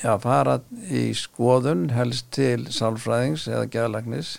[0.00, 0.56] já fara
[0.88, 4.36] í skoðun helst til sálfræðings eða geðlagnis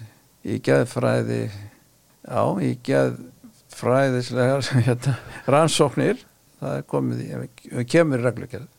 [0.47, 5.17] í geðfræði já í geðfræðislegar hérna,
[5.49, 6.21] rannsóknir
[6.61, 7.49] það er komið í,
[7.89, 8.69] kemur í reglugjörð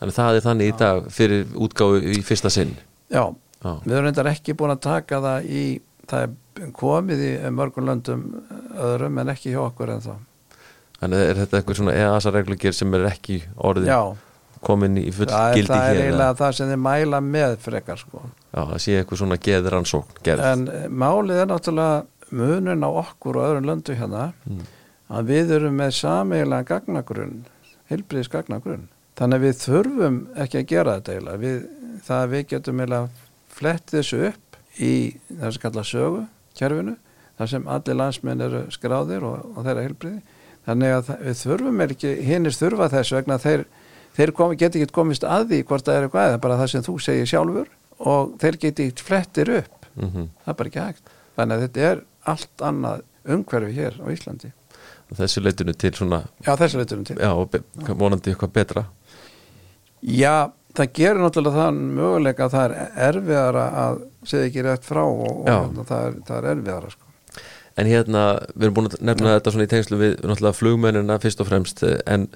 [0.00, 2.74] þannig það er þannig í dag fyrir útgáfu í fyrsta sinn.
[3.12, 3.32] Já,
[3.64, 5.64] Já, við erum reyndar ekki búin að taka það í
[6.10, 8.22] það er komið í mörgum löndum
[8.78, 10.12] öðrum en ekki hjá okkur en þá
[11.00, 13.98] þannig er þetta eitthvað svona EASA reglugjör sem er ekki orðin já,
[14.64, 18.00] komin í full það gildi það er hér eiginlega það sem þið mæla með frekar
[18.00, 18.22] sko
[18.54, 23.36] Já, það sé eitthvað svona geðrannsókn gerð En eh, málið er náttúrulega munun á okkur
[23.40, 24.62] og öðrum löndu hérna Mm.
[25.14, 27.34] að við erum með sameiginlega gagnagrunn,
[27.90, 28.86] heilbriðis gagnagrunn.
[29.18, 31.40] Þannig að við þurfum ekki að gera þetta eiginlega.
[31.42, 31.58] Við,
[32.06, 33.08] það að við getum eiginlega
[33.54, 34.43] flett þessu upp
[34.78, 34.94] í
[35.38, 36.24] sem kalla sögu,
[36.58, 36.96] kjærfinu,
[37.38, 40.40] þar sem allir landsmenn eru skráðir og, og þeirra heilbriði.
[40.64, 43.64] Þannig að við þurfum er ekki, hinnir þurfa þessu vegna þeir,
[44.16, 46.86] þeir komi, geti ekki komist að því hvort það er eitthvað eða bara það sem
[46.86, 47.72] þú segir sjálfur
[48.14, 49.88] og þeir geti ekki flettir upp.
[49.94, 50.10] Mm
[50.44, 51.14] það er bara ekki hægt.
[51.34, 53.02] Þannig að þetta er allt annað
[53.34, 54.52] umhverfi hér á Íslandi.
[55.14, 57.16] Þessu leitinu til svona já þessi veitum til.
[57.20, 58.84] Já, og vonandi eitthvað betra.
[60.00, 65.02] Já það gerir náttúrulega þann möguleika að það er erfiðara að segja ekki rétt frá
[65.04, 65.56] og, og Já.
[65.60, 67.10] hérna, það, er, það er erfiðara sko.
[67.74, 68.20] En hérna,
[68.54, 71.82] við erum búin að nefna þetta svona í tengslu við náttúrulega flugmennina fyrst og fremst
[71.82, 72.28] en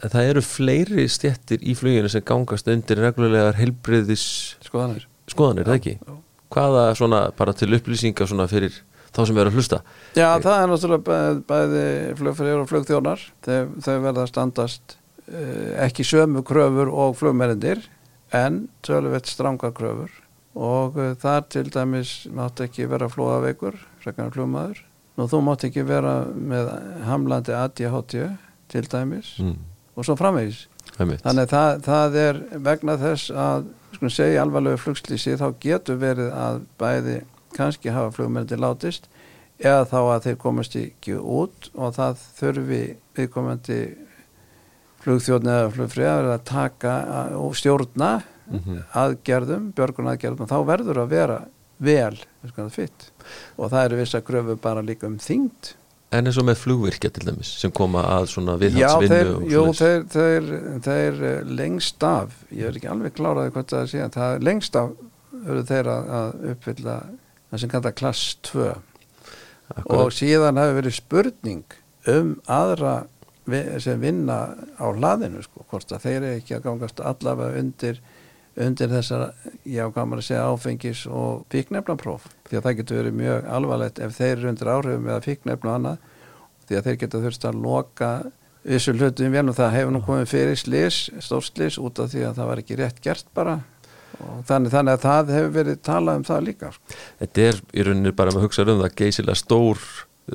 [0.00, 4.24] það eru fleiri stjettir í fluginu sem gangast undir reglulegar heilbriðis
[4.64, 5.98] skoðanir skoðanir, er það ekki?
[6.00, 6.16] já.
[6.52, 8.74] Hvaða svona bara til upplýsinga svona fyrir
[9.12, 9.80] þá sem eru að hlusta
[10.16, 11.84] já það er náttúrulega bæði,
[12.20, 14.96] flugfyrir og flugþjónar þau, verða að standast
[15.32, 17.80] ekki sömu kröfur og flugmennir
[18.32, 20.10] en töluvett strangar kröfur.
[20.52, 24.82] Og uh, þar til dæmis mátt ekki vera flóðaveikur frekar flugmaður.
[25.16, 26.68] Og þú mátt ekki vera með
[27.06, 28.16] hamlandi ADHD
[28.72, 29.56] til dæmis mm.
[29.96, 30.66] og svo framvegis.
[30.96, 36.32] Þannig að það, það er vegna þess að skulum segja alvarlegu flugslýsi þá getur verið
[36.36, 37.18] að bæði
[37.56, 39.08] kannski hafa flugmyndi látist
[39.62, 42.80] eða þá að þeir komast ekki út og það þurfi
[43.16, 43.78] viðkomandi
[45.02, 46.96] flugþjóðn eða flugfriðar að taka
[47.38, 48.12] og stjórna
[48.52, 48.80] Mhm.
[48.98, 51.36] aðgerðum, björgun aðgerðum þá verður að vera
[51.80, 52.16] vel
[52.74, 53.10] fitt.
[53.56, 55.74] og það eru vissa gröfu bara líka um þyngd
[56.12, 58.58] En eins og með flugvirkja til dæmis sem koma að svona
[59.38, 60.50] og jú, þeir, þeir,
[60.84, 64.76] þeir eh, lengst af ég er ekki alveg kláraði hvað það sé það er lengst
[64.76, 64.90] af
[65.46, 66.96] eru þeir að, að uppfylla
[67.52, 68.66] það sem kalla klass 2
[69.72, 69.96] Akkurat.
[70.02, 71.64] og síðan hefur verið spurning
[72.12, 73.06] um aðra
[73.82, 74.40] sem vinna
[74.78, 78.02] á hlaðinu sko, hvort að þeir eru ekki að gangast allavega undir
[78.62, 79.30] undir þessar,
[79.64, 84.16] já, maður að segja áfengis og fíknefnapróf því að það getur verið mjög alvarlegt ef
[84.18, 86.08] þeir eru undir áhrifum eða fíknefn og annað
[86.68, 88.10] því að þeir geta þurft að loka
[88.62, 92.38] þessu hlutum vel og það hefur nú komið fyrir slis, stórslis út af því að
[92.38, 93.58] það var ekki rétt gert bara.
[94.46, 96.96] Þannig, þannig að það hefur verið talað um það líka sko.
[97.22, 99.80] Þetta er í rauninni bara með hugsa um það geysilega stór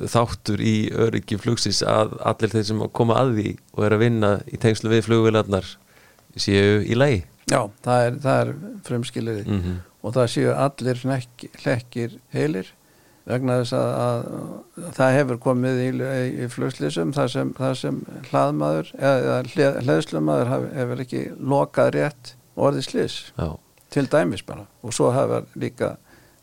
[0.06, 4.32] þáttur í öryggi flugsins að allir þeir sem koma að því og er að vinna
[4.46, 5.68] í tengslu við flugvélarnar
[6.38, 7.22] séu í lagi.
[7.48, 8.50] Já, það er, það er
[8.86, 9.78] frumskilirði mm -hmm.
[10.02, 12.74] og það séu allir hlekk, hlekkir heilir
[13.28, 14.26] vegna þess að, að,
[14.86, 20.52] að það hefur komið í, í, í flugslýsum þar sem, sem hlaðmaður eða hlið, hleðslumaður
[20.52, 21.22] hef, hefur ekki
[21.52, 23.48] lokað rétt orðið slýs Já,
[23.94, 24.64] til dæmis bara.
[24.82, 25.96] Og svo hefur líka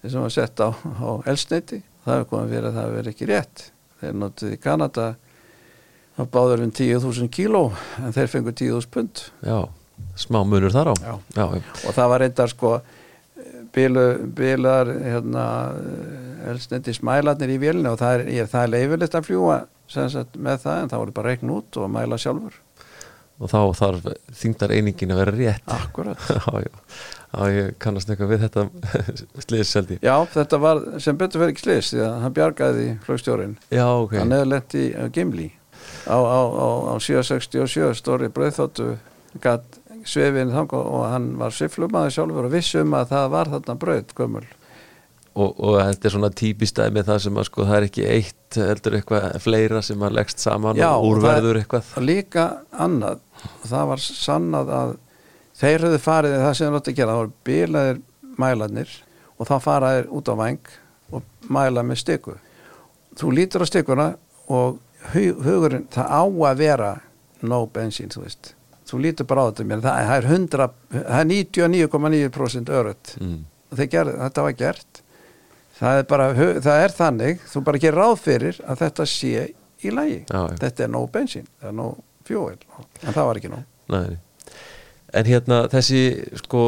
[0.03, 3.63] þessum var sett á, á elsneiti það hefur komið fyrir að það hefur ekki rétt.
[4.01, 5.07] Þeir notuð í Kanada
[6.15, 7.63] það báður um 10.000 kíló
[8.01, 9.23] en þeir fengur 10.000 pund.
[9.43, 9.57] Já,
[10.19, 10.95] smá munur þar á.
[11.01, 11.15] Já.
[11.35, 12.75] já, og það var reyndar sko
[13.75, 14.05] bílu,
[14.35, 15.45] bílar hérna
[16.49, 19.57] elsnendi smælarnir í vélina og það er, það er leifilegt að fljúa
[19.91, 22.61] sagt, með það en það voru bara reikn út og mæla sjálfur
[23.39, 24.09] og þá þarf
[24.39, 25.69] þingdar einingin að vera rétt.
[25.75, 26.21] Akkurat.
[27.35, 28.63] Já, ég kannast eitthvað við þetta
[29.45, 33.87] sliðseldi Já, þetta var sem betur fyrir ekki slis því að hann bjargaði flugstjórin Já,
[33.91, 34.13] ok.
[34.21, 35.49] Hann hefði lent í uh, Gimli.
[36.07, 38.93] Á, á, á, á 767 stóri brauðþóttu
[39.43, 44.15] gatt svefin þang og hann var sviflumaður sjálfur og vissum að það var þarna brauð
[44.15, 44.45] gömul
[45.35, 48.59] og, og þetta er svona típist með það sem að sko það er ekki eitt
[48.61, 51.91] heldur eitthvað fleira sem að leggst saman Já, og úrverður eitthvað.
[51.99, 53.21] og líka annað.
[53.67, 54.95] Það var sannað að
[55.59, 58.01] þeir höfðu farið það sem þeir lótti að gera það voru bílaðir
[58.39, 58.97] mælanir
[59.35, 60.73] og þá fara þeir út á væng
[61.15, 62.37] og mæla með styku
[63.19, 64.07] þú lítur á stykuna
[64.51, 64.79] og
[65.13, 66.91] hu- hugurinn, það á að vera
[67.45, 68.53] no bensín, þú veist.
[68.85, 73.39] Þú lítur bara á þetta mér, það er 100 það er 99,9% örut mm.
[73.71, 75.01] og gerðu, þetta var gert
[75.79, 76.27] það er bara,
[76.63, 79.47] það er þannig þú bara gerir ráð fyrir að þetta sé
[79.85, 80.41] í já.
[80.61, 82.57] þetta er nóg bensín það er nóg fjóil,
[83.03, 84.15] en það var ekki nóg Nei.
[85.15, 85.99] En hérna þessi
[86.41, 86.61] sko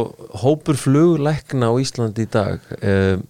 [0.44, 3.24] hópur fluglækna á Íslandi í dag um,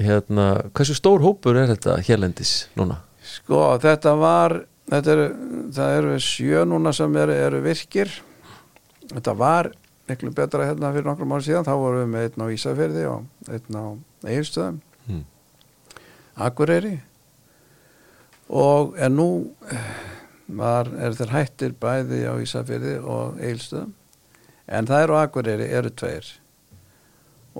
[0.00, 3.02] hérna, hversu stór hópur er þetta hérlendis núna?
[3.20, 4.56] sko, þetta var
[4.90, 5.28] þetta eru,
[5.76, 8.14] það eru sjö núna sem eru, eru virkir
[9.10, 9.70] þetta var
[10.10, 13.52] miklu betra hérna fyrir nokkrum ára síðan, þá vorum við með einn á Ísafirði og
[13.52, 13.84] einn á
[14.30, 14.89] Egilstöðum Mm.
[16.40, 16.96] Akureyri
[18.50, 19.30] og en nú
[20.50, 23.94] var, er þeir hættir bæði á Ísafirði og Eilstöðum
[24.70, 26.30] en það eru Akureyri eru tveir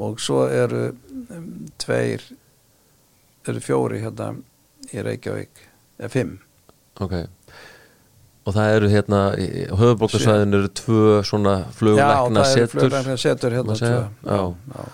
[0.00, 0.90] og svo eru
[1.30, 1.50] um,
[1.82, 2.22] tveir
[3.48, 4.32] eru fjóri hérna
[4.90, 5.66] í Reykjavík
[6.00, 6.38] eða fimm
[7.00, 7.14] Ok
[8.48, 11.58] Og það eru hérna, í höfubókarsvæðinu eru tvö svona
[12.00, 14.06] Já, eru setur setur hérna segja.
[14.22, 14.30] tvö.
[14.32, 14.38] Já.
[14.74, 14.86] já.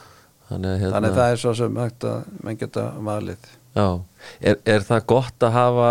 [0.48, 4.86] Þannig, hérna, Þannig það er svo sem hægt að menn geta valið Já, er, er
[4.86, 5.90] það gott að hafa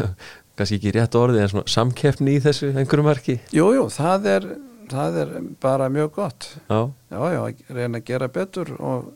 [0.56, 3.36] kannski ekki rétt orðið en svona samkeppni í þessu einhverju marki?
[3.54, 4.48] Jú, jú, það er,
[4.92, 6.80] það er bara mjög gott Já,
[7.12, 7.42] Já, já,
[7.76, 9.12] reyna að gera betur og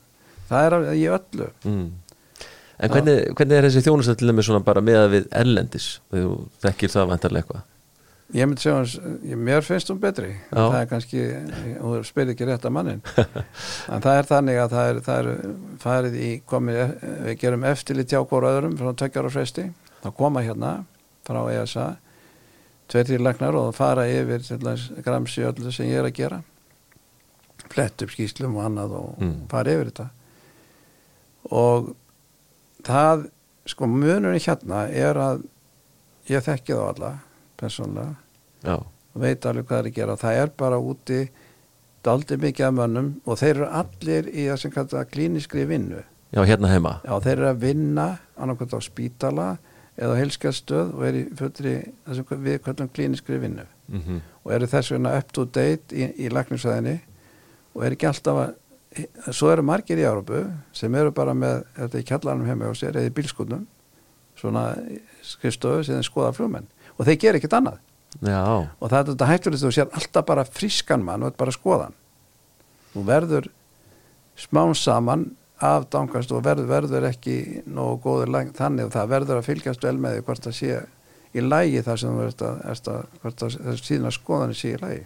[0.51, 1.89] það er í öllu mm.
[2.81, 5.89] En hvernig, hvernig er þessi þjónustöð til þeim svona bara meða við erlendis?
[6.09, 7.66] Þú þekkir það vantarlega eitthvað
[8.31, 8.93] Ég myndi segja hans,
[9.43, 11.23] mér finnst hún betri það er kannski,
[11.81, 15.40] þú spyrir ekki rétt að mannin en það er þannig að það er, það er
[15.82, 16.78] farið í komið,
[17.27, 19.65] við gerum eftirlit hjá hvora öðrum frá tökjar og fresti,
[20.05, 20.70] þá koma hérna
[21.27, 21.89] frá ESA
[22.90, 24.47] tveir til lagnar og fara yfir
[25.07, 26.39] gramsi öllu sem ég er að gera.
[27.70, 29.35] Flett upp skýslum og annað og Mm.
[29.51, 30.07] fara yfir þetta.
[31.55, 31.90] Og
[32.86, 33.27] það
[33.70, 35.43] sko munurinn hérna er að
[36.31, 37.12] ég þekki þá alla
[37.61, 40.19] persónlega og veit alveg hvað er að gera.
[40.20, 41.20] Það er bara úti
[42.05, 46.05] daldi mikið af mönnum og þeir eru allir í það sem kallar klíniskri vinnu.
[46.31, 46.95] Já, hérna heima.
[47.05, 48.07] Já, þeir eru að vinna
[48.39, 49.49] annarkvæmt á spítala
[50.01, 51.74] eða helskastöð og eru fullri
[52.07, 53.66] það sem við kallum klíniskri vinnu.
[53.91, 54.20] Mm -hmm.
[54.45, 57.01] og eru þess vegna up to date í, í lækningsvæðinni
[57.74, 58.55] og eru ekki alltaf að
[59.35, 62.97] svo eru margir í Árópu sem eru bara með þetta í kjallanum heima og sér
[62.97, 63.66] eða í bílskutnum
[64.39, 64.65] svona
[65.23, 66.66] skrifstöðu sem skoða flugmenn
[67.01, 67.81] og þeir gera ekkert annað.
[68.20, 71.55] Já, og það er þetta hættulegt þú sér alltaf bara frískan mann og þetta bara
[71.55, 71.93] skoðan
[72.90, 73.47] þú verður
[74.40, 75.28] smán saman
[75.60, 77.36] afdangast og verður, verður ekki
[77.70, 80.81] nógu góður læg, þannig að það verður að fylgjast vel með því hvort það sé
[81.31, 85.05] í lægi þar sem þú ert að, að hvort það síðan skoðanir sé í lægi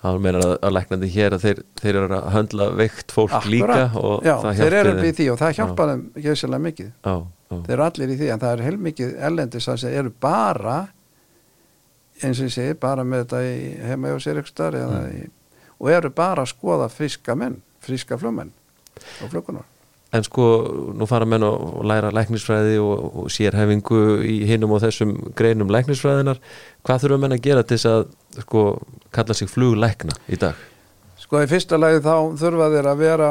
[0.00, 3.80] það meina að, að læknandi hér að þeir, þeir eru að höndla veikt fólk líka
[4.00, 5.16] og Já, þeir eru við þeim.
[5.18, 6.92] því og það hjálpar þeim gjössalega mikið.
[7.04, 7.14] Já,
[7.52, 10.78] þeir eru allir í því en það er heilmikið ellendis að eru bara
[12.22, 13.56] eins og ég segi bara með þetta í
[13.90, 15.30] heima hjá sér ykkur starf Mm.
[15.80, 18.52] og eru bara að skoða friska menn friska flugmenn
[19.22, 19.64] og flugunar
[20.14, 20.44] En sko,
[20.96, 26.38] nú fara menn að læra læknisfræði og, og sérhefingu í hinum og þessum greinum læknisfræðinar.
[26.86, 28.04] Hvað þurfum menn að gera til þess að
[28.44, 28.62] sko,
[29.12, 30.54] kalla sig fluglækna í dag?
[31.20, 33.30] sko í fyrsta lagi þá þurfa þeir að vera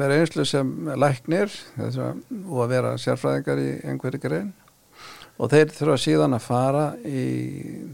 [0.00, 1.52] vera einslu sem læknir
[1.84, 4.52] og að vera sérfræðingar í einhverju grein
[5.38, 7.24] og þeir þurfa síðan að fara í,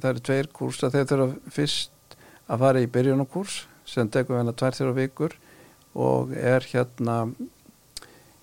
[0.01, 2.17] það eru tveir kúrsa þeir þurfa fyrst
[2.49, 3.59] að fara í byrjunarkúrs
[3.89, 5.37] sem tekur hérna tvær þurfa vikur
[5.95, 7.19] og er hérna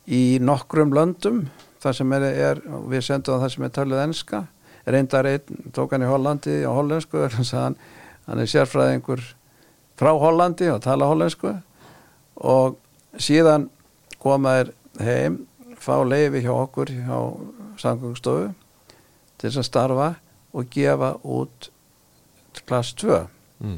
[0.06, 1.46] í nokkrum löndum
[1.82, 4.44] þar sem er, er við sendum það sem er talið enska.
[4.86, 7.78] Reyndar einn, tók hann í Hollandi á hollensku, hann,
[8.28, 9.22] hann er sérfræðingur
[9.98, 11.56] frá Hollandi og tala hollensku.
[12.38, 12.78] Og
[13.22, 13.70] síðan
[14.22, 15.38] koma þér heim
[15.82, 17.18] fá leifi hjá okkur hjá
[17.82, 18.52] samgöngstofu
[19.42, 20.10] til þess að starfa
[20.54, 21.72] og gefa út
[22.68, 23.22] klass 2
[23.62, 23.76] Mm.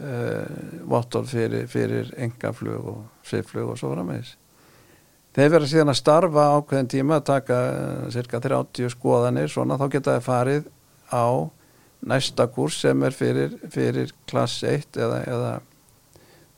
[0.00, 4.30] uh, vottor fyrir, fyrir engaflug og svifflug og svo framvegis.
[5.36, 7.58] Þeir verða síðan að starfa ákveðin tíma að taka
[8.14, 10.70] cirka 30 skoðanir svona þá geta þeir farið
[11.12, 11.28] á
[12.08, 15.52] næsta kurs sem er fyrir, fyrir klass 1 eða, eða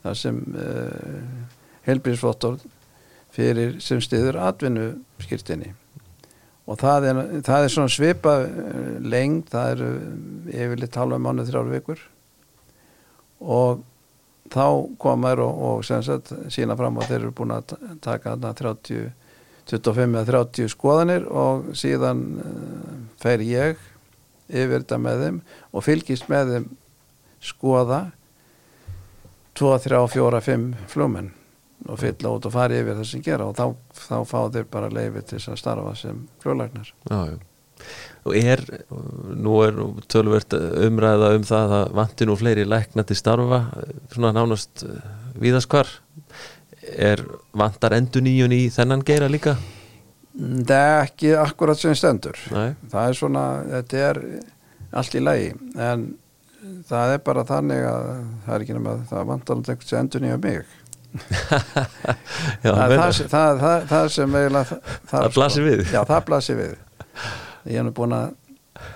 [0.05, 1.43] það sem uh,
[1.91, 2.63] helbriðsvottor
[3.35, 4.93] fyrir sem stiður atvinnu
[5.27, 5.75] skýrtinni
[6.69, 9.91] og það er, það er svona svipa uh, lengd, það eru
[10.53, 12.03] yfirleitt halva mánuð þrjár vikur.
[13.41, 13.85] Og
[14.53, 14.65] þá
[15.01, 19.09] komaður og, og sagt sína fram og þeir eru búin að ta- taka þarna 30,
[19.69, 23.81] 25 eða 30 skoðanir og síðan uh, fer ég
[24.49, 25.41] yfir þetta með þeim
[25.77, 26.69] og fylgist með þeim
[27.45, 27.99] skoða
[29.59, 31.29] 2, 3, 4, 5 flugmenn
[31.87, 34.91] og fylla út og fara yfir það sem gera og þá, þá fá þeir bara
[34.93, 36.27] leifi til þess að starfa sem
[37.11, 37.39] já.
[38.27, 38.61] Og er,
[39.39, 39.77] nú er
[40.11, 43.61] tölvert umræða um það að vanti nú fleiri lækna til starfa,
[44.13, 44.83] svona nánast
[45.39, 45.89] viðaskvar.
[46.99, 47.23] Er
[47.57, 49.55] vantar endur nýjun í þennan geira líka?
[50.39, 54.21] Það er ekki akkurat sem stendur Nei, það er svona, þetta er
[55.01, 55.49] allt í lagi
[55.83, 56.05] en
[56.87, 58.05] það er bara þannig að
[58.45, 60.77] það er ekki nema að það vantar alltaf eitthvað sem endur nýja mig
[62.65, 64.79] já, það, það, það, það, sem eiginlega
[65.09, 65.85] það, blasir við.
[65.93, 66.75] já það blasir við.
[67.69, 68.33] Ég er nú búin að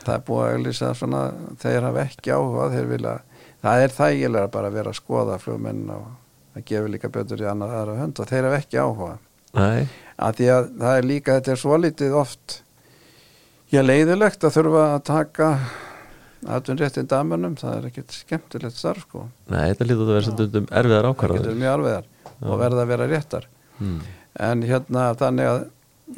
[0.04, 1.22] það er búin að auglýsa svona
[1.62, 3.14] þeir hafa ekki áhuga þeir vilja
[3.62, 6.04] það er þægilega bara að vera að skoða flugmenn og
[6.52, 9.14] það gefur líka betur í annað aðra hönd og þeir hafa ekki áhuga.
[9.52, 12.58] Nei, að því að það er líka þetta er svo litið oft
[13.72, 15.48] ég leiðilegt að þurfa að taka
[16.50, 19.26] atvinnréttin damunum það er ekkert skemmtilegt starf sko.
[19.52, 21.46] Nei, þetta lítur að vera stundum erfiðar það ákvarðanir.
[21.46, 22.08] getur mjög alvegar
[22.42, 23.48] og verða að vera réttar.
[23.78, 24.00] Hmm.
[24.38, 25.62] en hérna þannig að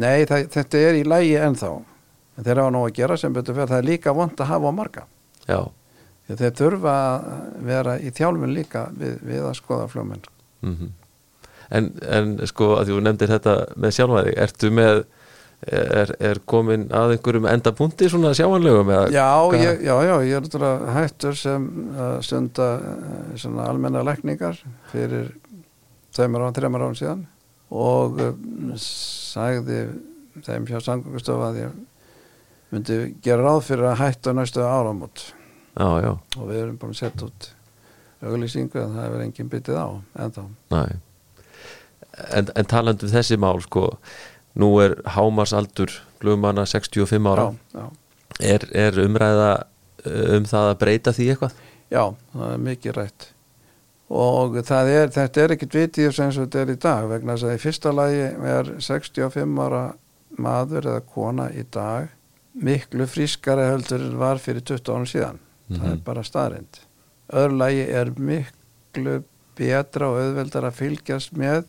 [0.02, 1.70] nei það, þetta er í lægi ennþá.
[2.34, 4.70] En þeir hafa nú að gera sem betur fyrir það er líka vond að hafa
[4.70, 5.06] á marga.
[5.46, 5.60] Já,
[6.28, 10.28] þeir þurfa að vera í þjálfun líka við, við að skoða fljóminn
[10.64, 10.92] mm
[11.72, 15.02] en, en sko að þú nefndir þetta með sjálfæði, ertu með,
[15.62, 18.90] er, er komin að einhverjum enda punkti svona sjáanlegum?
[18.90, 19.28] eða já,
[19.60, 21.68] ég, já, já, ég er náttúrulega hættur sem
[22.24, 24.60] stunda eh, svona almenna lækningar
[24.92, 25.32] fyrir
[26.14, 27.24] tveimur án, þreimur án síðan
[27.74, 29.80] og um, sagði
[30.44, 31.80] þeim hjá samgöngustofa að ég
[32.74, 34.62] myndi gera ráð fyrir að hætta næstu
[36.04, 37.50] já, og við erum búin að setja út
[38.24, 39.88] auglýsingu en það hefur enginn byttið á
[40.24, 40.46] ennþá.
[40.72, 40.84] næ.
[42.30, 43.88] En, en talandi um þessi mál, sko,
[44.60, 45.90] nú er hámarsaldur
[46.20, 47.50] flugmanna 65 ára.
[47.74, 47.86] Já, já.
[48.54, 49.50] Er, er umræða
[50.06, 51.54] uh, um það að breyta því eitthvað?
[51.92, 52.04] Já,
[52.34, 53.28] það er mikið rætt
[54.14, 57.60] og er, þetta er ekkit vitið sem þetta er í dag vegna þess að í
[57.62, 58.20] fyrsta lagi
[58.52, 59.84] er 65 ára
[60.44, 62.10] maður eða kona í dag
[62.54, 65.40] miklu frískara heldur en var fyrir 20 árum síðan
[65.70, 66.02] það er Mhm.
[66.04, 66.80] bara staðrind
[67.32, 69.22] öðru lagi er miklu
[69.56, 71.64] betra og auðveldar að fylgjast með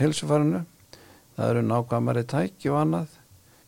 [0.00, 0.64] hilsufarinu
[1.36, 3.16] það eru nákvæmari tæki og annað.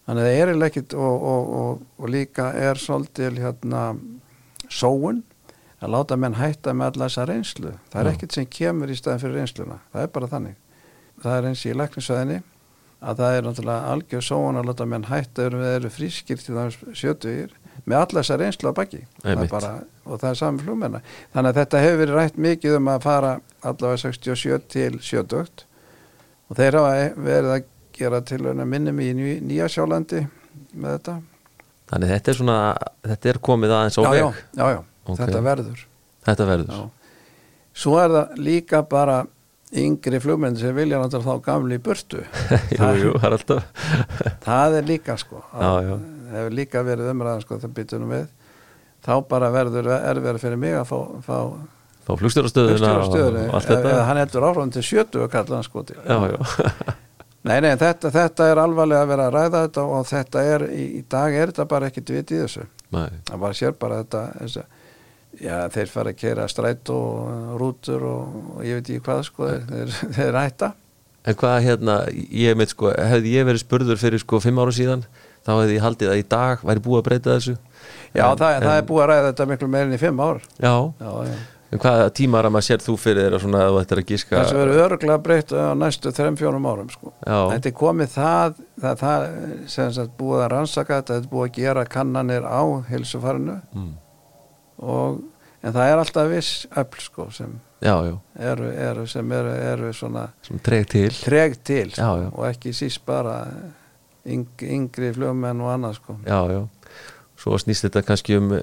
[0.09, 3.83] Þannig að það er ekkit og, og, og, og líka er svolítil hérna
[4.73, 5.23] sóun
[5.79, 7.75] að láta menn hætta með alla þessa reynslu.
[7.93, 9.79] Það er ekkit sem kemur í staðin fyrir reynsluna.
[9.93, 10.57] Það er bara þannig.
[11.23, 12.41] Það er eins í læknisvæðinni
[12.99, 16.79] að það er náttúrulega algjör sóun að láta menn hætta eru, eru frískir til það
[16.99, 17.55] sjötugir
[17.85, 19.05] með alla þessa reynslu á baki.
[19.23, 19.73] Það bara,
[20.09, 21.03] og það er saman flugmenna
[21.35, 25.68] þannig að þetta hefur verið rætt mikið um að fara allavega 67 til 70
[26.49, 26.93] og þeir hafa
[27.29, 27.65] verið að
[27.99, 30.23] gera til minnum í Ný- Nýja Sjálandi
[30.75, 31.17] með þetta.
[31.89, 32.59] Þannig þetta er svona,
[33.09, 34.29] þetta er komið aðeins á já, já,
[34.61, 35.19] já, já, Ok.
[35.23, 35.83] þetta verður.
[36.29, 36.71] Þetta verður.
[36.77, 36.91] Já.
[37.79, 39.19] svo er það líka bara
[39.79, 42.23] yngri flugmenn sem vilja náttúrulega þá gamli í burtu.
[42.77, 43.63] Jú, jú, það
[44.49, 45.99] það er líka sko já.
[46.33, 48.27] hefur líka verið umræðan sko það byttunum við.
[49.05, 51.37] Þá bara verður erfið fyrir mig að fá, fá
[52.09, 56.97] Fá flugstjórastöðuna hann heldur áfram til 70 og kallar hann sko já,
[57.49, 60.87] Nei, nei, þetta, þetta er alvarlega að vera að ræða þetta og þetta er, í,
[61.09, 62.65] dag er þetta bara ekkit vit í þessu.
[62.93, 63.07] Nei.
[63.29, 64.65] Það bara sér bara þetta, þessu,
[65.45, 69.49] já, þeir fara að kera stræt og rútur og, og ég veit ekki hvað, sko,
[69.71, 70.73] þeir, þeir hætta.
[71.29, 71.97] En hvað hérna,
[72.43, 75.07] ég meit sko, hefði ég verið spurður fyrir sko fimm ára síðan,
[75.47, 77.55] þá hefði ég haldið að í dag væri búið að breyta þessu.
[78.19, 80.43] Já, En- það, það en- er búið að ræða þetta miklu meirin í fimm ár.
[80.59, 81.39] Já, Já, já.
[81.69, 84.11] En hvaða tímar að maður sér þú fyrir þér að svona að þetta er að
[84.13, 84.37] gíska?
[84.41, 87.13] Þessu verður öruglega breytt á næstu þreim fjórum árum, sko.
[87.27, 89.27] Þetta er komið það, það, það
[89.75, 93.91] sem sagt búið að rannsaka þetta, er búið að gera kannanir á heilsufarinu mm.
[94.95, 95.19] og,
[95.61, 98.15] en það er alltaf viss öll, sko, sem já, já,
[98.53, 101.13] eru, eru sem eru, eru svona sem treg til.
[101.13, 103.43] treg til sko, Já, og ekki síst bara
[104.29, 106.19] yng, yngri flugmenn og annað sko.
[106.27, 106.65] Já, já.
[107.39, 108.63] Svo snýst þetta kannski um uh,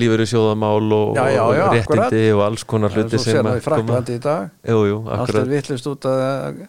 [0.00, 2.08] lífeyri sjóðamál og, Já, já, og já, akkurat.
[2.12, 4.48] réttindi og alls konar Það er hluti svo sér það í að Fraklandi í dag
[4.72, 5.50] Jú, jú, allt er akkurat.
[5.54, 6.60] vittlust út að,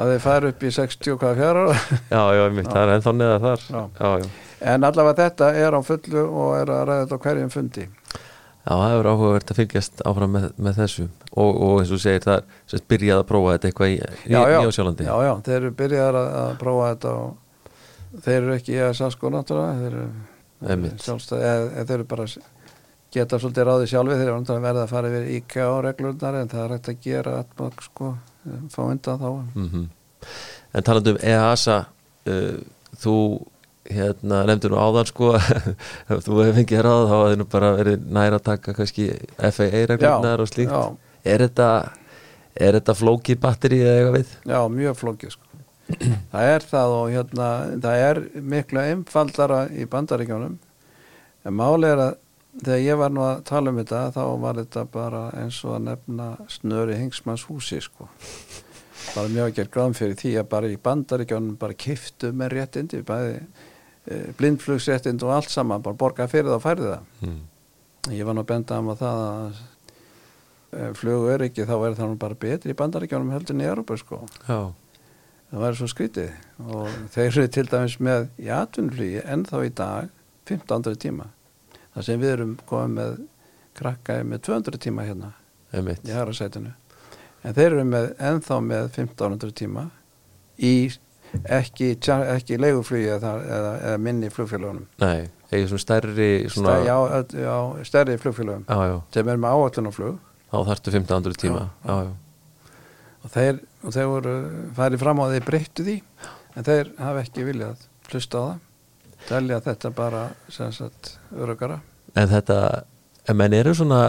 [0.00, 1.76] að þeir fara upp í 60 hvað fjara ára.
[2.14, 3.64] Já, já, mitt, það er ennþá neða þar.
[3.70, 3.82] Já.
[4.00, 4.30] Já, já.
[4.74, 7.86] en allavega þetta er á fullu og er að ræða þetta á hverjum fundi
[8.60, 12.00] Já, það er áhugavert að fylgjast áfram með, með þessu og, og eins og þú
[12.02, 14.58] segir það sérst, byrjað að prófa þetta eitthvað í, í já, já,
[15.00, 19.08] já, já, þeir eru byrjaðar að, að prófa þetta og þeir eru ekki í ESA
[19.16, 20.04] sko náttúrulega þeir eru
[20.74, 21.00] Einmitt.
[21.06, 22.26] sjálfstæð eða, eða þeir eru bara
[23.14, 26.50] geta svolítið ráðið sjálfi þeir eru náttúrulega verið að fara yfir IK og reglurnar en
[26.52, 28.10] það er hægt að gera atmak sko,
[28.70, 29.30] fá undan þá.
[29.54, 29.88] Mm
[30.70, 31.76] En talandi um EASA
[32.30, 32.58] uh,
[33.02, 33.14] þú
[33.90, 38.04] hérna nefndir nú áðan sko ef þú hefur fengið ráð þá hefði nú bara verið
[38.18, 39.06] næra að taka kannski
[39.40, 40.70] FAA reglurnar og slíkt.
[40.70, 40.96] já,
[41.32, 41.68] er þetta,
[42.54, 44.34] er þetta flókið batteri eða eitthvað við?
[44.52, 45.62] já, mjög flókið sko.
[46.32, 47.50] það er það og hérna
[47.82, 48.22] það er
[48.54, 50.58] miklu einfaldara í bandaríkjónum
[51.48, 52.18] en máli er að
[52.60, 55.86] þegar ég var nú að tala um þetta þá var þetta bara eins og að
[55.88, 58.08] nefna snöri hengsmanns húsi sko.
[59.14, 63.38] Bara mjög ekki gráðum fyrir því að bara í bandaríkjónum bara kiftu með réttindi bæði
[63.40, 67.08] e, blindflugsréttindi og allt saman bara borga fyrir það og færði það.
[67.24, 67.40] Mm.
[68.16, 69.64] ég var nú að benda um að það að
[70.76, 73.98] e, flugu er ekki þá er það nú bara betri í bandaríkjónum heldur í Európa
[74.00, 74.22] sko.
[74.44, 74.60] Já,
[75.50, 76.38] það væri svo skrítið.
[76.68, 80.16] Og þeir eru til dæmis með í atvinnflugi en þá í dag
[80.50, 81.32] 1500 tíma
[81.94, 83.20] þar sem við erum komið með
[83.80, 85.32] krakka með 200 tíma hérna
[85.72, 86.02] einmitt.
[86.06, 86.72] í herrasætinu
[87.44, 89.86] en þeir eru með ennþá með 1500 tíma
[90.60, 90.74] í
[91.46, 91.92] ekki,
[92.34, 97.84] ekki leiguflugi eða, eða, eða minni flugfélagunum Nei, eða svona stærri svona, Stæ, já, já,
[97.90, 100.18] stærri flugfélagum já, sem er með áallunarflug
[100.50, 101.62] þá þarftu 1500 tíma.
[101.86, 102.74] Já, já.
[103.22, 104.34] og þeir, og þeir voru
[104.74, 105.96] farið fram á þeir breyttu því
[106.58, 108.58] en þeir hafa ekki viljað hlusta á það
[109.28, 111.80] telja þetta bara sem sagt örugara
[112.18, 112.82] En þetta,
[113.28, 114.02] en menn eru svona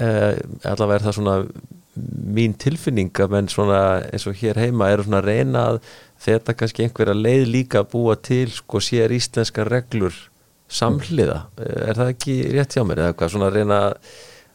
[0.00, 1.36] eh, allavega er það svona
[2.32, 5.80] mín tilfinning að menn svona eins og hér heima eru svona að reyna að
[6.24, 10.16] þetta kannski einhverja leið líka að búa til sko sér íslenska reglur
[10.72, 13.32] samhliða, er það ekki rétt hjá mér eða hvað?
[13.34, 13.80] Svona reyna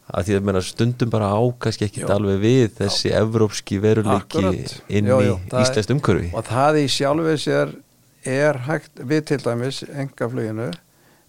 [0.08, 2.12] að því að menna stundum bara á kannski ekki Jú.
[2.16, 4.44] alveg við þessi evrópski veruleiki
[4.88, 5.18] inn í
[5.62, 6.32] íslenskt umhverfi.
[6.34, 7.76] og það í sjálfið sér
[8.28, 10.70] er hægt, við til dæmis engafluginu,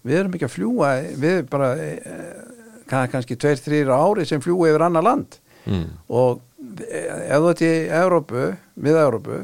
[0.05, 0.89] við erum ekki að fljúa
[1.19, 2.33] við bara eh,
[2.89, 5.39] kann- kannski tveir, þrýr ári sem fljúa yfir annar land.
[5.69, 5.89] Mm.
[6.09, 6.39] og
[6.87, 8.43] eh, ef þú ert í Európu,
[8.79, 9.39] við Európu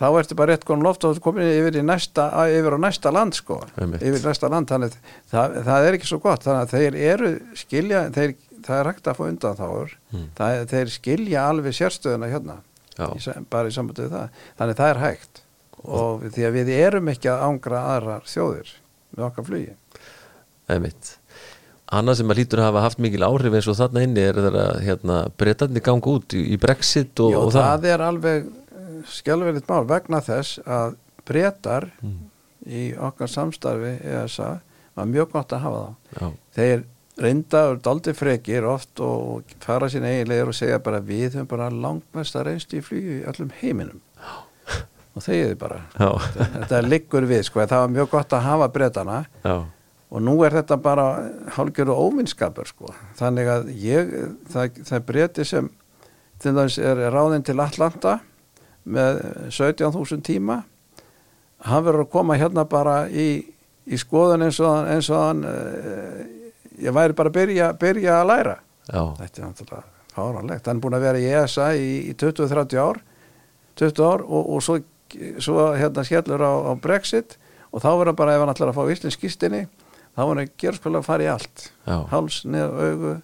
[0.00, 3.36] þá ertu bara rétt konum loft og þú komin yfir, næsta, yfir á næsta land
[3.36, 3.58] sko.
[3.80, 4.02] Einmitt.
[4.02, 7.30] yfir næsta land, þannig að það, það er ekki svo gott, þannig að þeir eru
[7.60, 8.34] skilja, þeir,
[8.66, 10.26] það er hægt að fá undan þáur Mm.
[10.72, 12.56] þeir skilja alveg sérstöðuna hérna
[13.14, 13.20] í,
[13.52, 14.40] bara í sambandi við það.
[14.58, 15.42] Þannig að það er hægt
[15.84, 18.74] og því að við erum ekki að ángra aðrar þjóðir
[19.16, 19.74] með okkar flugi.
[20.70, 21.16] Einmitt.
[21.90, 24.66] Annað sem að lítur að hafa haft mikil áhrif eins og þarna inni er þeirra
[24.84, 27.86] hérna, breytandi ganga út í, Brexit og, Jó, og það.
[27.90, 28.50] er alveg
[29.10, 30.94] skjálfilegt mál vegna þess að
[31.26, 31.88] breytar
[32.68, 34.52] í okkar samstarfi ESA
[34.94, 36.20] var mjög gott að hafa þá.
[36.20, 36.30] Já,
[36.60, 36.84] þeir
[37.20, 41.72] reynda og daldi frekir oft og fara sín eiginlegur og segja bara við höfum bara
[41.72, 44.00] langmesta reynst í flugi í öllum heiminum
[45.16, 45.82] og þegiði bara.
[45.96, 49.54] Þetta liggur við sko, það var mjög gott að hafa breytana já,
[50.10, 51.06] og nú er þetta bara
[51.56, 52.94] hálfgjörðu óvinnskapur sko.
[53.18, 54.10] þannig að ég
[54.50, 55.70] það, það breyti sem
[56.40, 58.18] til dæmis er ráðinn til Atlanta
[58.84, 59.20] með
[59.52, 60.62] 17.000 tíma
[61.68, 63.44] hann verður að koma hérna bara í,
[63.84, 66.20] í skoðun eins og hann, eins og hann uh,
[66.80, 68.54] ég væri bara að byrja, byrja að læra.
[68.88, 72.80] Já, þetta er náttúrulega fáranlegt hann er búin að vera í ESA í, í 20-30
[72.80, 73.02] ár
[73.78, 74.80] 20 ár og, og svo,
[75.42, 77.38] svo hérna skellur á, á Brexit
[77.70, 79.62] og þá verður hann bara ef hann ætlar að fá íslensk skýstinni
[80.16, 81.64] þá verður hann gerð spil að fara í allt.
[81.86, 81.96] Já.
[82.12, 83.14] háls, neð, augu,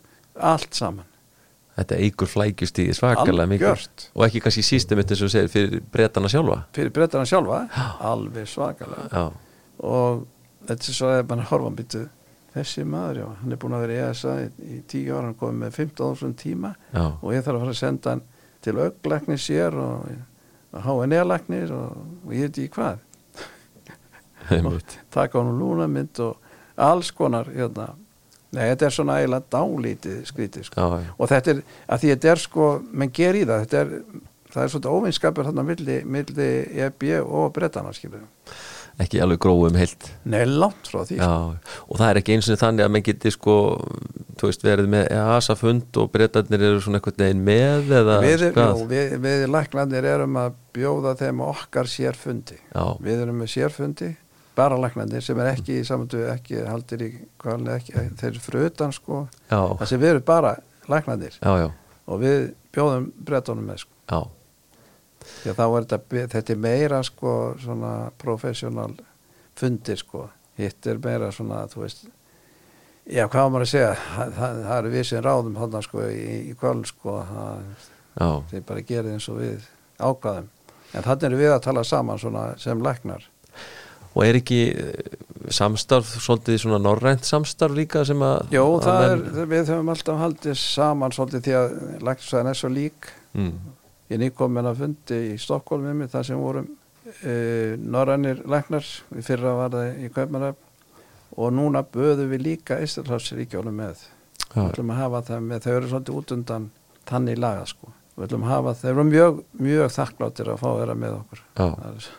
[0.52, 1.12] allt saman.
[1.76, 3.66] Þetta eigur flækjust í svakalega mikið.
[3.68, 4.06] Algjört.
[4.16, 6.62] og ekki kannski sístum þetta sem þú segir fyrir breytana sjálfa.
[6.76, 7.58] Fyrir breytana sjálfa?
[8.00, 9.08] Alveg svakalega.
[9.12, 9.26] Já,
[9.84, 10.22] og
[10.70, 12.06] þetta er svo að mann horfa hann byttu
[12.56, 15.36] þessi maður, já, hann er búin að vera í ESA í, í tíu ára, hann
[15.36, 18.22] komið með 15.000 tíma já, og ég þarf að fara að senda hann
[18.64, 20.06] til auglæknir sér og,
[20.72, 23.02] og HNE-læknir og, og ég veit ekki hvað.
[25.16, 26.36] Taka úr lúnamynd og
[26.76, 27.92] alls konar hérna.
[28.54, 30.80] Nei, þetta er svona eiginlega dálítið skrítið sko.
[30.80, 33.80] Já, já, og þetta er, að því þetta er sko menn ger í það, þetta
[33.82, 33.94] er
[34.56, 36.48] það er svona óvinnskapur þarna milli, milli
[36.86, 38.24] EB og brettana skilur
[39.02, 40.08] ekki alveg gróum heilt.
[40.24, 41.18] Nei, langt frá því.
[41.20, 41.32] Já,
[41.86, 43.56] og það er ekki eins og þannig að menn geti sko,
[44.40, 48.46] þú veist, verið með EASA fund og breytarnir eru svona einhvern veginn með eða við,
[48.50, 52.60] jú, við, við læknandir erum að bjóða þeim okkar sérfundi.
[52.72, 54.12] Já, við erum með sérfundi
[54.56, 57.10] bara læknandir sem er ekki í samandu ekki haldir í
[57.40, 59.26] kvalni ekki, þeir eru frutan sko.
[59.50, 60.54] Já, það sem við erum bara
[60.86, 61.68] já, já,
[62.06, 63.92] og við bjóðum brettunum með sko.
[64.08, 64.20] Já,
[65.46, 67.32] að er þetta, þetta er meira sko
[67.62, 68.92] svona professional
[69.56, 70.26] fundir sko.
[70.56, 72.06] Hitt er meira svona þú veist
[73.06, 73.94] já hvað maður að segja?
[73.94, 78.28] Það, það, það eru við sem ráðum hann sko í, í kvöld sko það, já,
[78.50, 79.66] þeir bara gera eins og við
[79.96, 80.52] ákvaðum
[80.96, 83.24] en þannig erum við að tala saman svona sem læknar.
[84.16, 85.16] Og er ekki eh,
[85.52, 90.20] samstarf, svolítið svona norrænt samstarf líka sem að Jó, að það er, við höfum alltaf
[90.22, 91.74] haldið saman svolítið því að
[92.08, 93.10] læknarsæðin er svo lík.
[93.36, 93.52] Mm,
[94.10, 96.68] ég nýkomin að fundi í Stokkólmi með það sem vorum
[97.22, 97.34] e,
[97.82, 98.86] norrænir læknar.
[99.16, 100.62] Í fyrra var það í Kaupmannöf
[101.36, 104.04] og núna böðum við líka Íslandsríkjónum með.
[104.46, 106.68] Við já, ætlum að hafa það með, þau eru svolítið út undan
[107.08, 107.90] tannig laga sko.
[108.16, 111.42] Við ætlum að hafa, þau eru mjög, mjög þakkláttir að fá að vera með okkur.
[111.58, 112.14] Já, Það er-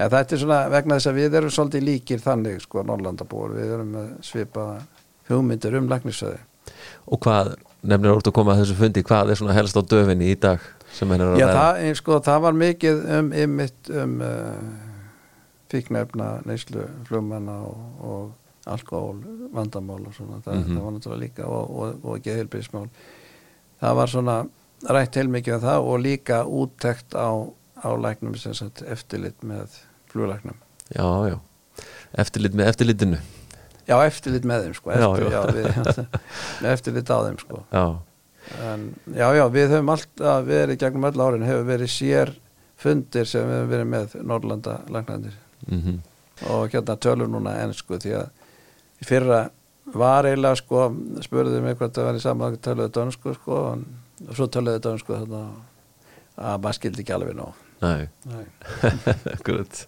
[0.00, 3.72] eða þetta er svona vegna þess að við erum svolítið líkir þannig sko Norrlandabúar, við
[3.74, 4.66] erum með svipa
[5.28, 6.38] hugmyndir um læknisöði
[7.10, 7.50] og hvað
[7.82, 10.62] nefnir orðið að koma að þessu fundi, hvað er svona helst á döfinni í dag
[11.38, 14.54] Já, það, eh, sko, það var mikið um, ymmit um uh,
[15.70, 19.20] fíknefna, neyslu, flugmanna og, og alkohól,
[19.54, 20.76] vandamál og svona, það, Mhm.
[20.76, 22.88] það var náttúrulega líka og, og, og ekki heilbrísmál.
[23.80, 24.38] Það var svona
[24.90, 27.28] rætt heilmikið um það og líka úttekt á,
[27.80, 29.78] á læknum sem sagt eftirlit með
[30.12, 30.56] fluglæknum.
[30.90, 31.38] Já, já,
[32.18, 33.18] eftirlit með eftirlitinu
[33.90, 35.30] Já, eftirlit með þeim, sko, Já, eftir, já.
[35.30, 36.06] já, við,
[36.62, 37.62] með eftirlit á þeim, sko.
[37.72, 37.84] Já,
[38.58, 42.32] En, já, já, við höfum alltaf verið gegnum öll árin, hefur verið sér
[42.80, 45.36] fundir sem við höfum verið með Norrlanda læknandir
[45.68, 46.00] mhm,
[46.50, 48.30] og hérna tölum núna ennsku því að
[49.00, 49.40] í fyrra
[49.94, 50.88] var eiginlega sko,
[51.24, 53.84] spurðum mig hvort það væri saman að töluðu dönsku sko og,
[54.26, 55.38] og svo töluðu dönsku þannig
[56.40, 57.62] að maður skildi ekki alveg nóg.
[57.80, 57.92] Næ,
[58.28, 58.44] Nei.
[59.36, 59.80] akkurat.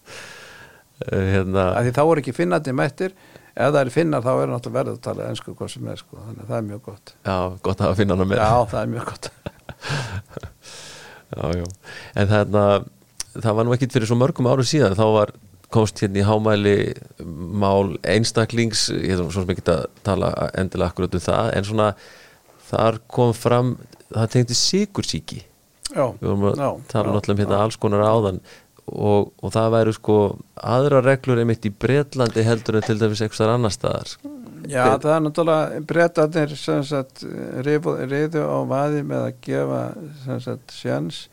[1.07, 3.15] Eh, Hérna, því þá voru ekki finnandi mættir
[3.53, 6.19] ef það er finnar þá er náttúrulega verið að tala ennsku hvað sem er sko,
[6.19, 7.15] þannig að það er mjög gott.
[7.29, 7.39] Já,
[7.69, 8.43] gott að finna hana með.
[8.43, 9.31] Já, það er mjög gott.
[11.33, 11.65] Já, já.
[12.21, 12.63] En þarna,
[13.39, 14.93] það var nú ekkit fyrir svo mörgum áru síðan.
[14.99, 15.31] Þá var
[15.73, 16.75] komst hérna í hámæli
[17.25, 21.89] mál einstaklings ég er svo sem ekki að tala endilega akkurat um það en svona
[22.69, 23.73] þar kom fram,
[24.13, 25.41] það tengdi sigursíki
[25.93, 28.43] já, við vorum að já, tala já, um hérna alls konar áðan
[28.87, 30.17] og, og það væru sko
[30.57, 34.15] aðra reglur einmitt í Bretlandi heldur en til dæmis eitthvað annar staðar
[34.71, 37.25] Já, það er náttúrulega breytanir sem sagt
[37.67, 39.81] reyðu á vaði með að gefa
[40.25, 41.25] sem sagt sjans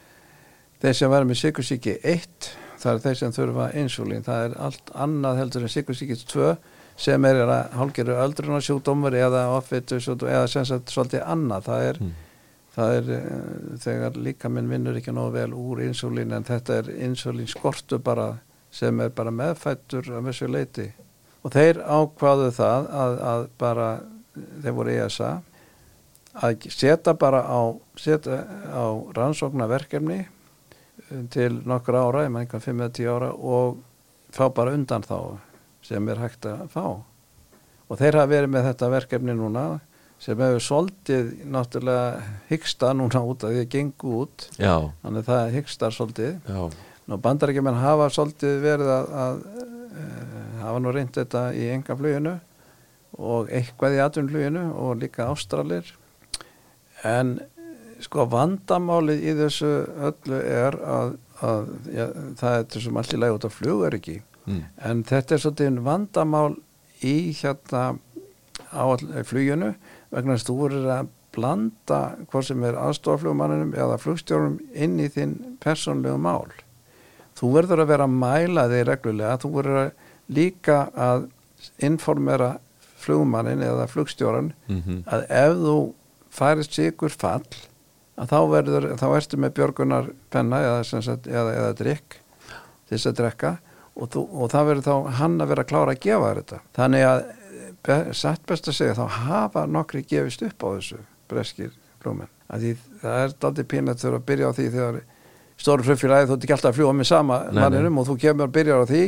[0.81, 2.49] þeir sem verður með sikursíki 1
[2.79, 6.53] það er þeir sem þurfa insulín það er allt annað heldur en sikursíki 2
[6.99, 11.69] sem er að hálgeru öldrunarsjúkdómur eða offitusjúkdómur eða sem sagt svolítið annað.
[11.69, 12.09] Það er, Mm.
[12.79, 13.33] Það er eh,
[13.83, 18.31] þegar líka minn vinnur ekki nógu vel úr insulín en þetta er insulín skortu bara
[18.71, 20.87] sem er bara meðfættur að þessu leiti
[21.43, 23.87] og þeir ákvaðu það að, að bara
[24.63, 25.31] þeir voru ESA
[26.39, 27.59] að setja bara á,
[27.99, 28.85] setja á
[29.17, 33.79] rannsóknarverkefni eh, til nokkur ára, ég maður einhvern 5-10 ára og
[34.35, 35.39] fá bara undan þá
[35.85, 36.83] sem er hægt að fá.
[37.89, 39.63] Og þeir hafa verið með þetta verkefni núna
[40.19, 44.47] sem hefur soldið náttúrulega hyggsta núna út að því að gengu út.
[44.59, 46.37] Já, þannig að það hyggstar soldið.
[46.49, 46.61] Já,
[47.09, 49.37] Nú bandarækjumenn hafa svolítið verið að, að
[49.97, 50.03] e,
[50.59, 52.33] hafa nú reynd þetta í enga fluginu
[53.17, 55.89] og eitthvað í atvinnfluginu og líka ástralir.
[57.01, 57.39] En
[58.03, 59.71] sko vandamálið í þessu
[60.11, 64.19] öllu er að, að ja, það er þessum allt í lagi út af flugöryggi.
[64.49, 64.61] Mm.
[64.81, 66.55] en þetta er svolítið vandamál
[67.05, 67.81] í hérna
[68.73, 68.83] á
[69.27, 69.73] fluginu
[70.13, 71.99] vegna þess að þú voru að blanda
[72.31, 76.49] hvort sem er aðstofaflugmanninum eða flugstjórnum inn í þinn persónlegu mál.
[77.37, 79.91] Þú verður að vera að mæla þig reglulega, þú verður að
[80.39, 81.29] líka að
[81.85, 82.49] informera
[82.99, 85.77] flugmannin eða flugstjóran Mm að ef þú
[86.29, 87.45] færist sigur fall
[88.19, 92.19] að þá verður, þá ertu með björgunar penna eða, sagt, eða, eða drikk
[92.89, 93.51] til þess að drekka
[93.95, 96.59] og, þú, og það verður þá hann að vera klára að gefa þetta.
[96.77, 97.21] Þannig að
[98.17, 100.99] satt best að segja þá hafa nokkri gefist upp á þessu
[101.29, 101.71] breskir
[102.49, 104.99] því það er daldið pínlegt þegar að byrja á því þegar
[105.59, 108.55] stóru flugfélagi þú ert ekki alltaf að fljúa með sama manninum og þú kemur að
[108.57, 109.03] byrja á því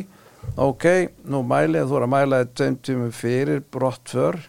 [0.61, 0.85] ok,
[1.31, 4.39] nú mælið, þú er að mæla tveim tímum fyrir brott för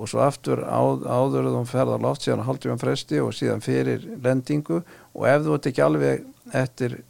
[0.00, 4.04] og svo aftur á, áður þú ferð á loft síðan haldjum fresti og síðan fyrir
[4.22, 6.26] lendingu og ef þú ert ekki alveg
[6.56, 7.00] eftir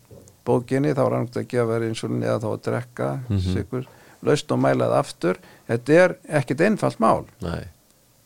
[0.47, 3.89] bókinni þá er rangt að gefa þér insulin eða þá að drekka mm sigur,
[4.27, 5.41] laust og mælað aftur
[5.71, 7.25] þetta er ekkit einfalt mál.
[7.45, 7.63] Nei,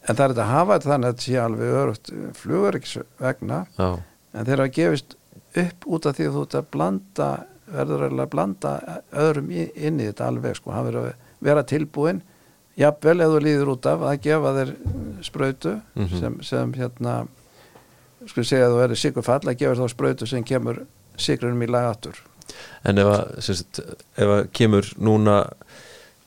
[0.08, 3.62] en það er þetta að hafa þetta þannig að þetta sé alveg örugt fluguriks vegna.
[3.78, 3.88] Já,
[4.34, 5.16] en þeir hafa gefist
[5.64, 7.28] upp út af því að þú ert að blanda
[7.74, 8.72] verður að blanda
[9.16, 12.20] öðrum inn í þetta alveg sko, hann verður að vera tilbúin
[12.78, 14.72] jafnvel þú líður út af að gefa þér
[15.24, 16.18] sprautu Mhm.
[16.20, 17.14] sem, sem hérna
[18.26, 20.82] skulle segja að þú verður sigur fall að gefa þá sprautu sem kemur
[21.16, 22.18] sigrunum í lagatur
[22.84, 23.80] en ef að, sagt,
[24.16, 25.38] ef að kemur núna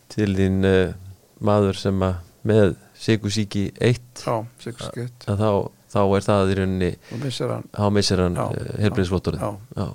[0.10, 0.94] til þín uh,
[1.44, 5.52] maður sem að með sigusíki eitt já, sigur skitt að þá,
[5.94, 6.92] þá er það í rauninni
[7.24, 9.50] missir þá missir hann já.
[9.78, 9.88] já,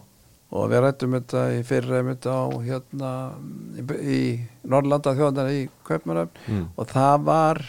[0.53, 3.13] og við rættum þetta í fyrir þetta á hérna
[3.79, 4.21] í, í
[4.69, 7.65] Norrlanda þjóðan í Kaupmannöfn mm, og það var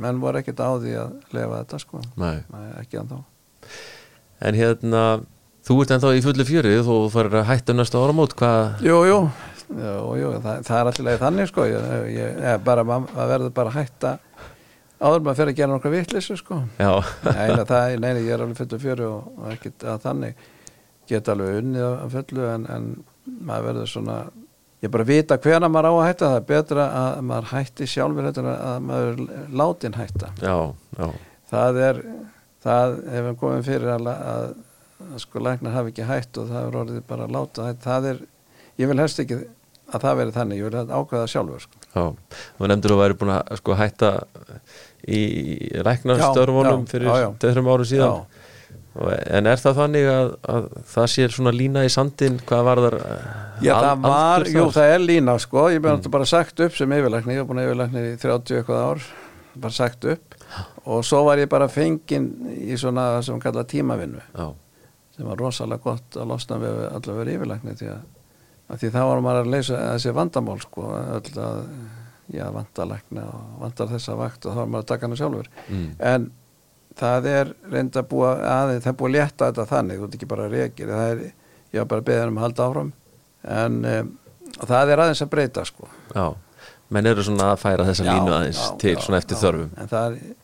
[0.00, 2.00] menn voru ekkert á því að lefa þetta sko.
[2.20, 2.40] Nei.
[2.52, 3.20] Nei, ekki ennþá.
[4.42, 5.02] En hérna,
[5.66, 8.36] þú ert ennþá í fullu fjöri þú farir að hætta næsta áramót.
[8.38, 8.98] Hvað, Jú,
[9.78, 11.64] jú, jú, það, það er alltaf leið þannig sko.
[11.70, 14.12] Ég, ég, bara, maður verður bara að hætta
[15.02, 16.60] áður maður fyrir að gera nokkra vitleysu sko.
[16.78, 16.90] Já,
[17.26, 20.44] Nei, það, er- nei, nei, ég er alveg fullu fjöri og, og ekkert að þannig.
[21.10, 22.86] Geta alveg unnið að fullu en, en
[23.48, 24.18] maður verður svona
[24.82, 26.28] ég bara vita hvena maður á að hætta.
[26.32, 30.30] Það er betra að maður hætti sjálfur að maður er látin hætta.
[30.42, 30.56] Já,
[30.98, 31.08] já.
[31.52, 32.02] Það er
[32.62, 34.44] það hefur komið fyrir að, að,
[35.08, 37.66] að sko læknar hafi ekki hætt og það er orðið bara að láta.
[37.82, 38.22] Það er,
[38.78, 39.40] ég vil helst ekki
[39.92, 41.82] að það veri þannig, ég vil ákveða sjálfur sko.
[41.92, 42.04] Já,
[42.58, 44.12] þú nefndir að væri búin að sko hætta
[45.02, 45.22] í
[45.86, 48.22] læknarstörfunum fyrir tveithrum árum síðan.
[48.22, 48.42] Já.
[49.32, 52.96] En er það þannig að, að það sé svona lína í sandin hvað var þar
[53.64, 56.10] Já, það var, jú, það er lína sko, ég er mm.
[56.12, 59.06] bara sagt upp sem yfirlækni, ég hef búin að yfirlækni í 30 eitthvað ár,
[59.64, 60.36] bara sagt upp.
[60.82, 64.20] Og svo var ég bara fenginn í svona sem kalla tímavinnu.
[64.36, 64.50] Já,
[65.16, 68.21] sem var rosalega gott að losna við allavega yfirlækni því að, að
[68.80, 70.86] því þá var maður að leysa þessi vandamál sko,
[71.16, 71.58] öll að
[72.32, 75.50] já, vandalækna og vandar þessa vakt og þá var maður að taka hana sjálfur.
[75.68, 75.90] Mm.
[76.12, 76.30] en
[77.02, 80.16] það er reynd að búa aðeins, það er búið að létta þetta þannig þú ert
[80.18, 81.22] ekki bara reykir, það er
[81.72, 82.94] ég var bara beðin um að halda áfram.
[83.42, 84.10] En um,
[84.60, 85.88] það er aðeins að breyta sko.
[86.12, 86.26] Já
[86.92, 89.70] menn eru svona að færa þessa Já, línu aðeins já, til svona eftir þörfum.
[89.80, 90.34] En það er,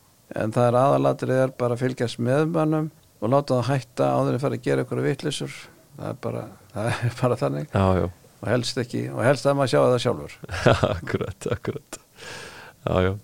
[0.43, 2.87] en það er aðalatrið er bara að fylgjast með mönnum
[3.19, 5.57] og láta það hætta áður en fara að gera ykkur vitlisur
[5.99, 6.43] það er bara,
[6.79, 7.71] það er bara þannig.
[7.73, 10.37] Já, já, og helst ekki, og helst að maður sjá það sjálfur.
[10.95, 11.99] Akkurat, akkurat.
[12.87, 13.17] Já, já.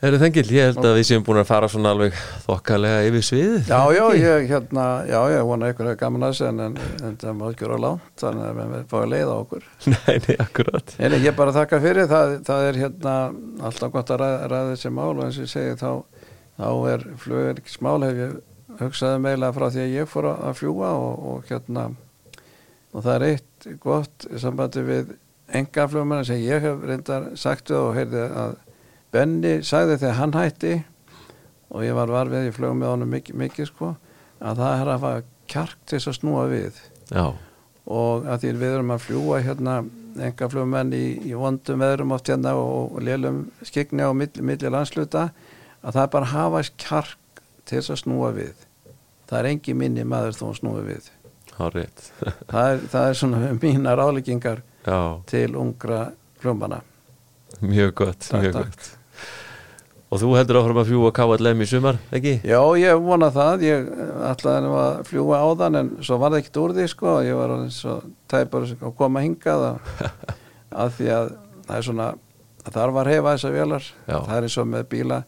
[0.00, 2.14] Eru þengil, ég held að við séum búin að fara svona alveg
[2.46, 3.66] þokkalega yfir sviðið.
[3.68, 7.18] Já, já, ég, hérna, já, ég vona ykkur hefur gaman að þessu en, en, en
[7.20, 9.66] það má ekki vera langt þannig að við fáum að leiða okkur.
[9.92, 10.94] Nei, nei, akkurat.
[11.02, 13.14] Nei, ég bara þakka fyrir það, það er hérna
[13.68, 16.24] alltaf gott að ræða, ræða þessi mál og eins og ég segi þá,
[16.56, 18.38] þá er flugverkismál hef ég
[18.80, 21.90] hugsaði meila frá því að ég fór að fljúa og, og hérna
[22.90, 25.12] og það er eitt gott sambandi við
[25.54, 28.56] enga flugmenn sem ég hef reyndar sagt og heyrði að
[29.10, 30.74] Benny sagði þegar hann hætti
[31.70, 33.92] og ég var varfið, ég flög með honum mikið, mikið sko,
[34.38, 35.12] að það er að hafa
[35.50, 36.80] kjark til þess að snúa við.
[37.10, 37.24] Já,
[37.90, 39.76] og að því við erum að fljúa hérna
[40.20, 44.70] enga flugmenn í, í vondum veðrum oft hérna og, og lélum skikni á milli, milli
[44.70, 45.30] landsluta
[45.80, 48.66] að það er bara að hafa kjark til þess að snúa við.
[49.30, 51.10] Það er engi minni maður þó að snúa við
[52.52, 56.06] það er, það er svona mínar áleggingar Já, til ungra
[56.40, 56.80] flugmanna
[57.60, 58.70] mjög gott, Takk, mjög takk.
[58.72, 58.96] gott.
[60.10, 62.32] Og þú heldur áfram að fljúa KLM í sumar, ekki?
[62.48, 63.90] Já, ég vona það, ég
[64.26, 67.52] ætlaði að fljúa á þann en svo var það ekkert úr því sko, ég var
[67.54, 67.94] alveg svo
[68.32, 69.92] tæpar að koma hingað að,
[70.82, 71.30] að því að
[71.68, 72.08] það er svona,
[72.64, 74.16] að þar var hefa þessar vélar, Já.
[74.16, 75.20] það er eins og með bíla,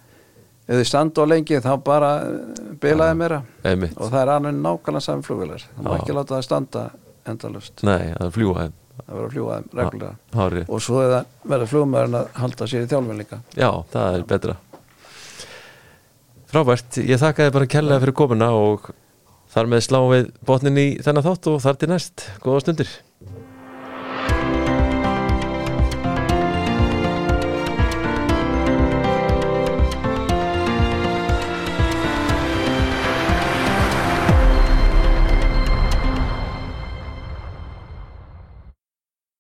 [0.67, 3.41] ef þið standa á lengi þá bara eh, bilaði meira.
[3.67, 3.97] Einmitt.
[3.99, 6.85] og það er annað nákvæmlega saman flugvélar, það má ekki láta það standa
[7.33, 8.79] endalust, Nei, það er fljúa þeim.
[8.93, 10.65] Það verður að fljúa þeim reglulega.
[10.69, 11.15] Og svo er
[11.49, 13.39] verður flugmaðurinn að halda sér í þjálfin líka.
[13.57, 14.57] Já, það er betra.
[16.53, 18.91] Frábært, ég þakka þið bara kærlega fyrir komuna og
[19.55, 22.27] þar með slá við botnin í þennan þátt og þar til næst.
[22.45, 22.93] Góða stundir